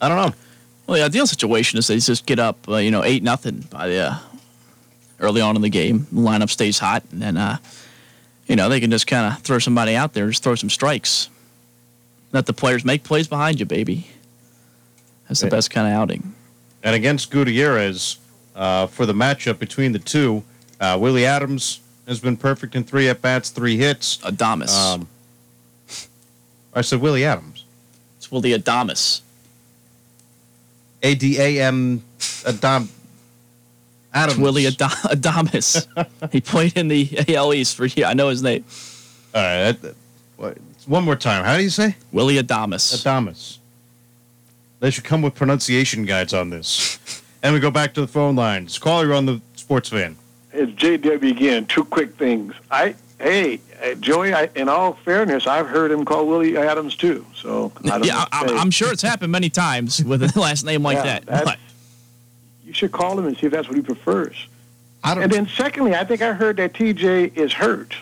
I 0.00 0.08
don't 0.08 0.16
know. 0.16 0.34
Well, 0.86 0.98
the 0.98 1.04
ideal 1.04 1.26
situation 1.26 1.78
is 1.78 1.86
they 1.86 1.98
just 1.98 2.26
get 2.26 2.38
up, 2.38 2.66
uh, 2.68 2.76
you 2.76 2.90
know, 2.90 3.04
eight 3.04 3.22
nothing 3.22 3.60
by 3.70 3.88
the 3.88 3.98
uh, 3.98 4.18
early 5.20 5.40
on 5.40 5.56
in 5.56 5.62
the 5.62 5.70
game. 5.70 6.06
The 6.12 6.20
lineup 6.20 6.50
stays 6.50 6.78
hot, 6.78 7.02
and 7.10 7.22
then 7.22 7.36
uh, 7.38 7.56
you 8.46 8.56
know 8.56 8.68
they 8.68 8.80
can 8.80 8.90
just 8.90 9.06
kind 9.06 9.32
of 9.32 9.40
throw 9.42 9.58
somebody 9.58 9.94
out 9.96 10.12
there, 10.12 10.28
just 10.28 10.42
throw 10.42 10.54
some 10.54 10.68
strikes. 10.68 11.30
Let 12.32 12.44
the 12.46 12.52
players 12.52 12.84
make 12.84 13.02
plays 13.02 13.28
behind 13.28 13.60
you, 13.60 13.66
baby. 13.66 14.08
That's 15.28 15.40
the 15.40 15.46
Yeah. 15.46 15.50
best 15.50 15.70
kind 15.70 15.86
of 15.86 15.94
outing. 15.94 16.34
And 16.84 16.94
against 16.94 17.30
Gutierrez, 17.30 18.18
uh, 18.54 18.86
for 18.86 19.06
the 19.06 19.14
matchup 19.14 19.58
between 19.58 19.92
the 19.92 19.98
two, 19.98 20.44
uh, 20.80 20.96
Willie 21.00 21.24
Adams 21.26 21.80
has 22.06 22.20
been 22.20 22.36
perfect 22.36 22.76
in 22.76 22.84
three 22.84 23.08
at 23.08 23.22
bats, 23.22 23.48
three 23.50 23.76
hits. 23.78 24.18
Adamas. 24.18 24.70
Um, 24.78 25.08
I 26.74 26.82
said 26.82 27.00
Willie 27.00 27.24
Adams. 27.24 27.64
it's 28.18 28.30
Willie 28.30 28.50
Adamas. 28.50 29.22
A 31.02 31.14
D 31.14 31.38
A 31.40 31.62
M 31.62 32.02
Adam 32.46 32.88
Adams. 34.12 34.32
It's 34.34 34.38
Willie 34.38 34.66
Ad- 34.66 34.74
Adamas. 34.78 35.86
he 36.32 36.40
played 36.40 36.76
in 36.76 36.88
the 36.88 37.24
AL 37.34 37.54
East 37.54 37.76
for 37.76 37.86
yeah, 37.86 38.08
I 38.10 38.14
know 38.14 38.28
his 38.28 38.42
name. 38.42 38.64
All 39.34 39.42
right. 39.42 39.72
That, 39.72 39.82
that- 39.82 39.96
what- 40.36 40.58
one 40.86 41.02
more 41.04 41.16
time. 41.16 41.44
How 41.46 41.56
do 41.56 41.62
you 41.62 41.70
say? 41.70 41.96
Willie 42.12 42.36
Adamas. 42.36 42.92
Adamas. 43.02 43.56
They 44.84 44.90
should 44.90 45.04
come 45.04 45.22
with 45.22 45.34
pronunciation 45.34 46.04
guides 46.04 46.34
on 46.34 46.50
this. 46.50 46.98
and 47.42 47.54
we 47.54 47.60
go 47.60 47.70
back 47.70 47.94
to 47.94 48.02
the 48.02 48.06
phone 48.06 48.36
lines. 48.36 48.78
Call 48.78 49.02
you 49.02 49.14
on 49.14 49.24
the 49.24 49.40
Sports 49.56 49.88
Fan. 49.88 50.14
It's 50.52 50.70
JW 50.72 51.30
again. 51.30 51.64
Two 51.64 51.86
quick 51.86 52.16
things. 52.16 52.52
I 52.70 52.94
hey 53.18 53.60
uh, 53.82 53.94
Joey. 53.94 54.34
I, 54.34 54.50
in 54.54 54.68
all 54.68 54.92
fairness, 54.92 55.46
I've 55.46 55.68
heard 55.68 55.90
him 55.90 56.04
call 56.04 56.26
Willie 56.26 56.58
Adams 56.58 56.96
too. 56.96 57.24
So 57.34 57.72
I 57.86 57.88
don't 57.96 58.04
yeah, 58.04 58.12
know 58.12 58.24
I, 58.30 58.44
I'm 58.58 58.70
sure 58.70 58.92
it's 58.92 59.00
happened 59.00 59.32
many 59.32 59.48
times 59.48 60.04
with 60.04 60.22
a 60.22 60.30
last 60.38 60.66
name 60.66 60.82
like 60.82 60.96
Yeah, 60.96 61.20
that. 61.20 61.44
But 61.46 61.58
you 62.66 62.74
should 62.74 62.92
call 62.92 63.18
him 63.18 63.24
and 63.24 63.34
see 63.38 63.46
if 63.46 63.52
that's 63.52 63.68
what 63.68 63.78
he 63.78 63.82
prefers. 63.82 64.36
I 65.02 65.14
don't. 65.14 65.22
And 65.22 65.32
then 65.32 65.48
secondly, 65.48 65.94
I 65.94 66.04
think 66.04 66.20
I 66.20 66.34
heard 66.34 66.58
that 66.58 66.74
Tejay 66.74 67.34
is 67.34 67.54
hurt. 67.54 67.96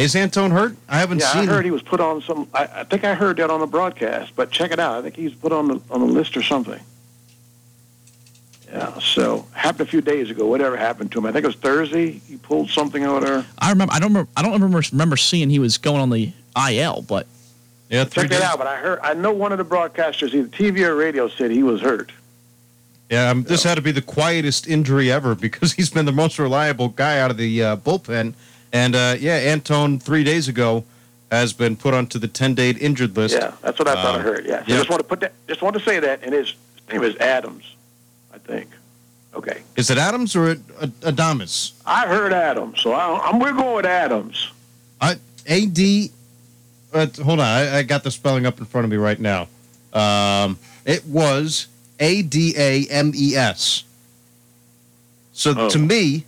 Is 0.00 0.16
Antone 0.16 0.50
hurt? 0.50 0.76
I 0.88 0.98
haven't 0.98 1.18
Yeah, 1.20 1.32
seen 1.32 1.42
I 1.42 1.46
heard 1.46 1.58
him. 1.60 1.64
he 1.66 1.70
was 1.70 1.82
put 1.82 2.00
on 2.00 2.22
some. 2.22 2.48
I, 2.54 2.68
I 2.76 2.84
think 2.84 3.04
I 3.04 3.14
heard 3.14 3.36
that 3.38 3.50
on 3.50 3.60
the 3.60 3.66
broadcast, 3.66 4.32
but 4.36 4.50
check 4.50 4.70
it 4.72 4.78
out. 4.80 4.96
I 4.98 5.02
think 5.02 5.16
he's 5.16 5.34
put 5.34 5.52
on 5.52 5.68
the 5.68 5.80
on 5.90 6.00
the 6.00 6.06
list 6.06 6.36
or 6.36 6.42
something. 6.42 6.80
Yeah, 8.68 8.98
so 9.00 9.46
happened 9.52 9.88
a 9.88 9.90
few 9.90 10.00
days 10.00 10.30
ago. 10.30 10.46
Whatever 10.46 10.76
happened 10.76 11.10
to 11.12 11.18
him? 11.18 11.26
I 11.26 11.32
think 11.32 11.42
it 11.44 11.48
was 11.48 11.56
Thursday. 11.56 12.12
He 12.12 12.36
pulled 12.36 12.70
something 12.70 13.04
over 13.04 13.24
there. 13.26 13.46
I 13.58 13.70
remember. 13.70 13.92
I 13.92 13.98
don't 13.98 14.10
remember. 14.10 14.30
I 14.36 14.42
don't 14.42 14.52
remember 14.52 14.80
remember 14.92 15.16
seeing 15.16 15.50
he 15.50 15.58
was 15.58 15.76
going 15.76 16.00
on 16.00 16.10
the 16.10 16.32
IL, 16.70 17.02
but 17.02 17.26
Yeah, 17.88 18.04
three 18.04 18.22
Check 18.24 18.30
that 18.30 18.42
out. 18.42 18.58
But 18.58 18.68
I 18.68 18.76
heard. 18.76 19.00
I 19.02 19.14
know 19.14 19.32
one 19.32 19.50
of 19.52 19.58
the 19.58 19.64
broadcasters, 19.64 20.32
either 20.34 20.48
TV 20.48 20.86
or 20.86 20.94
radio, 20.94 21.28
said 21.28 21.50
he 21.50 21.62
was 21.64 21.80
hurt. 21.80 22.12
Yeah, 23.10 23.30
um, 23.30 23.42
this 23.42 23.64
had 23.64 23.74
to 23.74 23.82
be 23.82 23.90
the 23.90 24.02
quietest 24.02 24.68
injury 24.68 25.10
ever 25.10 25.34
because 25.34 25.72
he's 25.78 25.90
been 25.90 26.06
the 26.06 26.12
most 26.12 26.38
reliable 26.38 26.88
guy 26.90 27.18
out 27.18 27.32
of 27.32 27.36
the 27.36 27.62
uh, 27.64 27.76
bullpen. 27.76 28.34
And 28.72 28.94
uh, 28.94 29.16
yeah, 29.18 29.34
Antone 29.52 29.98
three 29.98 30.24
days 30.24 30.48
ago 30.48 30.84
has 31.30 31.52
been 31.52 31.76
put 31.76 31.94
onto 31.94 32.18
the 32.18 32.28
ten 32.28 32.54
day 32.54 32.70
injured 32.70 33.16
list. 33.16 33.34
Yeah, 33.34 33.52
that's 33.62 33.78
what 33.78 33.88
I 33.88 33.94
thought 33.94 34.14
I 34.16 34.18
Um, 34.18 34.22
heard. 34.22 34.46
Yeah. 34.46 34.58
So 34.64 34.72
yeah. 34.72 34.76
just 34.78 34.90
want 34.90 35.00
to 35.00 35.08
put 35.08 35.20
that. 35.20 35.32
Just 35.48 35.62
want 35.62 35.76
to 35.76 35.82
say 35.82 35.98
that, 36.00 36.22
and 36.22 36.32
his 36.32 36.54
name 36.92 37.02
is 37.02 37.16
Adams, 37.16 37.74
I 38.34 38.38
think. 38.38 38.68
Okay. 39.34 39.62
Is 39.76 39.90
it 39.90 39.98
Adams 39.98 40.34
or 40.34 40.50
Ad- 40.50 40.62
Ad- 40.82 41.00
Adamas? 41.00 41.72
I 41.86 42.06
heard 42.08 42.32
Adams, 42.32 42.80
so 42.80 42.92
I, 42.92 43.28
I'm 43.28 43.38
we're 43.38 43.52
going 43.52 43.76
with 43.76 43.86
Adams. 43.86 44.50
A 45.46 45.66
D. 45.66 46.10
Uh, 46.92 47.06
hold 47.24 47.40
on, 47.40 47.46
I, 47.46 47.78
I 47.78 47.82
got 47.82 48.02
the 48.04 48.10
spelling 48.10 48.44
up 48.46 48.58
in 48.58 48.66
front 48.66 48.84
of 48.84 48.90
me 48.90 48.96
right 48.98 49.18
now. 49.18 49.48
Um, 49.92 50.58
it 50.84 51.04
was 51.06 51.66
A 51.98 52.22
D 52.22 52.54
A 52.56 52.86
M 52.88 53.12
E 53.16 53.34
S. 53.36 53.84
So 55.32 55.54
Oh. 55.56 55.68
to 55.70 55.78
me, 55.78 56.26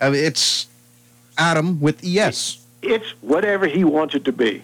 I 0.00 0.10
mean, 0.10 0.24
it's 0.24 0.68
Adam 1.38 1.80
with 1.80 2.04
E 2.04 2.18
S. 2.18 2.64
It's 2.82 3.10
whatever 3.20 3.66
he 3.66 3.84
wants 3.84 4.14
it 4.14 4.24
to 4.26 4.32
be. 4.32 4.62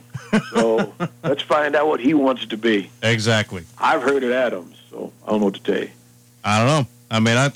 So 0.50 0.94
let's 1.24 1.42
find 1.42 1.74
out 1.74 1.88
what 1.88 2.00
he 2.00 2.14
wants 2.14 2.42
it 2.44 2.50
to 2.50 2.56
be. 2.56 2.90
Exactly. 3.02 3.64
I've 3.78 4.02
heard 4.02 4.22
it 4.22 4.32
Adams, 4.32 4.76
so 4.90 5.12
I 5.26 5.30
don't 5.30 5.40
know 5.40 5.46
what 5.46 5.54
to 5.54 5.62
tell 5.62 5.78
you. 5.82 5.90
I 6.44 6.58
don't 6.58 6.66
know. 6.66 6.86
I 7.10 7.20
mean, 7.20 7.36
I 7.36 7.50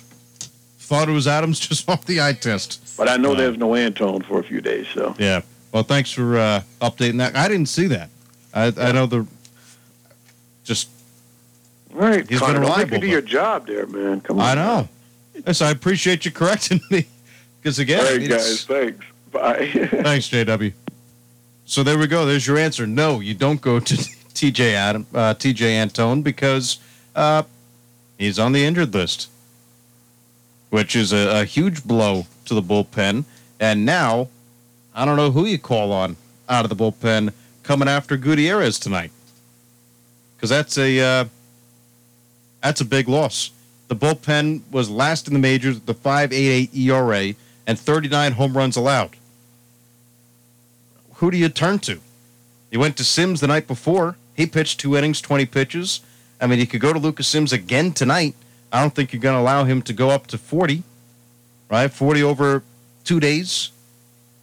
thought 0.79 1.09
it 1.09 1.13
was 1.13 1.27
Adams 1.27 1.59
just 1.69 1.89
off 1.89 2.05
the 2.05 2.21
eye 2.21 2.33
test. 2.33 2.97
But 2.97 3.09
I 3.09 3.17
know 3.17 3.33
Uh, 3.33 3.37
there's 3.37 3.59
no 3.59 3.75
Antone 3.75 4.23
for 4.23 4.41
a 4.41 4.43
few 4.45 4.61
days, 4.61 4.87
so. 4.93 5.15
Yeah. 5.19 5.43
Well, 5.73 5.83
thanks 5.83 6.11
for 6.11 6.39
uh, 6.39 6.63
updating 6.81 7.19
that. 7.19 7.37
I 7.37 7.49
didn't 7.49 7.69
see 7.69 7.87
that. 7.89 8.09
I, 8.55 8.73
I 8.79 8.93
know 8.93 9.07
the 9.07 9.27
just. 10.65 10.89
All 11.95 12.01
right, 12.01 12.29
He's 12.29 12.39
Connor, 12.41 12.55
been 12.55 12.63
don't 12.63 12.71
make 12.71 12.79
reliable, 12.79 12.95
me 12.97 13.01
do 13.01 13.07
your 13.07 13.21
job 13.23 13.67
there, 13.67 13.87
man. 13.87 14.21
Come 14.21 14.41
on. 14.41 14.47
I 14.47 14.55
know. 14.55 14.89
Yes, 15.47 15.61
I 15.63 15.71
appreciate 15.71 16.25
you 16.25 16.31
correcting 16.31 16.81
me. 16.91 17.07
Because 17.67 17.81
again, 17.81 18.07
All 18.07 18.17
right, 18.17 18.29
guys. 18.29 18.65
Thanks. 18.65 19.05
Bye. 19.33 19.67
thanks, 19.91 20.29
JW. 20.29 20.73
So 21.65 21.83
there 21.83 21.99
we 21.99 22.07
go. 22.07 22.25
There's 22.25 22.47
your 22.47 22.59
answer. 22.59 22.87
No, 22.87 23.19
you 23.19 23.35
don't 23.35 23.61
go 23.61 23.81
to 23.81 23.95
Tejay 24.35 24.75
Adam, 24.75 25.05
uh, 25.13 25.35
Tejay 25.35 25.73
Antone 25.73 26.23
because 26.23 26.79
uh, 27.17 27.43
he's 28.19 28.39
on 28.39 28.53
the 28.53 28.65
injured 28.65 28.95
list, 28.95 29.29
which 30.71 30.95
is 30.95 31.13
a, 31.13 31.41
a 31.41 31.45
huge 31.45 31.83
blow 31.83 32.29
to 32.45 32.55
the 32.55 32.63
bullpen. 32.63 33.25
And 33.59 33.85
now, 33.85 34.29
I 34.95 35.05
don't 35.05 35.17
know 35.17 35.33
who 35.33 35.45
you 35.45 35.59
call 35.59 35.91
on 35.91 36.17
out 36.49 36.65
of 36.65 36.69
the 36.69 36.77
bullpen 36.77 37.33
coming 37.65 37.89
after 37.89 38.17
Gutierrez 38.17 38.79
tonight, 38.79 39.11
because 40.37 40.51
that's 40.51 40.79
a 40.79 41.01
uh, 41.01 41.25
that's 42.63 42.81
a 42.81 42.85
big 42.85 43.09
loss. 43.09 43.51
The 43.89 43.97
bullpen 43.97 44.61
was 44.71 44.89
last 44.89 45.27
in 45.27 45.35
the 45.35 45.41
majors 45.41 45.75
with 45.75 45.87
the 45.87 45.95
5.88 45.97 46.73
ERA 46.77 47.35
and 47.67 47.79
39 47.79 48.33
home 48.33 48.57
runs 48.57 48.77
allowed. 48.77 49.17
Who 51.15 51.31
do 51.31 51.37
you 51.37 51.49
turn 51.49 51.79
to? 51.81 52.01
You 52.71 52.81
went 52.81 52.97
to 52.99 53.05
Sims 53.05 53.41
the 53.41 53.47
night 53.47 53.67
before. 53.67 54.17
He 54.35 54.47
pitched 54.47 54.81
two 54.81 54.97
innings, 54.97 55.21
20 55.21 55.47
pitches. 55.47 56.01
I 56.41 56.47
mean, 56.47 56.59
you 56.59 56.67
could 56.67 56.81
go 56.81 56.93
to 56.93 56.99
Lucas 56.99 57.27
Sims 57.27 57.53
again 57.53 57.93
tonight. 57.93 58.35
I 58.71 58.81
don't 58.81 58.95
think 58.95 59.13
you're 59.13 59.23
going 59.23 59.37
to 59.37 59.41
allow 59.41 59.65
him 59.65 59.81
to 59.83 59.93
go 59.93 60.11
up 60.11 60.27
to 60.29 60.39
40, 60.39 60.83
right? 61.71 61.91
40 61.91 62.23
over 62.23 62.63
two 63.05 63.21
days. 63.21 63.71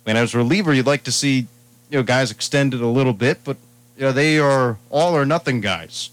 I 0.05 0.09
mean, 0.09 0.17
as 0.17 0.34
a 0.34 0.38
reliever, 0.38 0.74
you'd 0.74 0.88
like 0.88 1.03
to 1.03 1.11
see 1.11 1.47
you 1.89 1.99
know 1.99 2.03
guys 2.03 2.32
extended 2.32 2.82
a 2.82 2.88
little 2.88 3.13
bit, 3.13 3.43
but 3.43 3.57
you 3.95 4.03
know 4.03 4.11
they 4.11 4.39
are 4.39 4.78
all 4.89 5.15
or 5.15 5.26
nothing 5.26 5.61
guys. 5.61 6.09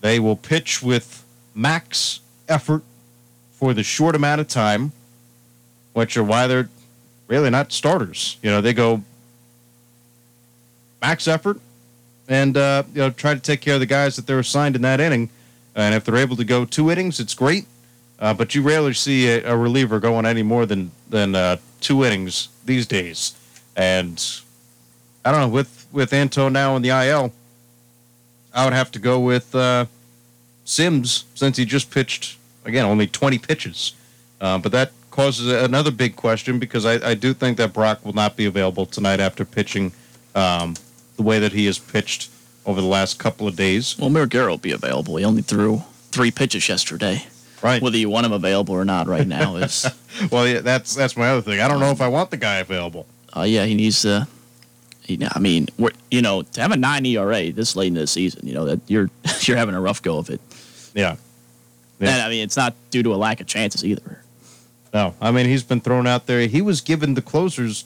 They 0.00 0.18
will 0.18 0.36
pitch 0.36 0.82
with 0.82 1.24
max 1.54 2.20
effort 2.48 2.82
for 3.52 3.74
the 3.74 3.82
short 3.82 4.14
amount 4.14 4.40
of 4.40 4.48
time, 4.48 4.92
which 5.98 6.16
are 6.16 6.22
why 6.22 6.46
they're 6.46 6.68
really 7.26 7.50
not 7.50 7.72
starters. 7.72 8.36
You 8.40 8.50
know, 8.50 8.60
they 8.60 8.72
go 8.72 9.02
max 11.02 11.26
effort 11.26 11.60
and 12.28 12.56
uh, 12.56 12.84
you 12.94 13.00
know 13.00 13.10
try 13.10 13.34
to 13.34 13.40
take 13.40 13.60
care 13.60 13.74
of 13.74 13.80
the 13.80 13.86
guys 13.86 14.14
that 14.14 14.28
they're 14.28 14.38
assigned 14.38 14.76
in 14.76 14.82
that 14.82 15.00
inning. 15.00 15.28
And 15.74 15.96
if 15.96 16.04
they're 16.04 16.16
able 16.16 16.36
to 16.36 16.44
go 16.44 16.64
two 16.64 16.88
innings, 16.88 17.18
it's 17.18 17.34
great. 17.34 17.66
Uh, 18.20 18.32
but 18.32 18.54
you 18.54 18.62
rarely 18.62 18.94
see 18.94 19.28
a, 19.28 19.52
a, 19.52 19.56
reliever 19.56 19.98
going 19.98 20.24
any 20.24 20.42
more 20.44 20.66
than 20.66 20.92
than 21.10 21.34
uh, 21.34 21.56
two 21.80 22.04
innings 22.04 22.48
these 22.64 22.86
days. 22.86 23.34
And 23.76 24.24
I 25.24 25.32
don't 25.32 25.40
know 25.40 25.48
with 25.48 25.88
with 25.90 26.12
Antone 26.12 26.52
now 26.52 26.76
in 26.76 26.82
the 26.82 26.90
IL, 26.90 27.32
I 28.54 28.64
would 28.64 28.72
have 28.72 28.92
to 28.92 29.00
go 29.00 29.18
with 29.18 29.52
uh, 29.52 29.86
Sims 30.64 31.24
since 31.34 31.56
he 31.56 31.64
just 31.64 31.90
pitched 31.90 32.36
again 32.64 32.84
only 32.84 33.08
20 33.08 33.38
pitches. 33.38 33.94
Uh, 34.40 34.58
but 34.58 34.70
that 34.70 34.92
causes 35.18 35.50
another 35.50 35.90
big 35.90 36.14
question 36.14 36.60
because 36.60 36.86
I, 36.86 37.10
I, 37.10 37.14
do 37.14 37.34
think 37.34 37.56
that 37.56 37.72
Brach 37.72 38.04
will 38.04 38.12
not 38.12 38.36
be 38.36 38.44
available 38.46 38.86
tonight 38.86 39.18
after 39.18 39.44
pitching 39.44 39.90
um, 40.36 40.76
the 41.16 41.24
way 41.24 41.40
that 41.40 41.50
he 41.50 41.66
has 41.66 41.76
pitched 41.76 42.30
over 42.64 42.80
the 42.80 42.86
last 42.86 43.18
couple 43.18 43.48
of 43.48 43.56
days. 43.56 43.98
Well, 43.98 44.06
Amir 44.06 44.26
Garrett 44.26 44.50
will 44.50 44.58
be 44.58 44.70
available. 44.70 45.16
He 45.16 45.24
only 45.24 45.42
threw 45.42 45.82
three 46.12 46.30
pitches 46.30 46.68
yesterday. 46.68 47.24
Right. 47.64 47.82
Whether 47.82 47.96
you 47.96 48.08
want 48.08 48.26
him 48.26 48.32
available 48.32 48.76
or 48.76 48.84
not 48.84 49.08
right 49.08 49.26
now 49.26 49.56
is. 49.56 49.86
well, 50.30 50.46
yeah, 50.46 50.60
that's 50.60 50.94
that's 50.94 51.16
my 51.16 51.30
other 51.30 51.42
thing. 51.42 51.58
I 51.58 51.66
don't 51.66 51.80
know 51.80 51.90
if 51.90 52.00
I 52.00 52.06
want 52.06 52.30
the 52.30 52.36
guy 52.36 52.58
available. 52.58 53.04
Uh, 53.36 53.42
yeah, 53.42 53.64
he 53.64 53.74
needs 53.74 54.02
to. 54.02 54.28
He, 55.02 55.18
I 55.34 55.40
mean, 55.40 55.66
you 56.12 56.22
know, 56.22 56.42
to 56.42 56.60
have 56.60 56.70
a 56.70 56.76
nine 56.76 57.04
ERA 57.04 57.50
this 57.50 57.74
late 57.74 57.88
in 57.88 57.94
the 57.94 58.06
season, 58.06 58.46
you 58.46 58.54
know 58.54 58.66
that 58.66 58.80
you're 58.86 59.10
you're 59.40 59.56
having 59.56 59.74
a 59.74 59.80
rough 59.80 60.00
go 60.00 60.18
of 60.18 60.30
it. 60.30 60.40
Yeah. 60.94 61.16
yeah. 61.98 62.10
And 62.10 62.22
I 62.22 62.28
mean, 62.28 62.44
it's 62.44 62.56
not 62.56 62.74
due 62.92 63.02
to 63.02 63.12
a 63.12 63.16
lack 63.16 63.40
of 63.40 63.48
chances 63.48 63.84
either. 63.84 64.22
No, 64.92 65.14
I 65.20 65.30
mean 65.30 65.46
he's 65.46 65.62
been 65.62 65.80
thrown 65.80 66.06
out 66.06 66.26
there. 66.26 66.40
He 66.46 66.62
was 66.62 66.80
given 66.80 67.14
the 67.14 67.22
closer's 67.22 67.84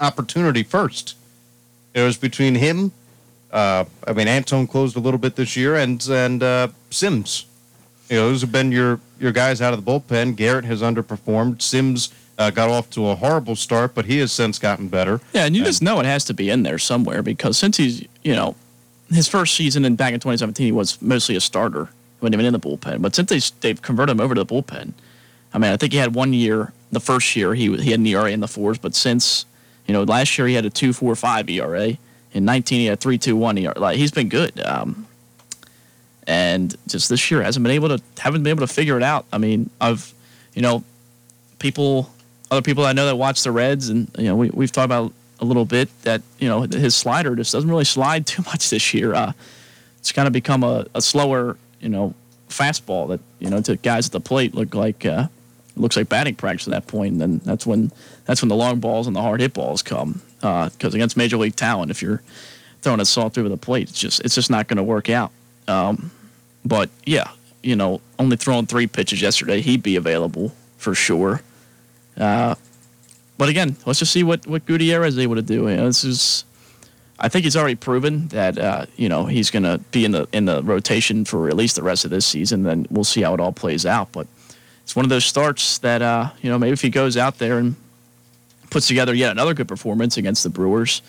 opportunity 0.00 0.62
first. 0.62 1.14
It 1.94 2.02
was 2.02 2.16
between 2.16 2.56
him. 2.56 2.92
Uh, 3.50 3.84
I 4.06 4.12
mean, 4.12 4.28
Antone 4.28 4.66
closed 4.66 4.96
a 4.96 5.00
little 5.00 5.18
bit 5.18 5.36
this 5.36 5.56
year, 5.56 5.76
and 5.76 6.06
and 6.08 6.42
uh, 6.42 6.68
Sims. 6.90 7.46
You 8.08 8.16
know, 8.16 8.28
those 8.28 8.40
have 8.40 8.52
been 8.52 8.72
your 8.72 9.00
your 9.20 9.32
guys 9.32 9.60
out 9.60 9.72
of 9.74 9.84
the 9.84 9.90
bullpen. 9.90 10.36
Garrett 10.36 10.64
has 10.64 10.82
underperformed. 10.82 11.62
Sims 11.62 12.12
uh, 12.38 12.50
got 12.50 12.70
off 12.70 12.90
to 12.90 13.08
a 13.08 13.14
horrible 13.14 13.56
start, 13.56 13.94
but 13.94 14.06
he 14.06 14.18
has 14.18 14.32
since 14.32 14.58
gotten 14.58 14.88
better. 14.88 15.20
Yeah, 15.32 15.44
and 15.44 15.54
you 15.54 15.62
and, 15.62 15.66
just 15.66 15.82
know 15.82 16.00
it 16.00 16.06
has 16.06 16.24
to 16.26 16.34
be 16.34 16.50
in 16.50 16.62
there 16.62 16.78
somewhere 16.78 17.22
because 17.22 17.58
since 17.58 17.76
he's 17.76 18.06
you 18.22 18.34
know 18.34 18.56
his 19.10 19.28
first 19.28 19.54
season 19.54 19.84
and 19.84 19.96
back 19.96 20.14
in 20.14 20.20
2017 20.20 20.64
he 20.64 20.72
was 20.72 21.00
mostly 21.02 21.36
a 21.36 21.40
starter, 21.40 21.86
he 21.86 22.22
wasn't 22.22 22.34
even 22.34 22.46
in 22.46 22.52
the 22.52 22.60
bullpen. 22.60 23.02
But 23.02 23.14
since 23.14 23.28
they 23.28 23.40
they've 23.60 23.80
converted 23.80 24.12
him 24.14 24.20
over 24.20 24.34
to 24.34 24.44
the 24.44 24.46
bullpen, 24.46 24.94
I 25.54 25.58
mean, 25.58 25.72
I 25.72 25.76
think 25.76 25.92
he 25.92 25.98
had 25.98 26.14
one 26.14 26.32
year. 26.32 26.72
The 26.90 27.00
first 27.00 27.36
year 27.36 27.54
he 27.54 27.74
he 27.78 27.90
had 27.90 28.00
an 28.00 28.06
ERA 28.06 28.30
in 28.30 28.40
the 28.40 28.48
fours, 28.48 28.78
but 28.78 28.94
since 28.94 29.46
you 29.86 29.94
know, 29.94 30.02
last 30.04 30.36
year 30.38 30.46
he 30.46 30.54
had 30.54 30.64
a 30.64 30.70
two 30.70 30.92
four 30.92 31.14
five 31.16 31.48
ERA. 31.48 31.96
In 32.34 32.46
19, 32.46 32.80
he 32.80 32.86
had 32.86 33.00
three 33.00 33.18
two 33.18 33.36
one 33.36 33.58
ERA. 33.58 33.78
Like 33.78 33.96
he's 33.96 34.10
been 34.10 34.28
good. 34.28 34.58
Um, 34.60 35.06
and 36.26 36.74
just 36.86 37.08
this 37.08 37.30
year 37.30 37.42
hasn't 37.42 37.62
been 37.62 37.72
able 37.72 37.88
to 37.88 38.02
haven't 38.18 38.42
been 38.42 38.50
able 38.50 38.66
to 38.66 38.72
figure 38.72 38.96
it 38.96 39.02
out. 39.02 39.26
I 39.32 39.38
mean, 39.38 39.70
I've 39.80 40.12
you 40.54 40.62
know, 40.62 40.84
people, 41.58 42.10
other 42.50 42.62
people 42.62 42.84
I 42.84 42.92
know 42.92 43.06
that 43.06 43.16
watch 43.16 43.42
the 43.42 43.50
Reds, 43.50 43.88
and 43.88 44.10
you 44.18 44.24
know, 44.24 44.36
we 44.36 44.50
we've 44.50 44.72
talked 44.72 44.86
about 44.86 45.12
a 45.40 45.44
little 45.44 45.64
bit 45.64 45.88
that 46.02 46.22
you 46.38 46.48
know 46.48 46.62
his 46.62 46.94
slider 46.94 47.34
just 47.34 47.52
doesn't 47.52 47.68
really 47.68 47.84
slide 47.84 48.26
too 48.32 48.42
much 48.42 48.70
this 48.70 48.94
year. 48.94 49.14
Uh, 49.14 49.32
it's 49.98 50.12
kind 50.12 50.26
of 50.26 50.32
become 50.32 50.64
a, 50.64 50.86
a 50.94 51.00
slower, 51.00 51.56
you 51.80 51.88
know, 51.88 52.14
fastball 52.48 53.08
that 53.08 53.20
you 53.38 53.50
know 53.50 53.60
to 53.62 53.76
guys 53.76 54.06
at 54.06 54.12
the 54.12 54.20
plate 54.20 54.54
look 54.54 54.74
like 54.74 55.06
uh, 55.06 55.28
looks 55.76 55.96
like 55.96 56.08
batting 56.08 56.34
practice 56.34 56.66
at 56.66 56.72
that 56.72 56.86
point. 56.86 57.12
And 57.12 57.20
then 57.20 57.40
that's 57.44 57.66
when 57.66 57.92
that's 58.24 58.42
when 58.42 58.48
the 58.48 58.56
long 58.56 58.80
balls 58.80 59.06
and 59.06 59.16
the 59.16 59.22
hard 59.22 59.40
hit 59.40 59.54
balls 59.54 59.82
come. 59.82 60.22
Because 60.40 60.94
uh, 60.94 60.96
against 60.96 61.16
major 61.16 61.36
league 61.36 61.56
talent, 61.56 61.90
if 61.90 62.02
you're 62.02 62.22
throwing 62.82 63.00
a 63.00 63.04
salt 63.04 63.34
through 63.34 63.48
the 63.48 63.56
plate, 63.56 63.88
it's 63.88 63.98
just 63.98 64.20
it's 64.20 64.34
just 64.34 64.50
not 64.50 64.68
going 64.68 64.76
to 64.76 64.82
work 64.82 65.08
out. 65.08 65.30
Um, 65.68 66.10
but 66.64 66.90
yeah, 67.04 67.30
you 67.62 67.76
know, 67.76 68.00
only 68.18 68.36
throwing 68.36 68.66
three 68.66 68.86
pitches 68.86 69.22
yesterday, 69.22 69.60
he'd 69.60 69.82
be 69.82 69.96
available 69.96 70.52
for 70.76 70.94
sure. 70.94 71.42
Uh, 72.16 72.54
but 73.38 73.48
again, 73.48 73.76
let's 73.86 73.98
just 73.98 74.12
see 74.12 74.22
what 74.22 74.46
what 74.46 74.66
Gutierrez 74.66 75.14
is 75.14 75.18
able 75.18 75.36
to 75.36 75.42
do. 75.42 75.68
You 75.68 75.76
know, 75.76 75.86
this 75.86 76.04
is. 76.04 76.44
I 77.18 77.28
think 77.28 77.44
he's 77.44 77.56
already 77.56 77.76
proven 77.76 78.28
that 78.28 78.58
uh, 78.58 78.86
you 78.96 79.08
know 79.08 79.26
he's 79.26 79.50
going 79.50 79.62
to 79.62 79.78
be 79.90 80.04
in 80.04 80.12
the 80.12 80.28
in 80.32 80.44
the 80.44 80.62
rotation 80.62 81.24
for 81.24 81.48
at 81.48 81.56
least 81.56 81.76
the 81.76 81.82
rest 81.82 82.04
of 82.04 82.10
this 82.10 82.26
season. 82.26 82.64
Then 82.64 82.86
we'll 82.90 83.04
see 83.04 83.22
how 83.22 83.32
it 83.34 83.40
all 83.40 83.52
plays 83.52 83.86
out. 83.86 84.10
But 84.12 84.26
it's 84.84 84.96
one 84.96 85.04
of 85.04 85.10
those 85.10 85.24
starts 85.24 85.78
that 85.78 86.02
uh, 86.02 86.30
you 86.40 86.50
know 86.50 86.58
maybe 86.58 86.72
if 86.72 86.82
he 86.82 86.90
goes 86.90 87.16
out 87.16 87.38
there 87.38 87.58
and 87.58 87.76
puts 88.70 88.86
together 88.88 89.14
yet 89.14 89.32
another 89.32 89.54
good 89.54 89.68
performance 89.68 90.16
against 90.16 90.42
the 90.42 90.50
Brewers, 90.50 91.02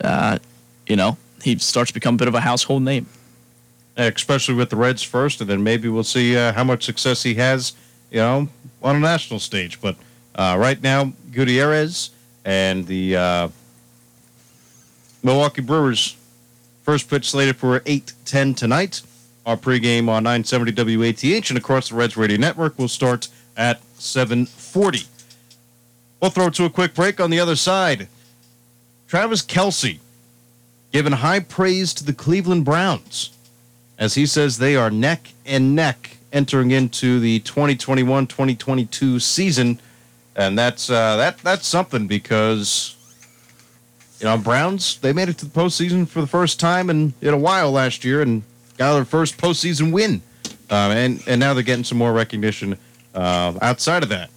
uh, 0.00 0.38
you 0.86 0.96
know 0.96 1.16
he 1.42 1.58
starts 1.58 1.90
to 1.90 1.94
become 1.94 2.14
a 2.14 2.18
bit 2.18 2.28
of 2.28 2.34
a 2.34 2.40
household 2.40 2.82
name. 2.82 3.06
Especially 3.96 4.54
with 4.54 4.70
the 4.70 4.76
Reds 4.76 5.02
first, 5.02 5.40
and 5.40 5.50
then 5.50 5.64
maybe 5.64 5.88
we'll 5.88 6.04
see 6.04 6.36
uh, 6.36 6.52
how 6.52 6.62
much 6.62 6.84
success 6.84 7.24
he 7.24 7.34
has, 7.34 7.72
you 8.12 8.18
know, 8.18 8.48
on 8.80 8.94
a 8.94 9.00
national 9.00 9.40
stage. 9.40 9.80
But 9.80 9.96
uh, 10.36 10.56
right 10.56 10.80
now, 10.80 11.12
Gutierrez 11.32 12.10
and 12.44 12.86
the 12.86 13.16
uh, 13.16 13.48
Milwaukee 15.24 15.62
Brewers 15.62 16.16
first 16.84 17.10
pitch 17.10 17.28
slated 17.28 17.56
for 17.56 17.80
8-10 17.80 18.56
tonight. 18.56 19.02
Our 19.48 19.56
pregame 19.56 20.10
on 20.10 20.24
970 20.24 20.98
WATH 20.98 21.48
and 21.48 21.56
across 21.56 21.88
the 21.88 21.94
Reds 21.94 22.18
Radio 22.18 22.36
Network 22.36 22.78
will 22.78 22.86
start 22.86 23.28
at 23.56 23.80
740. 23.94 25.06
We'll 26.20 26.30
throw 26.30 26.50
to 26.50 26.66
a 26.66 26.70
quick 26.70 26.92
break 26.92 27.18
on 27.18 27.30
the 27.30 27.40
other 27.40 27.56
side. 27.56 28.08
Travis 29.06 29.40
Kelce 29.40 30.00
giving 30.92 31.14
high 31.14 31.40
praise 31.40 31.94
to 31.94 32.04
the 32.04 32.12
Cleveland 32.12 32.66
Browns 32.66 33.30
as 33.98 34.16
he 34.16 34.26
says 34.26 34.58
they 34.58 34.76
are 34.76 34.90
neck 34.90 35.32
and 35.46 35.74
neck 35.74 36.18
entering 36.30 36.70
into 36.70 37.18
the 37.18 37.40
2021-2022 37.40 39.18
season 39.22 39.80
and 40.36 40.58
that's 40.58 40.90
uh, 40.90 41.16
that 41.16 41.38
that's 41.38 41.66
something 41.66 42.06
because 42.06 42.96
you 44.20 44.26
know 44.26 44.36
Browns 44.36 44.98
they 44.98 45.14
made 45.14 45.30
it 45.30 45.38
to 45.38 45.46
the 45.46 45.58
postseason 45.58 46.06
for 46.06 46.20
the 46.20 46.26
first 46.26 46.60
time 46.60 46.90
in, 46.90 47.14
in 47.22 47.32
a 47.32 47.38
while 47.38 47.72
last 47.72 48.04
year 48.04 48.20
and 48.20 48.42
got 48.78 48.94
their 48.94 49.04
first 49.04 49.36
postseason 49.36 49.92
win, 49.92 50.22
uh, 50.70 50.90
and 50.94 51.22
and 51.26 51.38
now 51.38 51.52
they're 51.52 51.62
getting 51.62 51.84
some 51.84 51.98
more 51.98 52.12
recognition 52.12 52.78
uh, 53.14 53.52
outside 53.60 54.02
of 54.02 54.08
that, 54.08 54.30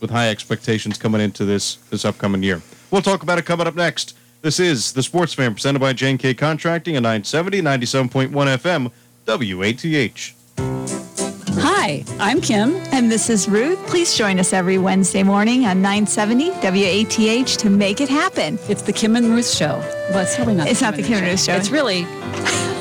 with 0.00 0.10
high 0.10 0.28
expectations 0.28 0.96
coming 0.98 1.20
into 1.20 1.44
this 1.44 1.76
this 1.90 2.04
upcoming 2.04 2.42
year. 2.42 2.62
We'll 2.90 3.02
talk 3.02 3.24
about 3.24 3.38
it 3.38 3.46
coming 3.46 3.66
up 3.66 3.74
next. 3.74 4.16
This 4.42 4.60
is 4.60 4.92
the 4.92 5.02
Sports 5.02 5.32
Fan 5.32 5.54
presented 5.54 5.78
by 5.78 5.94
J&K 5.94 6.34
Contracting 6.34 6.96
at 6.96 7.02
970, 7.02 7.62
97.1 7.62 8.30
FM, 8.30 8.92
WATH. 9.26 10.34
Hi, 11.62 12.04
I'm 12.20 12.42
Kim. 12.42 12.74
And 12.92 13.10
this 13.10 13.30
is 13.30 13.48
Ruth. 13.48 13.78
Please 13.86 14.14
join 14.14 14.38
us 14.38 14.52
every 14.52 14.76
Wednesday 14.76 15.22
morning 15.22 15.64
on 15.64 15.80
970 15.80 16.50
WATH 16.50 17.56
to 17.56 17.70
make 17.70 18.02
it 18.02 18.10
happen. 18.10 18.58
It's 18.68 18.82
the 18.82 18.92
Kim 18.92 19.16
and 19.16 19.30
Ruth 19.30 19.50
Show. 19.50 19.78
Well, 20.10 20.18
it's 20.20 20.38
really 20.38 20.54
not. 20.54 20.68
It's 20.68 20.82
not 20.82 20.94
the 20.94 21.02
Kim 21.02 21.14
and 21.14 21.26
Ruth 21.26 21.42
show. 21.42 21.54
It's 21.54 21.70
really 21.70 22.04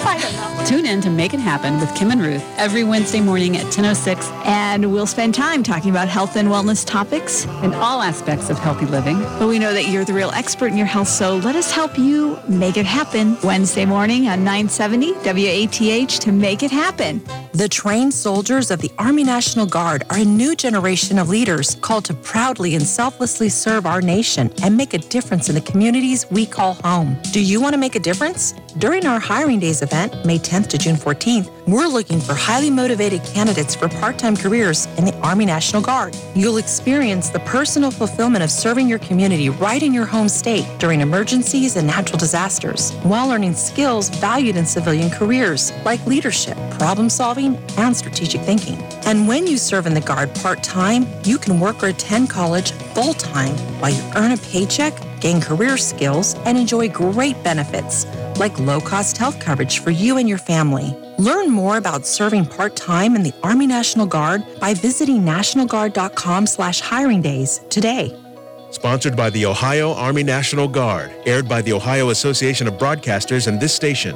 I 0.06 0.20
don't 0.22 0.34
know. 0.34 0.53
Tune 0.66 0.86
in 0.86 1.02
to 1.02 1.10
Make 1.10 1.34
It 1.34 1.42
Happen 1.42 1.78
with 1.82 1.94
Kim 1.94 2.10
and 2.10 2.22
Ruth 2.22 2.42
every 2.58 2.86
Wednesday 2.86 3.20
morning 3.20 3.58
at 3.58 3.66
10.06 3.66 4.32
And 4.46 4.94
we'll 4.94 5.06
spend 5.06 5.36
time 5.36 5.62
talking 5.62 5.92
about 5.92 6.08
health 6.08 6.38
and 6.38 6.48
wellness 6.48 6.86
topics. 6.86 7.44
in 7.64 7.74
all 7.74 8.02
aspects 8.02 8.50
of 8.50 8.58
healthy 8.58 8.86
living. 8.86 9.20
But 9.40 9.50
we 9.50 9.60
know 9.60 9.74
that 9.74 9.90
you're 9.90 10.06
the 10.06 10.14
real 10.14 10.32
expert 10.32 10.68
in 10.68 10.78
your 10.78 10.88
health, 10.88 11.10
so 11.10 11.36
let 11.38 11.58
us 11.58 11.70
help 11.70 12.00
you 12.00 12.40
make 12.48 12.78
it 12.78 12.86
happen. 12.86 13.38
Wednesday 13.44 13.86
morning 13.86 14.30
on 14.30 14.46
970 14.46 15.12
WATH 15.26 16.20
to 16.22 16.32
make 16.32 16.64
it 16.64 16.72
happen. 16.72 17.22
The 17.52 17.68
trained 17.68 18.14
soldiers 18.14 18.72
of 18.72 18.80
the 18.80 18.92
Army 18.98 19.26
National 19.26 19.66
Guard 19.66 20.06
are 20.10 20.18
a 20.20 20.26
new 20.26 20.56
generation 20.56 21.20
of 21.20 21.28
leaders 21.30 21.76
called 21.82 22.06
to 22.06 22.14
proudly 22.14 22.74
and 22.74 22.88
selflessly 22.88 23.50
serve 23.50 23.86
our 23.86 24.02
nation 24.02 24.52
and 24.64 24.78
make 24.78 24.94
a 24.94 24.98
difference 24.98 25.50
in 25.50 25.56
the 25.56 25.62
communities 25.62 26.26
we 26.32 26.46
call 26.46 26.76
home. 26.76 27.18
Do 27.34 27.42
you 27.42 27.62
want 27.62 27.74
to 27.74 27.78
make 27.78 27.96
a 27.96 28.00
difference? 28.00 28.54
During 28.80 29.06
our 29.06 29.20
Hiring 29.20 29.60
Days 29.60 29.84
event, 29.84 30.26
May 30.26 30.40
10th 30.40 30.53
to 30.62 30.78
June 30.78 30.96
14th, 30.96 31.50
we're 31.66 31.88
looking 31.88 32.20
for 32.20 32.36
highly 32.36 32.70
motivated 32.70 33.24
candidates 33.24 33.74
for 33.74 33.90
part 33.90 34.20
time 34.20 34.38
careers 34.38 34.86
in 35.00 35.06
the 35.06 35.16
Army 35.22 35.46
National 35.46 35.82
Guard. 35.82 36.16
You'll 36.36 36.58
experience 36.58 37.32
the 37.32 37.40
personal 37.40 37.90
fulfillment 37.90 38.44
of 38.44 38.52
serving 38.52 38.88
your 38.88 39.00
community 39.00 39.50
right 39.50 39.82
in 39.82 39.96
your 39.96 40.06
home 40.06 40.30
state 40.30 40.68
during 40.78 41.02
emergencies 41.02 41.76
and 41.76 41.88
natural 41.88 42.20
disasters, 42.20 42.92
while 43.02 43.28
learning 43.28 43.56
skills 43.56 44.10
valued 44.10 44.56
in 44.56 44.64
civilian 44.64 45.10
careers 45.10 45.74
like 45.86 46.06
leadership, 46.06 46.56
problem 46.78 47.10
solving, 47.10 47.58
and 47.78 47.98
strategic 47.98 48.42
thinking. 48.42 48.78
And 49.08 49.28
when 49.28 49.48
you 49.48 49.58
serve 49.58 49.88
in 49.88 49.96
the 49.96 50.02
Guard 50.02 50.36
part 50.36 50.62
time, 50.62 51.08
you 51.24 51.40
can 51.40 51.60
work 51.60 51.82
or 51.82 51.88
attend 51.88 52.30
college 52.30 52.74
full 52.94 53.16
time 53.16 53.56
while 53.82 53.92
you 53.92 54.04
earn 54.16 54.34
a 54.34 54.38
paycheck, 54.38 54.94
gain 55.20 55.42
career 55.42 55.78
skills, 55.78 56.36
and 56.46 56.60
enjoy 56.60 56.90
great 56.90 57.44
benefits 57.44 58.06
like 58.38 58.58
low 58.60 58.80
cost 58.80 59.18
health 59.18 59.40
coverage 59.40 59.80
for 59.80 59.92
you 59.92 60.18
and 60.18 60.28
your 60.28 60.38
family. 60.38 60.96
Learn 61.18 61.50
more 61.50 61.78
about 61.78 62.06
serving 62.06 62.46
part-time 62.46 63.16
in 63.16 63.24
the 63.24 63.34
Army 63.44 63.68
National 63.68 64.06
Guard 64.06 64.44
by 64.60 64.74
visiting 64.74 65.22
nationalguard.com 65.22 66.48
slash 66.48 66.82
hiring 66.82 67.22
days 67.22 67.62
today. 67.70 68.18
Sponsored 68.72 69.16
by 69.16 69.30
the 69.30 69.46
Ohio 69.46 69.94
Army 69.94 70.24
National 70.24 70.68
Guard. 70.68 71.14
Aired 71.26 71.48
by 71.48 71.62
the 71.62 71.74
Ohio 71.74 72.10
Association 72.10 72.68
of 72.68 72.74
Broadcasters 72.76 73.48
and 73.48 73.60
this 73.60 73.74
station. 73.74 74.16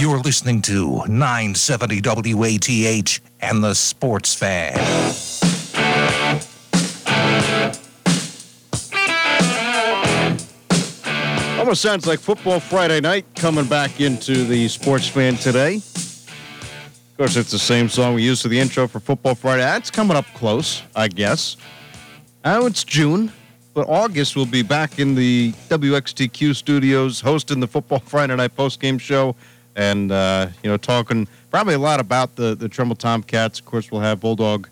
You're 0.00 0.20
listening 0.20 0.62
to 0.62 1.04
970 1.08 2.00
WATH 2.00 3.20
and 3.40 3.62
the 3.62 3.74
Sports 3.74 4.34
Fan. 4.34 4.78
Almost 11.58 11.82
sounds 11.82 12.06
like 12.06 12.18
football 12.18 12.60
Friday 12.60 13.02
night 13.02 13.26
coming 13.36 13.66
back 13.66 14.00
into 14.00 14.44
the 14.44 14.68
sports 14.68 15.06
fan 15.06 15.36
today. 15.36 15.74
Of 15.74 17.14
course, 17.18 17.36
it's 17.36 17.50
the 17.50 17.58
same 17.58 17.90
song 17.90 18.14
we 18.14 18.22
used 18.22 18.40
for 18.40 18.48
the 18.48 18.58
intro 18.58 18.88
for 18.88 19.00
football 19.00 19.34
Friday. 19.34 19.64
Ah, 19.64 19.72
That's 19.72 19.90
coming 19.90 20.16
up 20.16 20.24
close, 20.32 20.82
I 20.96 21.08
guess. 21.08 21.58
Now 22.42 22.64
it's 22.64 22.84
June, 22.84 23.34
but 23.74 23.86
August 23.86 24.34
will 24.34 24.46
be 24.46 24.62
back 24.62 24.98
in 24.98 25.14
the 25.14 25.52
WXTQ 25.68 26.56
studios 26.56 27.20
hosting 27.20 27.60
the 27.60 27.68
football 27.68 27.98
Friday 27.98 28.34
night 28.34 28.56
postgame 28.56 28.98
show 28.98 29.36
and, 29.76 30.10
uh, 30.12 30.48
you 30.62 30.70
know, 30.70 30.76
talking 30.76 31.28
probably 31.50 31.74
a 31.74 31.78
lot 31.78 32.00
about 32.00 32.36
the, 32.36 32.54
the 32.54 32.68
Trimble 32.68 32.96
Tomcats. 32.96 33.58
Of 33.58 33.66
course, 33.66 33.90
we'll 33.90 34.00
have 34.00 34.20
Bulldog 34.20 34.68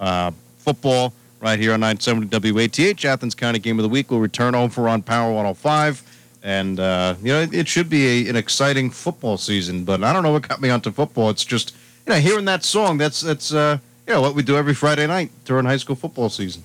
uh, 0.00 0.30
football 0.58 1.12
right 1.40 1.58
here 1.58 1.72
on 1.72 1.80
970 1.80 2.52
WATH. 2.52 3.04
Athens 3.04 3.34
County 3.34 3.58
Game 3.58 3.78
of 3.78 3.82
the 3.82 3.88
Week 3.88 4.10
will 4.10 4.20
return 4.20 4.54
home 4.54 4.70
for 4.70 4.88
on 4.88 5.02
Power 5.02 5.32
105. 5.32 6.02
And, 6.42 6.80
uh, 6.80 7.14
you 7.22 7.32
know, 7.32 7.40
it, 7.40 7.54
it 7.54 7.68
should 7.68 7.88
be 7.88 8.26
a, 8.26 8.30
an 8.30 8.36
exciting 8.36 8.90
football 8.90 9.36
season, 9.36 9.84
but 9.84 10.02
I 10.02 10.12
don't 10.12 10.22
know 10.22 10.32
what 10.32 10.48
got 10.48 10.60
me 10.60 10.70
onto 10.70 10.90
football. 10.90 11.30
It's 11.30 11.44
just, 11.44 11.74
you 12.06 12.12
know, 12.12 12.18
hearing 12.18 12.46
that 12.46 12.64
song, 12.64 12.98
that's, 12.98 13.20
that's 13.20 13.52
uh, 13.52 13.78
you 14.06 14.14
know, 14.14 14.20
what 14.20 14.34
we 14.34 14.42
do 14.42 14.56
every 14.56 14.74
Friday 14.74 15.06
night 15.06 15.30
during 15.44 15.64
high 15.64 15.76
school 15.76 15.94
football 15.94 16.28
season. 16.28 16.64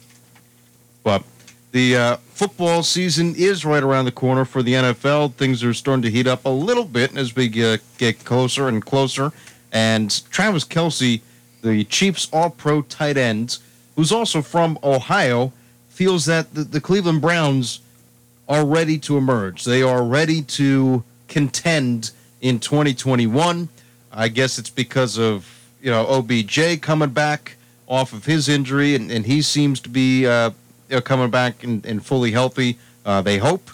But 1.04 1.24
the 1.72 1.96
uh, 1.98 2.18
football 2.34 2.82
season 2.84 3.36
is 3.36 3.66
right 3.66 3.84
around 3.84 4.06
the 4.06 4.12
corner 4.12 4.46
for 4.46 4.64
the 4.64 4.74
NFL. 4.74 5.34
Things 5.34 5.64
are 5.64 5.74
starting 5.74 6.02
to 6.04 6.10
heat 6.10 6.28
up 6.28 6.46
a 6.46 6.50
little 6.50 6.86
bit 6.86 7.16
as 7.18 7.36
we 7.36 7.48
uh, 7.64 7.78
get 7.98 8.24
closer 8.24 8.68
and 8.68 8.84
closer. 8.84 9.32
And 9.72 10.10
Travis 10.30 10.64
Kelce, 10.64 11.22
the 11.62 11.84
Chiefs 11.84 12.30
All 12.32 12.50
Pro 12.50 12.82
tight 12.84 13.18
end, 13.18 13.58
who's 13.96 14.12
also 14.12 14.42
from 14.42 14.80
Ohio, 14.84 15.52
feels 15.90 16.26
that 16.26 16.54
the, 16.54 16.64
the 16.64 16.80
Cleveland 16.80 17.22
Browns 17.22 17.82
are 18.48 18.66
ready 18.66 18.98
to 19.00 19.18
emerge. 19.18 19.66
They 19.66 19.82
are 19.84 20.04
ready 20.04 20.42
to 20.44 21.04
contend 21.28 22.12
in 22.40 22.60
2021. 22.60 23.68
I 24.12 24.28
guess 24.30 24.58
it's 24.58 24.70
because 24.70 25.18
of 25.18 25.48
you 25.82 25.92
know 25.92 26.08
OBJ 26.08 26.82
coming 26.82 27.10
back 27.10 27.56
off 27.88 28.14
of 28.14 28.26
his 28.26 28.48
injury, 28.48 28.96
and, 28.96 29.12
and 29.12 29.26
he 29.26 29.42
seems 29.42 29.80
to 29.82 29.90
be 29.90 30.26
uh, 30.26 30.52
you 30.90 30.96
know, 30.96 31.02
coming 31.02 31.30
back 31.30 31.64
and, 31.64 31.86
and 31.86 32.06
fully 32.06 32.32
healthy. 32.32 32.78
Uh, 33.06 33.22
they 33.22 33.38
hope. 33.38 33.70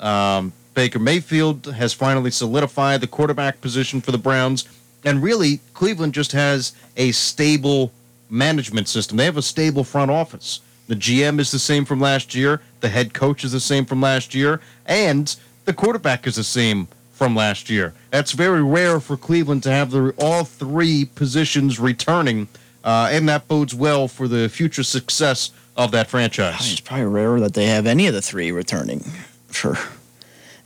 Um, 0.00 0.52
Baker 0.74 0.98
Mayfield 0.98 1.66
has 1.66 1.92
finally 1.92 2.30
solidified 2.30 3.00
the 3.00 3.06
quarterback 3.06 3.60
position 3.60 4.00
for 4.00 4.10
the 4.12 4.18
Browns, 4.18 4.68
and 5.04 5.22
really 5.22 5.60
Cleveland 5.72 6.14
just 6.14 6.32
has 6.32 6.72
a 6.96 7.12
stable 7.12 7.92
management 8.28 8.88
system. 8.88 9.16
They 9.16 9.24
have 9.24 9.36
a 9.36 9.42
stable 9.42 9.84
front 9.84 10.10
office. 10.10 10.60
The 10.88 10.96
GM 10.96 11.38
is 11.38 11.50
the 11.50 11.58
same 11.58 11.84
from 11.84 12.00
last 12.00 12.34
year. 12.34 12.60
The 12.80 12.88
head 12.88 13.14
coach 13.14 13.44
is 13.44 13.52
the 13.52 13.60
same 13.60 13.86
from 13.86 14.00
last 14.00 14.34
year, 14.34 14.60
and 14.84 15.34
the 15.64 15.72
quarterback 15.72 16.26
is 16.26 16.36
the 16.36 16.44
same 16.44 16.88
from 17.12 17.36
last 17.36 17.70
year. 17.70 17.94
That's 18.10 18.32
very 18.32 18.62
rare 18.62 19.00
for 19.00 19.16
Cleveland 19.16 19.62
to 19.62 19.70
have 19.70 19.92
the, 19.92 20.12
all 20.18 20.44
three 20.44 21.04
positions 21.04 21.78
returning, 21.78 22.48
uh, 22.82 23.08
and 23.10 23.28
that 23.28 23.46
bodes 23.46 23.74
well 23.74 24.08
for 24.08 24.26
the 24.26 24.48
future 24.48 24.82
success 24.82 25.52
of 25.76 25.90
that 25.92 26.08
franchise. 26.08 26.72
It's 26.72 26.80
probably 26.80 27.06
rarer 27.06 27.40
that 27.40 27.54
they 27.54 27.66
have 27.66 27.86
any 27.86 28.06
of 28.06 28.14
the 28.14 28.22
three 28.22 28.52
returning 28.52 29.00
for 29.48 29.78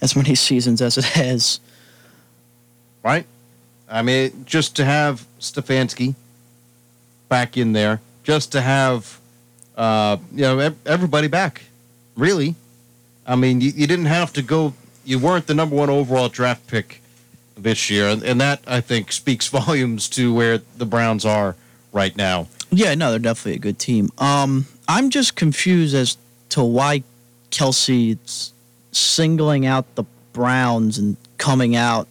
as 0.00 0.14
many 0.14 0.34
seasons 0.34 0.82
as 0.82 0.98
it 0.98 1.04
has. 1.04 1.60
Right? 3.02 3.26
I 3.88 4.02
mean, 4.02 4.44
just 4.44 4.76
to 4.76 4.84
have 4.84 5.26
Stefanski 5.40 6.14
back 7.28 7.56
in 7.56 7.72
there, 7.72 8.00
just 8.22 8.52
to 8.52 8.60
have 8.60 9.18
uh, 9.76 10.18
you 10.32 10.42
know 10.42 10.74
everybody 10.84 11.28
back, 11.28 11.62
really. 12.16 12.54
I 13.26 13.36
mean, 13.36 13.60
you, 13.60 13.70
you 13.70 13.86
didn't 13.86 14.06
have 14.06 14.32
to 14.34 14.42
go. 14.42 14.74
You 15.04 15.18
weren't 15.18 15.46
the 15.46 15.54
number 15.54 15.76
one 15.76 15.88
overall 15.88 16.28
draft 16.28 16.66
pick 16.66 17.00
this 17.56 17.88
year, 17.88 18.08
and, 18.08 18.22
and 18.22 18.40
that 18.40 18.60
I 18.66 18.80
think 18.80 19.12
speaks 19.12 19.48
volumes 19.60 20.08
to 20.10 20.34
where 20.34 20.58
the 20.76 20.86
Browns 20.86 21.24
are 21.24 21.56
right 21.92 22.14
now. 22.16 22.48
Yeah, 22.70 22.94
no, 22.94 23.10
they're 23.10 23.18
definitely 23.18 23.54
a 23.54 23.60
good 23.60 23.78
team. 23.78 24.10
Um, 24.18 24.66
I'm 24.88 25.10
just 25.10 25.36
confused 25.36 25.94
as 25.94 26.16
to 26.50 26.64
why 26.64 27.02
Kelce's 27.50 28.54
singling 28.90 29.66
out 29.66 29.94
the 29.94 30.04
Browns 30.32 30.98
and 30.98 31.16
coming 31.36 31.76
out 31.76 32.08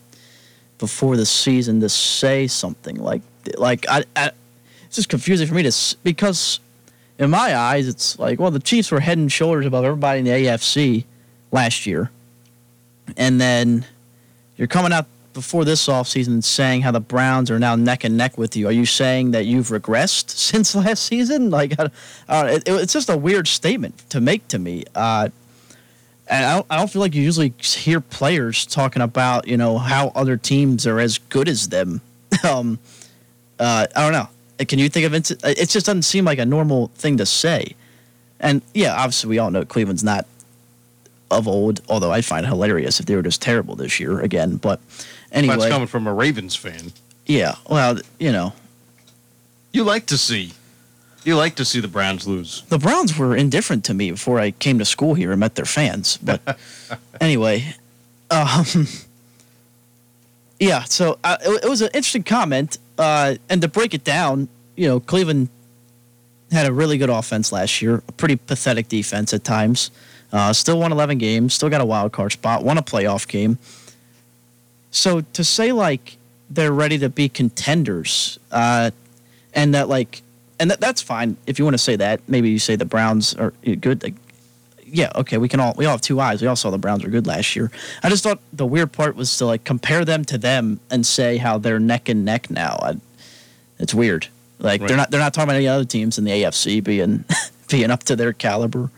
before 0.78 1.17
the 1.17 1.25
season 1.25 1.80
to 1.82 1.89
say 1.89 2.45
something 2.45 2.97
like 2.97 3.21
like 3.57 3.86
I, 3.89 4.03
I 4.15 4.32
it's 4.86 4.95
just 4.95 5.09
confusing 5.09 5.47
for 5.47 5.55
me 5.55 5.63
to 5.63 5.71
because 6.03 6.59
in 7.17 7.32
my 7.32 7.55
eyes 7.55 7.88
it's 7.88 8.19
like 8.19 8.39
well 8.39 8.51
the 8.51 8.59
Chiefs 8.59 8.91
were 8.91 8.99
head 8.99 9.17
and 9.17 9.32
shoulders 9.32 9.65
above 9.65 9.86
everybody 9.86 10.19
in 10.19 10.25
the 10.25 10.32
AFC 10.32 11.05
last 11.51 11.86
year, 11.86 12.11
and 13.15 13.39
then 13.41 13.86
you're 14.57 14.67
coming 14.67 14.91
out 14.91 15.07
before 15.38 15.63
this 15.63 15.88
offseason 15.88 16.43
saying 16.43 16.81
how 16.81 16.89
the 16.89 16.99
Browns 16.99 17.51
are 17.51 17.59
now 17.59 17.75
neck 17.75 18.03
and 18.03 18.17
neck 18.17 18.39
with 18.39 18.57
you. 18.57 18.67
Are 18.67 18.71
you 18.71 18.88
saying 18.88 19.31
that 19.31 19.45
you've 19.45 19.67
regressed 19.67 20.29
since 20.35 20.73
last 20.73 21.03
season? 21.03 21.51
Like, 21.51 21.79
I, 21.79 21.91
I 22.27 22.49
it, 22.53 22.63
it's 22.65 22.91
just 22.91 23.07
a 23.07 23.15
weird 23.15 23.47
statement 23.47 24.09
to 24.09 24.19
make 24.19 24.47
to 24.47 24.57
me. 24.57 24.85
Uh, 24.95 25.29
and 26.27 26.43
I 26.43 26.55
don't, 26.55 26.65
I 26.71 26.77
don't 26.77 26.89
feel 26.89 27.03
like 27.03 27.13
you 27.13 27.21
usually 27.21 27.53
hear 27.61 28.01
players 28.01 28.65
talking 28.65 29.03
about, 29.03 29.47
you 29.47 29.57
know, 29.57 29.77
how 29.77 30.11
other 30.15 30.38
teams 30.38 30.88
are 30.88 30.99
as 30.99 31.19
good 31.19 31.47
as 31.47 31.69
them. 31.69 32.01
um, 32.43 32.79
uh, 33.59 33.85
I 33.95 34.01
don't 34.01 34.13
know. 34.13 34.65
Can 34.65 34.79
you 34.79 34.89
think 34.89 35.05
of 35.05 35.13
it? 35.13 35.29
It 35.45 35.69
just 35.69 35.85
doesn't 35.85 36.01
seem 36.01 36.25
like 36.25 36.39
a 36.39 36.45
normal 36.47 36.88
thing 36.95 37.17
to 37.17 37.27
say. 37.27 37.75
And 38.39 38.63
yeah, 38.73 38.95
obviously 38.95 39.29
we 39.29 39.38
all 39.38 39.51
know 39.51 39.63
Cleveland's 39.65 40.03
not 40.03 40.25
of 41.29 41.47
old, 41.47 41.81
although 41.89 42.11
I 42.11 42.21
find 42.21 42.43
it 42.45 42.49
hilarious 42.49 42.99
if 42.99 43.05
they 43.05 43.15
were 43.15 43.21
just 43.21 43.41
terrible 43.41 43.75
this 43.75 43.99
year 43.99 44.19
again. 44.21 44.57
But 44.57 44.81
Anyway, 45.32 45.55
That's 45.57 45.69
coming 45.69 45.88
from 45.88 46.07
a 46.07 46.13
Ravens 46.13 46.55
fan. 46.55 46.91
yeah. 47.25 47.55
Well, 47.69 47.97
you 48.19 48.32
know, 48.32 48.53
You 49.73 49.84
like 49.84 50.05
to 50.07 50.17
see, 50.17 50.53
you 51.23 51.36
like 51.36 51.55
to 51.55 51.65
see 51.65 51.80
the 51.82 51.88
Browns 51.89 52.25
lose. 52.28 52.63
the 52.69 52.78
Browns 52.80 53.17
were 53.17 53.36
indifferent 53.36 53.84
to 53.86 53.93
me 53.93 54.11
before 54.11 54.39
I 54.39 54.51
came 54.51 54.80
to 54.80 54.86
school 54.86 55.13
here 55.15 55.32
and 55.32 55.39
met 55.39 55.55
their 55.55 55.65
fans. 55.65 56.17
But 56.17 56.41
anyway, 57.21 57.75
um, 58.32 58.65
yeah. 60.59 60.84
So 60.86 61.19
uh, 61.23 61.38
it, 61.41 61.65
it 61.65 61.69
was 61.69 61.82
an 61.82 61.89
interesting 61.93 62.23
comment, 62.23 62.78
uh, 62.97 63.36
and 63.49 63.61
to 63.61 63.67
break 63.67 63.93
it 63.93 64.03
down, 64.03 64.47
you 64.75 64.88
know, 64.88 64.99
Cleveland 64.99 65.49
had 66.51 66.65
a 66.65 66.71
really 66.73 66.97
good 66.97 67.09
offense 67.09 67.51
last 67.51 67.82
year, 67.82 68.01
a 68.07 68.11
pretty 68.13 68.38
pathetic 68.38 68.88
defense 68.88 69.34
at 69.34 69.43
times. 69.43 69.91
Uh, 70.32 70.51
still 70.53 70.80
won 70.80 70.91
11 70.91 71.17
games, 71.17 71.53
still 71.53 71.69
got 71.69 71.82
a 71.82 71.86
wild 71.86 72.11
card 72.11 72.32
spot, 72.32 72.63
won 72.63 72.78
a 72.78 72.82
playoff 72.82 73.28
game. 73.28 73.57
So 74.97 75.21
to 75.21 75.43
say 75.43 75.71
like 75.71 76.17
they're 76.49 76.71
ready 76.71 76.97
to 76.97 77.09
be 77.09 77.29
contenders, 77.29 78.39
uh, 78.51 78.89
and 79.53 79.75
that 79.75 79.89
like, 79.89 80.23
and 80.59 80.71
that, 80.71 80.79
that's 80.81 81.03
fine 81.03 81.37
if 81.45 81.59
you 81.59 81.65
want 81.65 81.75
to 81.75 81.77
say 81.89 81.95
that. 81.97 82.19
Maybe 82.27 82.49
you 82.49 82.57
say 82.57 82.75
the 82.75 82.85
Browns 82.85 83.35
are 83.35 83.51
good. 83.79 84.01
Like, 84.01 84.15
yeah, 84.85 85.11
okay, 85.15 85.37
we 85.37 85.49
can 85.49 85.59
all 85.59 85.75
we 85.77 85.85
all 85.85 85.91
have 85.91 86.01
two 86.01 86.19
eyes. 86.19 86.41
We 86.41 86.47
all 86.47 86.55
saw 86.55 86.71
the 86.71 86.79
Browns 86.79 87.03
were 87.03 87.11
good 87.11 87.27
last 87.27 87.55
year. 87.55 87.69
I 88.01 88.09
just 88.09 88.23
thought 88.23 88.39
the 88.51 88.65
weird 88.65 88.91
part 88.91 89.15
was 89.15 89.37
to 89.37 89.45
like 89.45 89.63
compare 89.63 90.03
them 90.03 90.25
to 90.25 90.37
them 90.39 90.79
and 90.89 91.05
say 91.05 91.37
how 91.37 91.59
they're 91.59 91.79
neck 91.79 92.09
and 92.09 92.25
neck 92.25 92.49
now. 92.49 92.79
I, 92.81 92.95
it's 93.77 93.93
weird. 93.93 94.27
Like 94.57 94.81
Right. 94.81 94.87
they're 94.87 94.97
not 94.97 95.11
they're 95.11 95.19
not 95.19 95.35
talking 95.35 95.49
about 95.49 95.57
any 95.57 95.67
other 95.67 95.85
teams 95.85 96.17
in 96.17 96.23
the 96.23 96.31
AFC 96.31 96.83
being 96.83 97.23
being 97.69 97.91
up 97.91 98.03
to 98.05 98.15
their 98.15 98.33
caliber. 98.33 98.89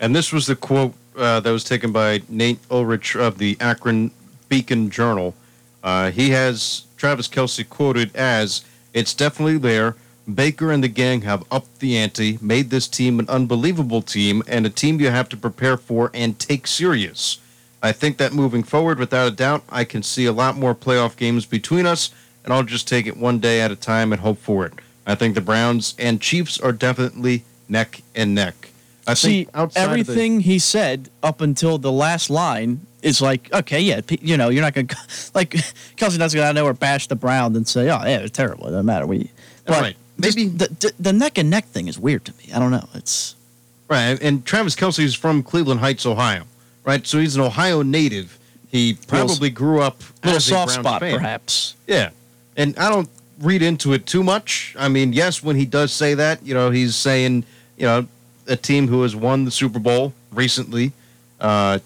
And 0.00 0.16
this 0.16 0.32
was 0.32 0.46
the 0.46 0.56
quote 0.56 0.94
uh, 1.18 1.40
that 1.40 1.50
was 1.50 1.64
taken 1.64 1.92
by 1.92 2.22
Nate 2.30 2.58
Ulrich 2.70 3.14
of 3.14 3.36
the 3.36 3.58
Akron 3.60 4.10
Beacon 4.48 4.90
Journal. 4.90 5.34
Uh, 5.82 6.10
he 6.10 6.30
has 6.30 6.84
Travis 6.96 7.28
Kelce 7.28 7.68
quoted 7.68 8.14
as, 8.16 8.64
It's 8.92 9.14
definitely 9.14 9.58
there. 9.58 9.96
Baker 10.32 10.72
and 10.72 10.82
the 10.82 10.88
gang 10.88 11.22
have 11.22 11.44
upped 11.50 11.80
the 11.80 11.98
ante, 11.98 12.38
made 12.40 12.70
this 12.70 12.88
team 12.88 13.18
an 13.18 13.28
unbelievable 13.28 14.00
team, 14.00 14.42
and 14.48 14.64
a 14.64 14.70
team 14.70 14.98
you 14.98 15.10
have 15.10 15.28
to 15.28 15.36
prepare 15.36 15.76
for 15.76 16.10
and 16.14 16.38
take 16.38 16.66
serious. 16.66 17.38
I 17.82 17.92
think 17.92 18.16
that 18.16 18.32
moving 18.32 18.62
forward, 18.62 18.98
without 18.98 19.28
a 19.28 19.36
doubt, 19.36 19.62
I 19.68 19.84
can 19.84 20.02
see 20.02 20.24
a 20.24 20.32
lot 20.32 20.56
more 20.56 20.74
playoff 20.74 21.16
games 21.16 21.44
between 21.44 21.84
us, 21.84 22.10
and 22.42 22.54
I'll 22.54 22.62
just 22.62 22.88
take 22.88 23.06
it 23.06 23.18
one 23.18 23.38
day 23.38 23.60
at 23.60 23.70
a 23.70 23.76
time 23.76 24.12
and 24.12 24.22
hope 24.22 24.38
for 24.38 24.64
it. 24.64 24.72
I 25.06 25.14
think 25.14 25.34
the 25.34 25.42
Browns 25.42 25.94
and 25.98 26.18
Chiefs 26.22 26.58
are 26.58 26.72
definitely 26.72 27.44
neck 27.68 28.00
and 28.14 28.34
neck. 28.34 28.70
I 29.06 29.12
See, 29.12 29.44
think 29.44 29.50
outside 29.54 29.84
the- 29.84 29.90
everything 29.90 30.40
he 30.40 30.58
said 30.58 31.10
up 31.22 31.42
until 31.42 31.76
the 31.76 31.92
last 31.92 32.30
line 32.30 32.86
is 33.04 33.20
like, 33.20 33.52
okay, 33.52 33.80
yeah, 33.80 34.00
you 34.20 34.36
know, 34.36 34.48
you're 34.48 34.62
not 34.62 34.74
gonna 34.74 34.88
like 35.34 35.50
Kelce 35.96 36.18
doesn't 36.18 36.36
go 36.36 36.42
out 36.42 36.54
nowhere 36.54 36.72
bash 36.74 37.06
the 37.06 37.14
Browns 37.16 37.56
and 37.56 37.66
say, 37.68 37.82
oh 37.82 38.02
yeah, 38.04 38.18
it's 38.18 38.36
terrible. 38.36 38.66
It 38.66 38.70
doesn't 38.70 38.86
matter. 38.86 39.06
We, 39.06 39.30
but 39.66 39.80
Right. 39.80 39.96
maybe 40.18 40.48
the, 40.48 40.92
the 40.98 41.12
neck 41.12 41.38
and 41.38 41.50
neck 41.50 41.66
thing 41.66 41.86
is 41.88 41.98
weird 41.98 42.24
to 42.24 42.32
me. 42.38 42.52
I 42.54 42.58
don't 42.58 42.70
know. 42.70 42.88
It's 42.94 43.36
Right, 43.88 44.20
and 44.22 44.44
Travis 44.46 44.74
Kelce 44.74 45.00
is 45.04 45.14
from 45.14 45.42
Cleveland 45.42 45.80
Heights, 45.80 46.06
Ohio. 46.06 46.44
Right, 46.84 47.06
so 47.06 47.18
he's 47.18 47.36
an 47.36 47.42
Ohio 47.42 47.82
native. 47.82 48.38
He 48.70 48.96
probably 49.06 49.50
grew 49.50 49.80
up 49.80 50.02
little 50.24 50.40
soft 50.40 50.72
spot, 50.72 51.00
fan. 51.00 51.14
perhaps. 51.14 51.76
Yeah, 51.86 52.10
and 52.56 52.76
I 52.78 52.88
don't 52.90 53.08
read 53.40 53.62
into 53.62 53.92
it 53.92 54.06
too 54.06 54.22
much. 54.24 54.74
I 54.78 54.88
mean, 54.88 55.12
yes, 55.12 55.42
when 55.42 55.56
he 55.56 55.66
does 55.66 55.92
say 55.92 56.14
that, 56.14 56.42
you 56.44 56.54
know, 56.54 56.70
he's 56.70 56.96
saying, 56.96 57.44
you 57.76 57.84
know, 57.86 58.06
a 58.46 58.56
team 58.56 58.88
who 58.88 59.02
has 59.02 59.14
won 59.14 59.44
the 59.44 59.50
Super 59.50 59.78
Bowl 59.78 60.12
recently 60.32 60.92
uh, 61.40 61.78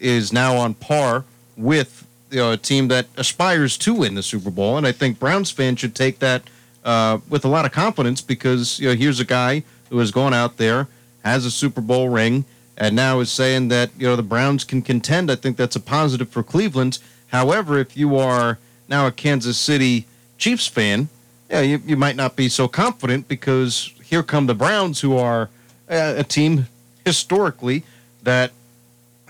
is 0.00 0.32
now 0.32 0.56
on 0.56 0.74
par 0.74 1.24
with 1.56 2.06
you 2.30 2.38
know 2.38 2.52
a 2.52 2.56
team 2.56 2.88
that 2.88 3.06
aspires 3.16 3.76
to 3.78 3.94
win 3.94 4.14
the 4.14 4.22
Super 4.22 4.50
Bowl, 4.50 4.76
and 4.76 4.86
I 4.86 4.92
think 4.92 5.18
Browns 5.18 5.50
fans 5.50 5.80
should 5.80 5.94
take 5.94 6.18
that 6.18 6.42
uh, 6.84 7.18
with 7.28 7.44
a 7.44 7.48
lot 7.48 7.64
of 7.64 7.72
confidence 7.72 8.20
because 8.20 8.78
you 8.80 8.88
know 8.88 8.94
here's 8.94 9.20
a 9.20 9.24
guy 9.24 9.62
who 9.90 9.98
has 9.98 10.10
gone 10.10 10.34
out 10.34 10.56
there, 10.56 10.88
has 11.24 11.44
a 11.44 11.50
Super 11.50 11.80
Bowl 11.80 12.08
ring, 12.08 12.44
and 12.76 12.94
now 12.94 13.20
is 13.20 13.30
saying 13.30 13.68
that 13.68 13.90
you 13.98 14.06
know 14.06 14.16
the 14.16 14.22
Browns 14.22 14.64
can 14.64 14.82
contend. 14.82 15.30
I 15.30 15.36
think 15.36 15.56
that's 15.56 15.76
a 15.76 15.80
positive 15.80 16.28
for 16.28 16.42
Cleveland. 16.42 16.98
However, 17.28 17.78
if 17.78 17.96
you 17.96 18.16
are 18.16 18.58
now 18.88 19.06
a 19.06 19.12
Kansas 19.12 19.58
City 19.58 20.06
Chiefs 20.38 20.66
fan, 20.66 21.08
yeah, 21.50 21.60
you, 21.60 21.82
you 21.84 21.96
might 21.96 22.16
not 22.16 22.36
be 22.36 22.48
so 22.48 22.68
confident 22.68 23.28
because 23.28 23.92
here 24.02 24.22
come 24.22 24.46
the 24.46 24.54
Browns, 24.54 25.00
who 25.00 25.16
are 25.16 25.50
uh, 25.90 26.14
a 26.16 26.24
team 26.24 26.66
historically 27.04 27.84
that 28.22 28.52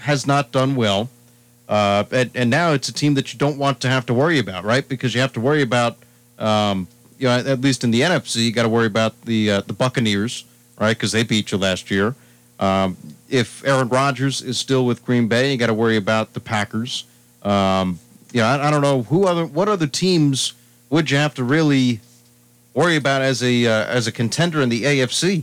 has 0.01 0.27
not 0.27 0.53
done 0.53 0.77
well. 0.77 1.09
Uh, 1.69 2.05
and, 2.13 2.31
and 2.35 2.51
now 2.51 2.73
it's 2.73 2.89
a 2.89 2.93
team 2.93 3.15
that 3.15 3.33
you 3.33 3.39
don't 3.39 3.59
want 3.59 3.81
to 3.81 3.89
have 3.89 4.07
to 4.07 4.15
worry 4.15 4.39
about, 4.39 4.65
right? 4.65 4.89
Because 4.89 5.15
you 5.15 5.21
have 5.21 5.33
to 5.35 5.41
worry 5.41 5.63
about, 5.63 5.97
um, 6.39 6.89
you 7.19 7.27
know, 7.27 7.39
at 7.39 7.61
least 7.61 7.85
in 7.85 7.91
the 7.91 8.01
NFC, 8.01 8.37
you 8.37 8.53
got 8.53 8.63
to 8.63 8.69
worry 8.69 8.87
about 8.87 9.21
the 9.23 9.51
uh, 9.51 9.61
the 9.63 9.73
Buccaneers, 9.73 10.45
right? 10.81 10.97
Because 10.97 11.13
they 11.13 11.23
beat 11.23 11.53
you 11.53 11.59
last 11.59 11.91
year. 11.91 12.15
Um, 12.59 12.97
if 13.29 13.65
Aaron 13.67 13.89
Rodgers 13.89 14.41
is 14.41 14.59
still 14.59 14.87
with 14.87 15.05
Green 15.05 15.29
Bay, 15.29 15.53
you 15.53 15.59
got 15.59 15.67
to 15.67 15.75
worry 15.75 15.97
about 15.97 16.33
the 16.33 16.41
Packers. 16.41 17.05
Um, 17.43 17.99
you 18.33 18.41
know, 18.41 18.47
I, 18.47 18.69
I 18.69 18.71
don't 18.71 18.83
know 18.83 19.03
who 19.03 19.27
other 19.27 19.45
what 19.45 19.69
other 19.69 19.87
teams 19.87 20.55
would 20.91 21.11
you 21.11 21.19
have 21.19 21.35
to 21.35 21.45
really 21.45 22.01
worry 22.75 22.97
about 22.97 23.23
as 23.23 23.43
a 23.43 23.67
uh, 23.67 23.85
as 23.87 24.07
a 24.07 24.13
contender 24.13 24.61
in 24.61 24.69
the 24.69 24.85
AFC? 24.85 25.43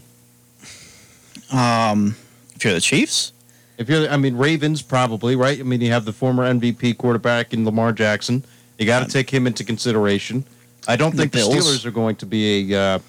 Um, 1.54 2.16
if 2.56 2.64
you're 2.64 2.74
the 2.74 2.82
Chiefs, 2.82 3.34
if 3.78 3.90
you're, 3.90 4.08
I 4.10 4.18
mean, 4.18 4.36
Ravens 4.38 4.82
probably 4.82 5.36
right. 5.36 5.60
I 5.60 5.64
mean, 5.64 5.82
you 5.82 5.92
have 5.92 6.06
the 6.06 6.14
former 6.14 6.44
MVP 6.52 6.98
quarterback 6.98 7.54
in 7.54 7.66
Lamar 7.66 7.92
Jackson. 7.92 8.44
You 8.78 8.86
got 8.86 9.06
to 9.06 9.12
take 9.12 9.30
him 9.30 9.48
into 9.48 9.64
consideration. 9.64 10.44
I 10.88 10.96
don't 10.96 11.16
think 11.16 11.32
the, 11.32 11.40
Bills. 11.40 11.56
Steelers 11.56 11.86
are 11.86 11.92
going 11.92 12.16
to 12.18 12.26
be 12.26 12.74
a, 12.74 12.80
uh, 12.96 13.00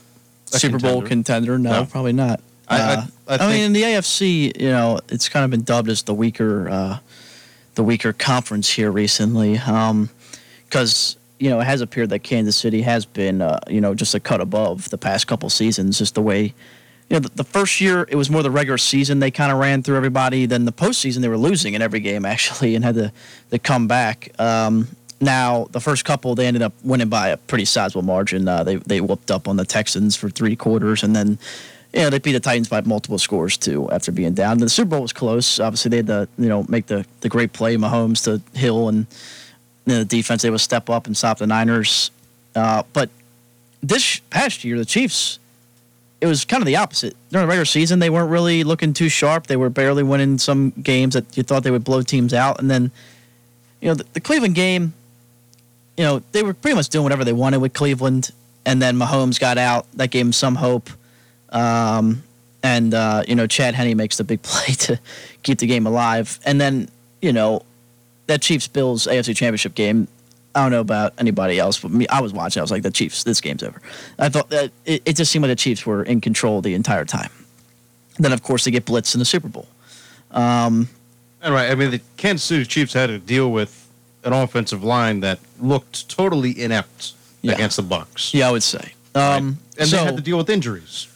a 0.53 0.59
Super 0.59 0.79
Bowl 0.79 1.03
contender. 1.03 1.53
contender? 1.55 1.59
No, 1.59 1.81
No. 1.83 1.87
probably 1.87 2.13
not. 2.13 2.41
I- 2.69 2.77
I- 2.81 2.81
Uh, 2.95 3.07
I 3.29 3.35
I, 3.35 3.39
mean, 3.39 3.49
think- 3.51 3.65
in 3.67 3.73
the 3.75 3.83
AFC, 3.83 4.53
you 4.61 4.69
know, 4.71 5.01
it's 5.09 5.29
kind 5.29 5.45
of 5.45 5.51
been 5.51 5.63
dubbed 5.63 5.89
as 5.89 6.03
the 6.03 6.15
weaker, 6.15 6.69
uh, 6.69 6.99
the 7.75 7.83
weaker 7.85 8.13
conference 8.13 8.71
here 8.71 8.91
recently, 8.91 9.61
because 10.69 11.17
you 11.39 11.51
know 11.51 11.61
it 11.61 11.65
has 11.65 11.81
appeared 11.81 12.09
that 12.11 12.21
Kansas 12.21 12.57
City 12.57 12.83
has 12.83 13.05
been, 13.05 13.43
uh, 13.43 13.59
you 13.69 13.81
know, 13.81 13.95
just 13.95 14.15
a 14.15 14.21
cut 14.21 14.41
above 14.41 14.89
the 14.91 14.99
past 14.99 15.27
couple 15.27 15.51
seasons. 15.51 15.99
Just 15.99 16.15
the 16.15 16.23
way, 16.23 16.55
you 17.09 17.15
know, 17.15 17.21
the, 17.21 17.29
the 17.37 17.45
first 17.45 17.81
year 17.81 18.07
it 18.09 18.17
was 18.17 18.31
more 18.31 18.43
the 18.43 18.51
regular 18.51 18.79
season 18.79 19.21
they 19.21 19.31
kind 19.31 19.53
of 19.53 19.59
ran 19.59 19.83
through 19.83 19.97
everybody. 19.97 20.47
Then 20.47 20.65
the 20.65 20.73
postseason 20.73 21.21
they 21.21 21.29
were 21.29 21.37
losing 21.37 21.75
in 21.75 21.83
every 21.83 22.01
game 22.01 22.25
actually 22.35 22.75
and 22.75 22.85
had 22.85 22.97
to 22.97 23.13
to 23.51 23.59
come 23.59 23.87
back. 23.87 24.31
Um, 24.39 24.89
now 25.21 25.69
the 25.71 25.81
first 25.81 26.05
couple 26.05 26.35
they 26.35 26.47
ended 26.47 26.63
up 26.63 26.73
winning 26.83 27.09
by 27.09 27.29
a 27.29 27.37
pretty 27.37 27.65
sizable 27.65 28.03
margin. 28.03 28.49
Uh, 28.49 28.65
they 28.65 28.77
they 28.77 29.01
whooped 29.01 29.31
up 29.31 29.47
on 29.49 29.57
the 29.57 29.65
Texans 29.65 30.17
for 30.17 30.29
three 30.29 30.57
quarters 30.57 31.03
and 31.03 31.15
then. 31.15 31.39
Yeah, 31.93 32.11
they 32.11 32.19
beat 32.19 32.33
the 32.33 32.41
Titans 32.41 32.69
by 32.69 32.83
multiple 32.83 33.17
scores 33.17 33.57
too 33.57 33.89
after 33.91 34.13
being 34.13 34.35
down. 34.35 34.59
The 34.59 34.69
Super 34.69 34.91
Bowl 34.91 35.03
was 35.03 35.15
close. 35.15 35.59
Obviously, 35.59 35.89
they 35.89 35.97
had 35.99 36.09
to 36.09 36.29
you 36.37 36.49
know 36.49 36.67
make 36.69 36.87
the, 36.87 37.07
the 37.21 37.31
great 37.31 37.55
play 37.55 37.77
Mahomes 37.77 38.25
to 38.25 38.43
Hill 38.59 38.89
and 38.89 39.07
you 39.87 39.95
know, 39.95 39.99
the 40.01 40.05
defense. 40.05 40.43
They 40.43 40.51
would 40.51 40.61
step 40.61 40.91
up 40.91 41.07
and 41.07 41.17
stop 41.17 41.39
the 41.39 41.47
Niners. 41.47 42.11
Uh, 42.55 42.83
but 42.93 43.09
this 43.83 44.19
past 44.31 44.65
year, 44.65 44.77
the 44.77 44.85
Chiefs, 44.85 45.39
it 46.21 46.27
was 46.27 46.45
kind 46.45 46.63
of 46.63 46.67
the 46.67 46.77
opposite. 46.77 47.15
During 47.31 47.47
the 47.47 47.49
regular 47.49 47.65
season, 47.65 47.99
they 47.99 48.11
weren't 48.11 48.31
really 48.31 48.65
looking 48.65 48.93
too 48.93 49.09
sharp. 49.09 49.47
They 49.47 49.57
were 49.57 49.71
barely 49.71 50.03
winning 50.03 50.39
some 50.39 50.71
games 50.71 51.15
that 51.15 51.37
you 51.37 51.43
thought 51.43 51.63
they 51.63 51.71
would 51.71 51.85
blow 51.85 52.03
teams 52.03 52.33
out. 52.33 52.59
And 52.59 52.71
then, 52.71 52.91
you 53.81 53.89
know, 53.89 53.95
the, 53.95 54.05
the 54.15 54.21
Cleveland 54.21 54.55
game, 54.55 54.95
you 55.97 56.05
know, 56.05 56.23
they 56.33 56.43
were 56.43 56.55
pretty 56.55 56.75
much 56.75 56.89
doing 56.89 57.03
whatever 57.03 57.25
they 57.25 57.33
wanted 57.33 57.59
with 57.59 57.75
Cleveland. 57.75 58.31
And 58.65 58.81
then 58.81 58.97
Mahomes 58.97 59.39
got 59.39 59.59
out. 59.59 59.87
That 59.95 60.11
gave 60.11 60.27
him 60.27 60.33
some 60.33 60.57
hope. 60.57 60.91
Um, 61.51 62.23
and, 62.63 62.95
uh, 62.95 63.23
you 63.29 63.35
know, 63.35 63.47
Chad 63.47 63.75
Henne 63.75 63.97
makes 63.97 64.17
the 64.17 64.25
big 64.25 64.43
play 64.43 64.75
to 64.75 64.99
keep 65.43 65.59
the 65.59 65.67
game 65.67 65.87
alive. 65.87 66.41
And 66.45 66.61
then, 66.61 66.89
you 67.21 67.33
know, 67.33 67.63
that 68.27 68.41
Chiefs 68.41 68.67
Bills 68.67 69.07
AFC 69.07 69.37
Championship 69.37 69.75
game. 69.75 70.09
I 70.57 70.63
don't 70.63 70.71
know 70.71 70.81
about 70.81 71.13
anybody 71.19 71.59
else, 71.59 71.79
but 71.79 71.91
me, 71.91 72.09
I 72.09 72.23
was 72.23 72.33
watching. 72.33 72.61
I 72.61 72.65
was 72.65 72.71
like, 72.71 72.83
the 72.83 72.91
Chiefs, 72.91 73.25
this 73.25 73.43
game's 73.43 73.63
over. 73.63 73.79
I 74.19 74.31
thought 74.31 74.49
that 74.49 74.71
it, 74.87 75.03
it 75.05 75.15
just 75.17 75.31
seemed 75.31 75.43
like 75.43 75.51
the 75.51 75.57
Chiefs 75.57 75.85
were 75.85 76.03
in 76.03 76.23
control 76.23 76.63
the 76.63 76.73
entire 76.73 77.05
time. 77.05 77.31
Then, 78.19 78.33
of 78.33 78.43
course, 78.43 78.65
they 78.65 78.71
get 78.71 78.87
blitzed 78.87 79.15
in 79.15 79.19
the 79.19 79.27
Super 79.27 79.49
Bowl. 79.49 79.69
Um, 80.31 80.89
And 81.43 81.53
right, 81.53 81.71
I 81.71 81.75
mean, 81.75 81.91
the 81.91 82.01
Kansas 82.17 82.43
City 82.45 82.65
Chiefs 82.65 82.95
had 82.95 83.09
to 83.09 83.19
deal 83.19 83.53
with 83.53 83.87
an 84.25 84.33
offensive 84.33 84.83
line 84.83 85.21
that 85.21 85.39
looked 85.61 86.09
totally 86.09 86.59
inept 86.59 87.13
Yeah. 87.43 87.53
against 87.53 87.77
the 87.77 87.83
Bucs. 87.83 88.33
yeah, 88.33 88.49
I 88.49 88.51
would 88.51 88.63
say. 88.63 88.95
Um, 89.15 89.59
and 89.79 89.87
so, 89.89 89.99
they 89.99 90.05
had 90.05 90.17
to 90.17 90.23
deal 90.23 90.39
with 90.39 90.49
injuries. 90.49 91.07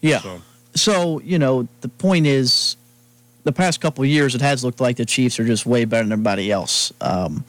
Yeah. 0.00 0.20
So- 0.20 0.42
So, 0.74 1.20
you 1.20 1.38
know, 1.38 1.68
the 1.82 1.88
point 1.88 2.26
is, 2.26 2.76
the 3.44 3.52
past 3.52 3.80
couple 3.80 4.02
of 4.02 4.10
years, 4.10 4.34
it 4.34 4.40
has 4.40 4.64
looked 4.64 4.80
like 4.80 4.96
the 4.96 5.06
Chiefs 5.06 5.38
are 5.38 5.44
just 5.46 5.64
way 5.66 5.84
better 5.84 6.02
than 6.02 6.12
everybody 6.12 6.50
else. 6.52 6.92
Um, 7.00 7.44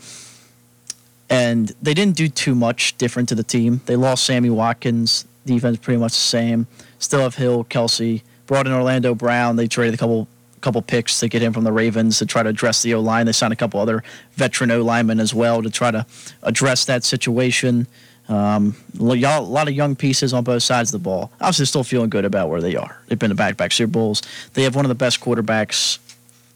and 1.30 1.74
they 1.82 1.94
didn't 1.94 2.16
do 2.16 2.28
too 2.28 2.56
much 2.56 2.98
different 2.98 3.30
to 3.30 3.36
the 3.36 3.44
team. 3.44 3.82
They 3.86 3.96
lost 3.96 4.26
Sammy 4.26 4.50
Watkins, 4.50 5.26
defense 5.46 5.78
pretty 5.78 6.00
much 6.00 6.14
the 6.14 6.20
same. 6.20 6.68
Still 7.00 7.22
have 7.22 7.36
Hill, 7.36 7.64
Kelce, 7.66 8.22
brought 8.48 8.68
in 8.68 8.74
Orlando 8.74 9.14
Brown. 9.16 9.56
They 9.56 9.68
traded 9.68 9.94
a 9.94 9.98
couple 9.98 10.28
couple 10.62 10.82
picks 10.82 11.22
to 11.22 11.30
get 11.30 11.42
him 11.42 11.54
from 11.54 11.64
the 11.64 11.72
Ravens 11.72 12.18
to 12.20 12.26
try 12.26 12.44
to 12.44 12.50
address 12.50 12.82
the 12.82 12.94
O 12.94 13.00
line. 13.00 13.26
They 13.26 13.32
signed 13.32 13.54
a 13.54 13.56
couple 13.56 13.80
other 13.80 14.04
veteran 14.34 14.72
O 14.72 14.82
linemen 14.82 15.22
as 15.22 15.34
well 15.34 15.64
to 15.64 15.70
try 15.70 15.90
to 15.90 16.06
address 16.44 16.84
that 16.86 17.06
situation. 17.06 17.88
Um, 18.28 18.76
a 19.00 19.04
lot 19.04 19.68
of 19.68 19.74
young 19.74 19.96
pieces 19.96 20.34
on 20.34 20.44
both 20.44 20.62
sides 20.62 20.94
of 20.94 21.02
the 21.02 21.04
ball. 21.04 21.32
Obviously, 21.40 21.66
still 21.66 21.84
feeling 21.84 22.10
good 22.10 22.26
about 22.26 22.50
where 22.50 22.62
they 22.62 22.76
are. 22.76 23.00
They've 23.08 23.18
been 23.18 23.30
to 23.30 23.36
back-to-back 23.36 23.72
Super 23.72 23.92
Bowls. 23.92 24.22
They 24.54 24.64
have 24.64 24.76
one 24.76 24.86
of 24.86 24.90
the 24.90 24.96
best 24.96 25.20
quarterbacks. 25.20 25.98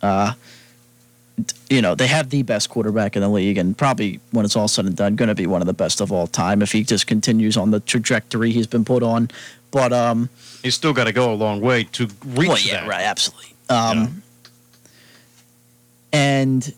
Uh, 0.01 0.33
you 1.69 1.81
know, 1.81 1.95
they 1.95 2.07
have 2.07 2.29
the 2.29 2.43
best 2.43 2.69
quarterback 2.69 3.15
in 3.15 3.21
the 3.21 3.29
league, 3.29 3.57
and 3.57 3.77
probably 3.77 4.19
when 4.31 4.45
it's 4.45 4.55
all 4.55 4.67
said 4.67 4.85
and 4.85 4.95
done, 4.95 5.15
going 5.15 5.29
to 5.29 5.35
be 5.35 5.47
one 5.47 5.61
of 5.61 5.67
the 5.67 5.73
best 5.73 6.01
of 6.01 6.11
all 6.11 6.27
time 6.27 6.61
if 6.61 6.71
he 6.71 6.83
just 6.83 7.07
continues 7.07 7.57
on 7.57 7.71
the 7.71 7.79
trajectory 7.79 8.51
he's 8.51 8.67
been 8.67 8.85
put 8.85 9.01
on. 9.01 9.29
But 9.71 9.91
um, 9.91 10.29
he's 10.61 10.75
still 10.75 10.93
got 10.93 11.05
to 11.05 11.11
go 11.11 11.33
a 11.33 11.35
long 11.35 11.59
way 11.59 11.85
to 11.85 12.07
reach 12.25 12.47
well, 12.47 12.59
yeah, 12.59 12.81
that. 12.81 12.87
right, 12.87 13.03
absolutely. 13.03 13.55
Um, 13.69 14.21
and 16.11 16.73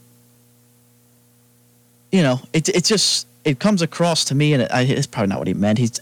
you 2.11 2.23
know, 2.23 2.39
it 2.53 2.69
it 2.69 2.85
just 2.85 3.27
it 3.43 3.59
comes 3.59 3.81
across 3.81 4.23
to 4.25 4.35
me, 4.35 4.53
and 4.53 4.63
it, 4.63 4.71
I, 4.71 4.83
it's 4.83 5.07
probably 5.07 5.27
not 5.27 5.39
what 5.39 5.47
he 5.47 5.53
meant. 5.53 5.77
He's 5.77 5.99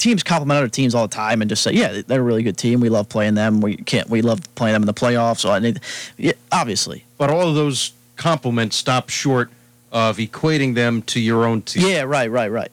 teams 0.00 0.22
compliment 0.22 0.58
other 0.58 0.68
teams 0.68 0.94
all 0.94 1.06
the 1.06 1.14
time 1.14 1.40
and 1.40 1.48
just 1.48 1.62
say, 1.62 1.72
"Yeah, 1.72 2.02
they're 2.06 2.20
a 2.20 2.24
really 2.24 2.42
good 2.42 2.56
team. 2.56 2.80
We 2.80 2.88
love 2.88 3.08
playing 3.08 3.34
them. 3.34 3.60
We 3.60 3.76
can't. 3.76 4.08
We 4.08 4.22
love 4.22 4.40
playing 4.54 4.72
them 4.72 4.82
in 4.82 4.86
the 4.86 4.94
playoffs." 4.94 5.40
So 5.40 5.50
I 5.50 5.58
need, 5.58 5.80
yeah, 6.16 6.32
obviously, 6.50 7.04
but 7.18 7.30
all 7.30 7.48
of 7.48 7.54
those 7.54 7.92
compliments 8.16 8.76
stop 8.76 9.08
short 9.08 9.50
of 9.92 10.18
equating 10.18 10.74
them 10.74 11.02
to 11.02 11.20
your 11.20 11.44
own 11.46 11.62
team. 11.62 11.86
Yeah, 11.86 12.02
right, 12.02 12.30
right, 12.30 12.50
right. 12.50 12.70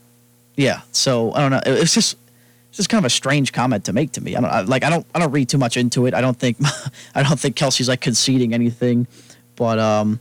Yeah. 0.56 0.82
So 0.92 1.34
I 1.34 1.40
don't 1.42 1.52
know. 1.52 1.62
It's 1.66 1.94
just 1.94 2.18
it's 2.70 2.78
just 2.78 2.90
kind 2.90 3.00
of 3.00 3.06
a 3.06 3.12
strange 3.12 3.54
comment 3.54 3.86
to 3.86 3.94
make 3.94 4.12
to 4.14 4.22
me. 4.22 4.36
I 4.36 4.42
don't 4.42 4.50
I, 4.50 4.62
like. 4.62 4.84
I 4.84 4.90
don't. 4.90 5.06
I 5.14 5.20
don't 5.20 5.32
read 5.32 5.50
too 5.50 5.58
much 5.58 5.78
into 5.78 6.06
it. 6.06 6.14
I 6.14 6.22
don't 6.22 6.38
think. 6.38 6.58
I 7.16 7.24
don't 7.24 7.40
think 7.40 7.56
Kelce's 7.56 7.88
like 7.88 8.02
conceding 8.02 8.54
anything. 8.54 9.08
But 9.56 9.80
um, 9.80 10.20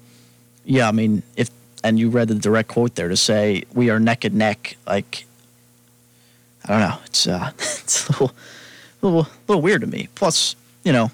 yeah. 0.65 0.89
I 0.89 0.93
mean, 0.93 1.23
if 1.37 1.51
and 1.87 1.99
you 1.99 2.11
read 2.11 2.29
the 2.29 2.35
direct 2.35 2.69
quote 2.69 2.97
there 2.97 3.09
to 3.09 3.17
say 3.17 3.63
we 3.73 3.91
are 3.91 4.01
neck 4.01 4.25
and 4.25 4.35
neck. 4.35 4.77
Like, 4.87 5.25
I 6.69 6.73
don't 6.73 6.81
know. 6.81 6.99
It's 7.07 7.27
uh, 7.27 7.51
it's 7.59 8.09
a 8.09 8.12
little, 8.12 8.33
little, 9.03 9.29
little 9.49 9.62
weird 9.62 9.83
to 9.83 9.87
me. 9.87 10.09
Plus, 10.14 10.57
you 10.85 10.93
know, 10.93 11.11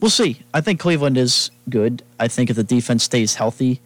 we'll 0.00 0.10
see. 0.10 0.40
I 0.52 0.60
think 0.60 0.80
Cleveland 0.80 1.16
is 1.18 1.50
good. 1.68 2.02
I 2.18 2.28
think 2.28 2.50
if 2.50 2.56
the 2.56 2.64
defense 2.64 3.04
stays 3.04 3.34
healthy, 3.34 3.80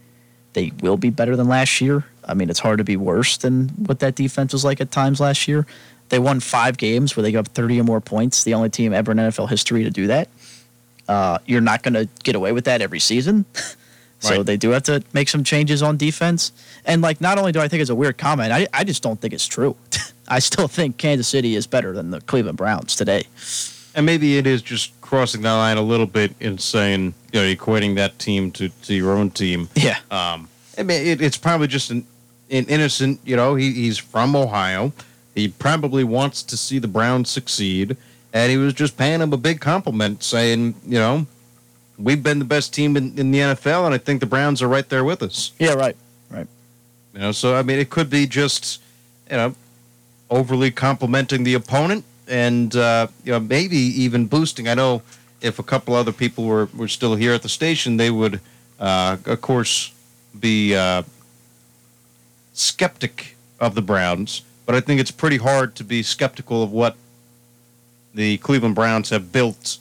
they 0.53 0.72
will 0.80 0.97
be 0.97 1.11
better 1.11 1.37
than 1.37 1.49
last 1.49 1.80
year. 1.80 2.05
I 2.24 2.35
mean, 2.35 2.51
it's 2.51 2.61
hard 2.61 2.78
to 2.78 2.85
be 2.85 2.97
worse 2.97 3.37
than 3.37 3.68
what 3.70 3.99
that 4.01 4.14
defense 4.14 4.53
was 4.53 4.64
like 4.64 4.80
at 4.80 4.91
times 4.91 5.20
last 5.20 5.49
year. 5.49 5.66
They 6.09 6.18
won 6.18 6.41
five 6.41 6.76
games 6.76 7.16
where 7.16 7.22
they 7.22 7.33
got 7.33 7.49
30 7.49 7.80
or 7.80 7.85
more 7.85 8.01
points, 8.01 8.45
the 8.45 8.55
only 8.55 8.68
team 8.68 8.93
ever 8.93 9.12
in 9.12 9.18
NFL 9.18 9.49
history 9.49 9.85
to 9.85 9.91
do 9.91 10.09
that. 10.09 10.28
Uh, 11.09 11.39
you're 11.47 11.62
not 11.62 11.83
going 11.83 11.95
to 11.95 12.09
get 12.22 12.37
away 12.37 12.53
with 12.53 12.66
that 12.66 12.80
every 12.80 13.01
season. 13.01 13.45
So 14.22 14.37
right. 14.37 14.47
they 14.47 14.57
do 14.57 14.70
have 14.70 14.85
to 14.85 15.03
make 15.12 15.28
some 15.28 15.43
changes 15.43 15.83
on 15.83 15.97
defense. 15.97 16.53
And 16.85 17.03
like, 17.03 17.20
not 17.20 17.39
only 17.39 17.51
do 17.51 17.59
I 17.59 17.66
think 17.66 17.80
it's 17.80 17.91
a 17.91 17.95
weird 17.95 18.18
comment, 18.18 18.53
I, 18.53 18.68
I 18.72 18.85
just 18.85 19.03
don't 19.03 19.20
think 19.20 19.35
it's 19.35 19.49
true. 19.49 19.76
I 20.33 20.39
still 20.39 20.66
think 20.66 20.97
Kansas 20.97 21.28
City 21.28 21.57
is 21.57 21.66
better 21.66 21.93
than 21.93 22.11
the 22.11 22.22
Cleveland 22.22 22.57
Browns 22.57 22.97
today. 22.97 23.24
And 23.95 24.07
maybe 24.07 24.39
it 24.39 24.47
is 24.47 24.62
just 24.62 24.99
crossing 25.03 25.43
the 25.43 25.51
line 25.51 25.76
a 25.76 25.83
little 25.83 26.07
bit 26.07 26.35
in 26.41 26.57
saying, 26.57 27.12
you 27.33 27.41
know, 27.41 27.55
equating 27.55 27.97
that 27.97 28.18
team 28.18 28.51
to, 28.53 28.70
to 28.70 28.95
your 28.95 29.12
own 29.12 29.30
team. 29.30 29.68
Yeah. 29.74 29.99
Um, 30.11 30.49
I 30.78 30.85
mean, 30.85 31.07
it, 31.07 31.20
it's 31.20 31.37
probably 31.37 31.66
just 31.66 31.91
an, 31.91 32.07
an 32.51 32.64
innocent, 32.64 33.20
you 33.26 33.37
know, 33.37 33.57
he, 33.57 33.72
he's 33.72 33.99
from 33.99 34.35
Ohio. 34.35 34.95
He 35.35 35.49
probably 35.49 36.03
wants 36.03 36.43
to 36.45 36.57
see 36.57 36.78
the 36.78 36.89
Browns 36.89 37.28
succeed. 37.28 37.99
And 38.33 38.51
he 38.51 38.57
was 38.57 38.72
just 38.72 38.97
paying 38.97 39.20
him 39.20 39.35
a 39.35 39.37
big 39.37 39.61
compliment, 39.61 40.22
saying, 40.22 40.74
you 40.87 40.99
know, 40.99 41.26
we've 41.99 42.22
been 42.22 42.39
the 42.39 42.47
best 42.47 42.72
team 42.72 42.97
in, 42.97 43.18
in 43.18 43.33
the 43.33 43.39
NFL, 43.41 43.85
and 43.85 43.95
I 43.95 43.99
think 43.99 44.20
the 44.20 44.26
Browns 44.26 44.62
are 44.62 44.68
right 44.68 44.89
there 44.89 45.05
with 45.05 45.22
us. 45.22 45.53
Yeah, 45.59 45.74
right, 45.74 45.95
right. 46.30 46.47
You 47.12 47.20
know, 47.20 47.33
so 47.33 47.55
I 47.55 47.62
mean, 47.62 47.78
it 47.78 47.91
could 47.91 48.09
be 48.09 48.26
just 48.26 48.80
you 49.30 49.37
know 49.37 49.55
overly 50.33 50.70
complimenting 50.70 51.45
the 51.45 51.55
opponent, 51.55 52.05
and 52.26 52.74
uh, 52.74 53.07
you 53.24 53.33
know 53.33 53.41
maybe 53.41 53.76
even 53.76 54.26
boosting. 54.26 54.66
I 54.66 54.74
know 54.74 55.03
if 55.41 55.59
a 55.59 55.62
couple 55.62 55.95
other 55.95 56.12
people 56.12 56.45
were 56.45 56.68
were 56.74 56.89
still 56.89 57.14
here 57.14 57.35
at 57.35 57.43
the 57.43 57.49
station, 57.49 57.99
they 57.99 58.11
would, 58.11 58.41
uh, 58.80 59.18
of 59.26 59.41
course, 59.41 59.93
be 60.41 60.74
uh, 60.74 61.03
skeptic 62.55 63.37
of 63.61 63.74
the 63.74 63.83
Browns. 63.83 64.43
But 64.66 64.74
I 64.74 64.80
think 64.80 65.01
it's 65.01 65.11
pretty 65.11 65.37
hard 65.37 65.74
to 65.76 65.85
be 65.85 66.03
skeptical 66.03 66.62
of 66.62 66.72
what 66.72 66.97
the 68.14 68.39
Cleveland 68.39 68.74
Browns 68.74 69.11
have 69.11 69.33
built 69.33 69.78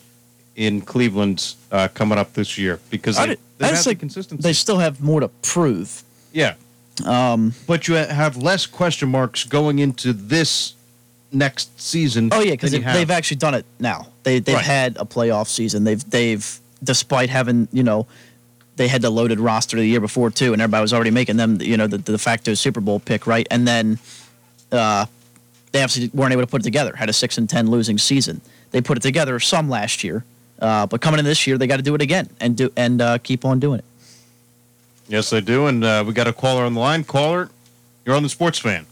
in 0.55 0.81
Cleveland 0.81 1.55
uh, 1.71 1.87
coming 1.93 2.17
up 2.17 2.33
this 2.33 2.57
year 2.57 2.79
because 2.89 3.17
they, 3.17 3.37
they 3.57 3.67
have 3.67 3.83
the 3.83 3.95
consistency. 3.95 4.41
They 4.41 4.53
still 4.53 4.79
have 4.79 5.01
more 5.01 5.21
to 5.21 5.27
prove. 5.27 6.03
Yeah. 6.33 6.55
Um, 7.05 7.53
but 7.67 7.87
you 7.87 7.95
have 7.95 8.37
less 8.37 8.65
question 8.65 9.09
marks 9.09 9.43
going 9.43 9.79
into 9.79 10.13
this 10.13 10.75
next 11.31 11.79
season. 11.79 12.29
Oh 12.31 12.41
yeah, 12.41 12.51
because 12.51 12.71
they've 12.71 13.11
actually 13.11 13.37
done 13.37 13.53
it 13.53 13.65
now. 13.79 14.07
They 14.23 14.39
they've 14.39 14.55
right. 14.55 14.65
had 14.65 14.97
a 14.97 15.05
playoff 15.05 15.47
season. 15.47 15.83
They've 15.83 16.09
they've 16.09 16.59
despite 16.83 17.29
having 17.29 17.67
you 17.71 17.83
know 17.83 18.07
they 18.75 18.87
had 18.87 19.01
the 19.01 19.09
loaded 19.09 19.39
roster 19.39 19.77
the 19.77 19.85
year 19.85 19.99
before 19.99 20.29
too, 20.29 20.53
and 20.53 20.61
everybody 20.61 20.81
was 20.81 20.93
already 20.93 21.11
making 21.11 21.37
them 21.37 21.61
you 21.61 21.77
know 21.77 21.87
the, 21.87 21.97
the 21.97 22.13
de 22.13 22.17
facto 22.17 22.53
Super 22.53 22.81
Bowl 22.81 22.99
pick 22.99 23.27
right, 23.27 23.47
and 23.49 23.67
then 23.67 23.99
uh, 24.71 25.05
they 25.71 25.81
absolutely 25.81 26.17
weren't 26.17 26.33
able 26.33 26.43
to 26.43 26.47
put 26.47 26.61
it 26.61 26.63
together. 26.63 26.95
Had 26.95 27.09
a 27.09 27.13
six 27.13 27.37
and 27.37 27.49
ten 27.49 27.69
losing 27.69 27.97
season. 27.97 28.41
They 28.71 28.81
put 28.81 28.97
it 28.97 29.01
together 29.01 29.39
some 29.39 29.69
last 29.69 30.03
year, 30.03 30.23
uh, 30.59 30.85
but 30.87 31.01
coming 31.01 31.19
in 31.19 31.25
this 31.25 31.45
year, 31.47 31.57
they 31.57 31.67
got 31.67 31.77
to 31.77 31.83
do 31.83 31.95
it 31.95 32.01
again 32.01 32.29
and 32.39 32.55
do 32.55 32.71
and 32.75 33.01
uh, 33.01 33.17
keep 33.17 33.45
on 33.45 33.59
doing 33.59 33.79
it. 33.79 33.85
Yes, 35.11 35.29
they 35.29 35.41
do. 35.41 35.67
And 35.67 35.83
uh, 35.83 36.05
we 36.07 36.13
got 36.13 36.27
a 36.27 36.33
caller 36.33 36.63
on 36.63 36.73
the 36.73 36.79
line. 36.79 37.03
Caller, 37.03 37.49
you're 38.05 38.15
on 38.15 38.23
the 38.23 38.29
Sports 38.29 38.59
Fan. 38.59 38.85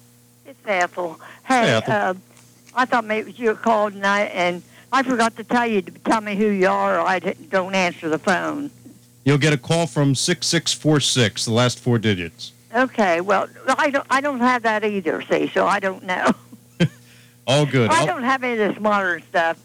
It's 0.45 0.59
Ethel. 0.65 1.17
Hey, 1.45 1.82
hey. 1.86 1.93
Uh, 1.93 2.13
I 2.76 2.84
thought 2.84 3.05
maybe 3.05 3.32
you 3.32 3.55
called 3.55 3.93
tonight, 3.93 4.26
and 4.34 4.61
I 4.91 5.01
forgot 5.01 5.38
to 5.38 5.45
tell 5.45 5.65
you 5.65 5.82
to 5.82 5.91
tell 5.91 6.20
me 6.20 6.36
who 6.36 6.47
you 6.47 6.67
are, 6.67 6.99
or 6.99 7.07
I 7.07 7.20
don't 7.20 7.74
answer 7.74 8.09
the 8.09 8.20
phone. 8.20 8.70
You'll 9.24 9.38
get 9.38 9.53
a 9.53 9.57
call 9.57 9.88
from 9.88 10.13
six 10.13 10.47
six 10.47 10.74
four 10.74 10.99
six, 10.99 11.45
the 11.45 11.53
last 11.53 11.80
four 11.80 11.97
digits. 11.97 12.51
Okay. 12.76 13.22
Well, 13.22 13.47
I 13.78 13.89
don't. 13.89 14.05
I 14.09 14.20
don't 14.20 14.39
have 14.39 14.63
that 14.63 14.84
either. 14.84 15.22
See, 15.22 15.47
so 15.47 15.67
I 15.67 15.80
don't 15.80 16.03
know. 16.03 16.32
All 17.47 17.65
good. 17.65 17.91
I 17.91 18.05
don't 18.05 18.24
have 18.24 18.43
any 18.43 18.61
of 18.61 18.74
this 18.74 18.80
modern 18.82 19.24
stuff. 19.30 19.57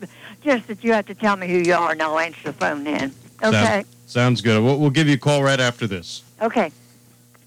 Just 0.45 0.69
that 0.69 0.85
you 0.85 0.93
have 0.93 1.07
to 1.07 1.15
tell 1.15 1.37
me 1.37 1.49
who 1.49 1.59
you 1.59 1.75
are, 1.75 1.91
and 1.93 2.01
I'll 2.01 2.19
answer 2.19 2.45
the 2.45 2.53
phone 2.53 2.85
then. 2.85 3.13
Okay. 3.43 3.63
Sound, 3.65 3.87
sounds 4.07 4.41
good. 4.41 4.63
We'll, 4.63 4.79
we'll 4.79 4.91
give 4.91 5.09
you 5.09 5.15
a 5.15 5.19
call 5.19 5.43
right 5.43 5.59
after 5.59 5.87
this. 5.87 6.23
Okay. 6.45 6.71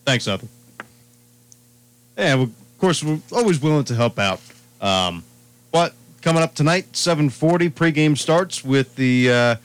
Thanks, 0.06 0.28
Ethel. 0.28 0.50
Yeah, 2.18 2.34
well, 2.34 2.44
of 2.46 2.78
course, 2.80 3.04
we're 3.04 3.20
always 3.32 3.62
willing 3.62 3.84
to 3.86 3.96
help 3.96 4.18
out. 4.18 4.42
Um, 4.82 5.24
but 5.72 5.94
coming 6.24 6.42
up 6.42 6.56
tonight, 6.56 6.94
7:40 6.94 7.70
pregame 7.70 8.18
starts 8.18 8.66
with 8.66 8.96
the 8.96 9.32
uh, 9.32 9.56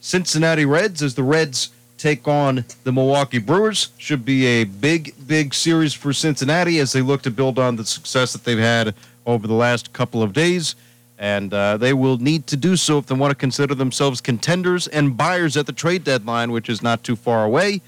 Cincinnati 0.00 0.64
Reds 0.64 1.02
as 1.02 1.14
the 1.14 1.22
Reds 1.22 1.70
take 1.98 2.26
on 2.26 2.64
the 2.84 2.92
Milwaukee 2.92 3.38
Brewers. 3.38 3.90
Should 3.98 4.24
be 4.24 4.46
a 4.46 4.64
big, 4.64 5.14
big 5.26 5.52
series 5.52 5.92
for 5.92 6.14
Cincinnati 6.14 6.78
as 6.78 6.92
they 6.92 7.02
look 7.02 7.20
to 7.22 7.30
build 7.30 7.58
on 7.58 7.76
the 7.76 7.84
success 7.84 8.32
that 8.32 8.44
they've 8.44 8.58
had 8.58 8.94
over 9.26 9.46
the 9.46 9.54
last 9.54 9.92
couple 9.92 10.22
of 10.22 10.32
days 10.32 10.74
and 11.18 11.54
uh, 11.54 11.76
they 11.76 11.92
will 11.92 12.18
need 12.18 12.46
to 12.48 12.56
do 12.56 12.76
so 12.76 12.98
if 12.98 13.06
they 13.06 13.14
want 13.14 13.30
to 13.30 13.36
consider 13.36 13.74
themselves 13.74 14.20
contenders 14.20 14.88
and 14.88 15.16
buyers 15.16 15.56
at 15.56 15.64
the 15.66 15.72
trade 15.72 16.04
deadline, 16.04 16.50
which 16.50 16.68
is 16.68 16.82
not 16.82 17.02
too 17.04 17.16
far 17.16 17.44
away. 17.44 17.80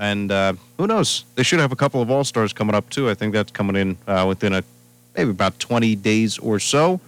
And 0.00 0.32
uh, 0.32 0.54
who 0.78 0.86
knows? 0.86 1.26
They 1.34 1.42
should 1.42 1.60
have 1.60 1.72
a 1.72 1.76
couple 1.76 2.00
of 2.00 2.10
All 2.10 2.24
Stars 2.24 2.54
coming 2.54 2.74
up 2.74 2.88
too. 2.88 3.10
I 3.10 3.14
think 3.14 3.34
that's 3.34 3.52
coming 3.52 3.76
in 3.76 3.98
uh, 4.06 4.24
within 4.26 4.54
a 4.54 4.64
maybe 5.14 5.30
about 5.30 5.58
20 5.58 5.94
days 5.96 6.38
or 6.38 6.58
so. 6.58 6.98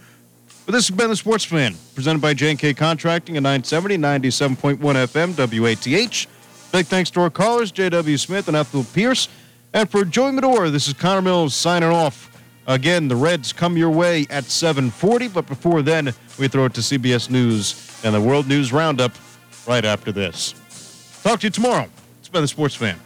But 0.65 0.73
this 0.73 0.87
has 0.87 0.95
been 0.95 1.09
the 1.09 1.15
Sports 1.15 1.43
Fan, 1.43 1.75
presented 1.95 2.21
by 2.21 2.35
J&K 2.35 2.75
Contracting 2.75 3.35
at 3.35 3.43
970, 3.43 3.97
97.1 3.97 4.77
FM, 4.77 5.59
WATH. 5.59 6.27
Big 6.71 6.85
thanks 6.85 7.09
to 7.11 7.21
our 7.21 7.29
callers, 7.31 7.71
J.W. 7.71 8.17
Smith 8.17 8.47
and 8.47 8.55
Ethel 8.55 8.83
Pierce. 8.93 9.27
And 9.73 9.89
for 9.89 10.05
Joey 10.05 10.31
Medora, 10.31 10.69
this 10.69 10.87
is 10.87 10.93
Connor 10.93 11.23
Mills 11.23 11.55
signing 11.55 11.89
off. 11.89 12.29
Again, 12.67 13.07
the 13.07 13.15
Reds 13.15 13.51
come 13.51 13.75
your 13.75 13.89
way 13.89 14.27
at 14.29 14.45
7:40, 14.45 15.33
but 15.33 15.47
before 15.47 15.81
then, 15.81 16.13
we 16.39 16.47
throw 16.47 16.65
it 16.65 16.75
to 16.75 16.81
CBS 16.81 17.29
News 17.29 17.99
and 18.03 18.13
the 18.13 18.21
World 18.21 18.47
News 18.47 18.71
Roundup 18.71 19.11
right 19.67 19.83
after 19.83 20.11
this. 20.11 20.53
Talk 21.23 21.39
to 21.41 21.47
you 21.47 21.51
tomorrow. 21.51 21.89
It's 22.33 22.41
the 22.41 22.47
Sports 22.47 22.73
Fan. 22.73 22.99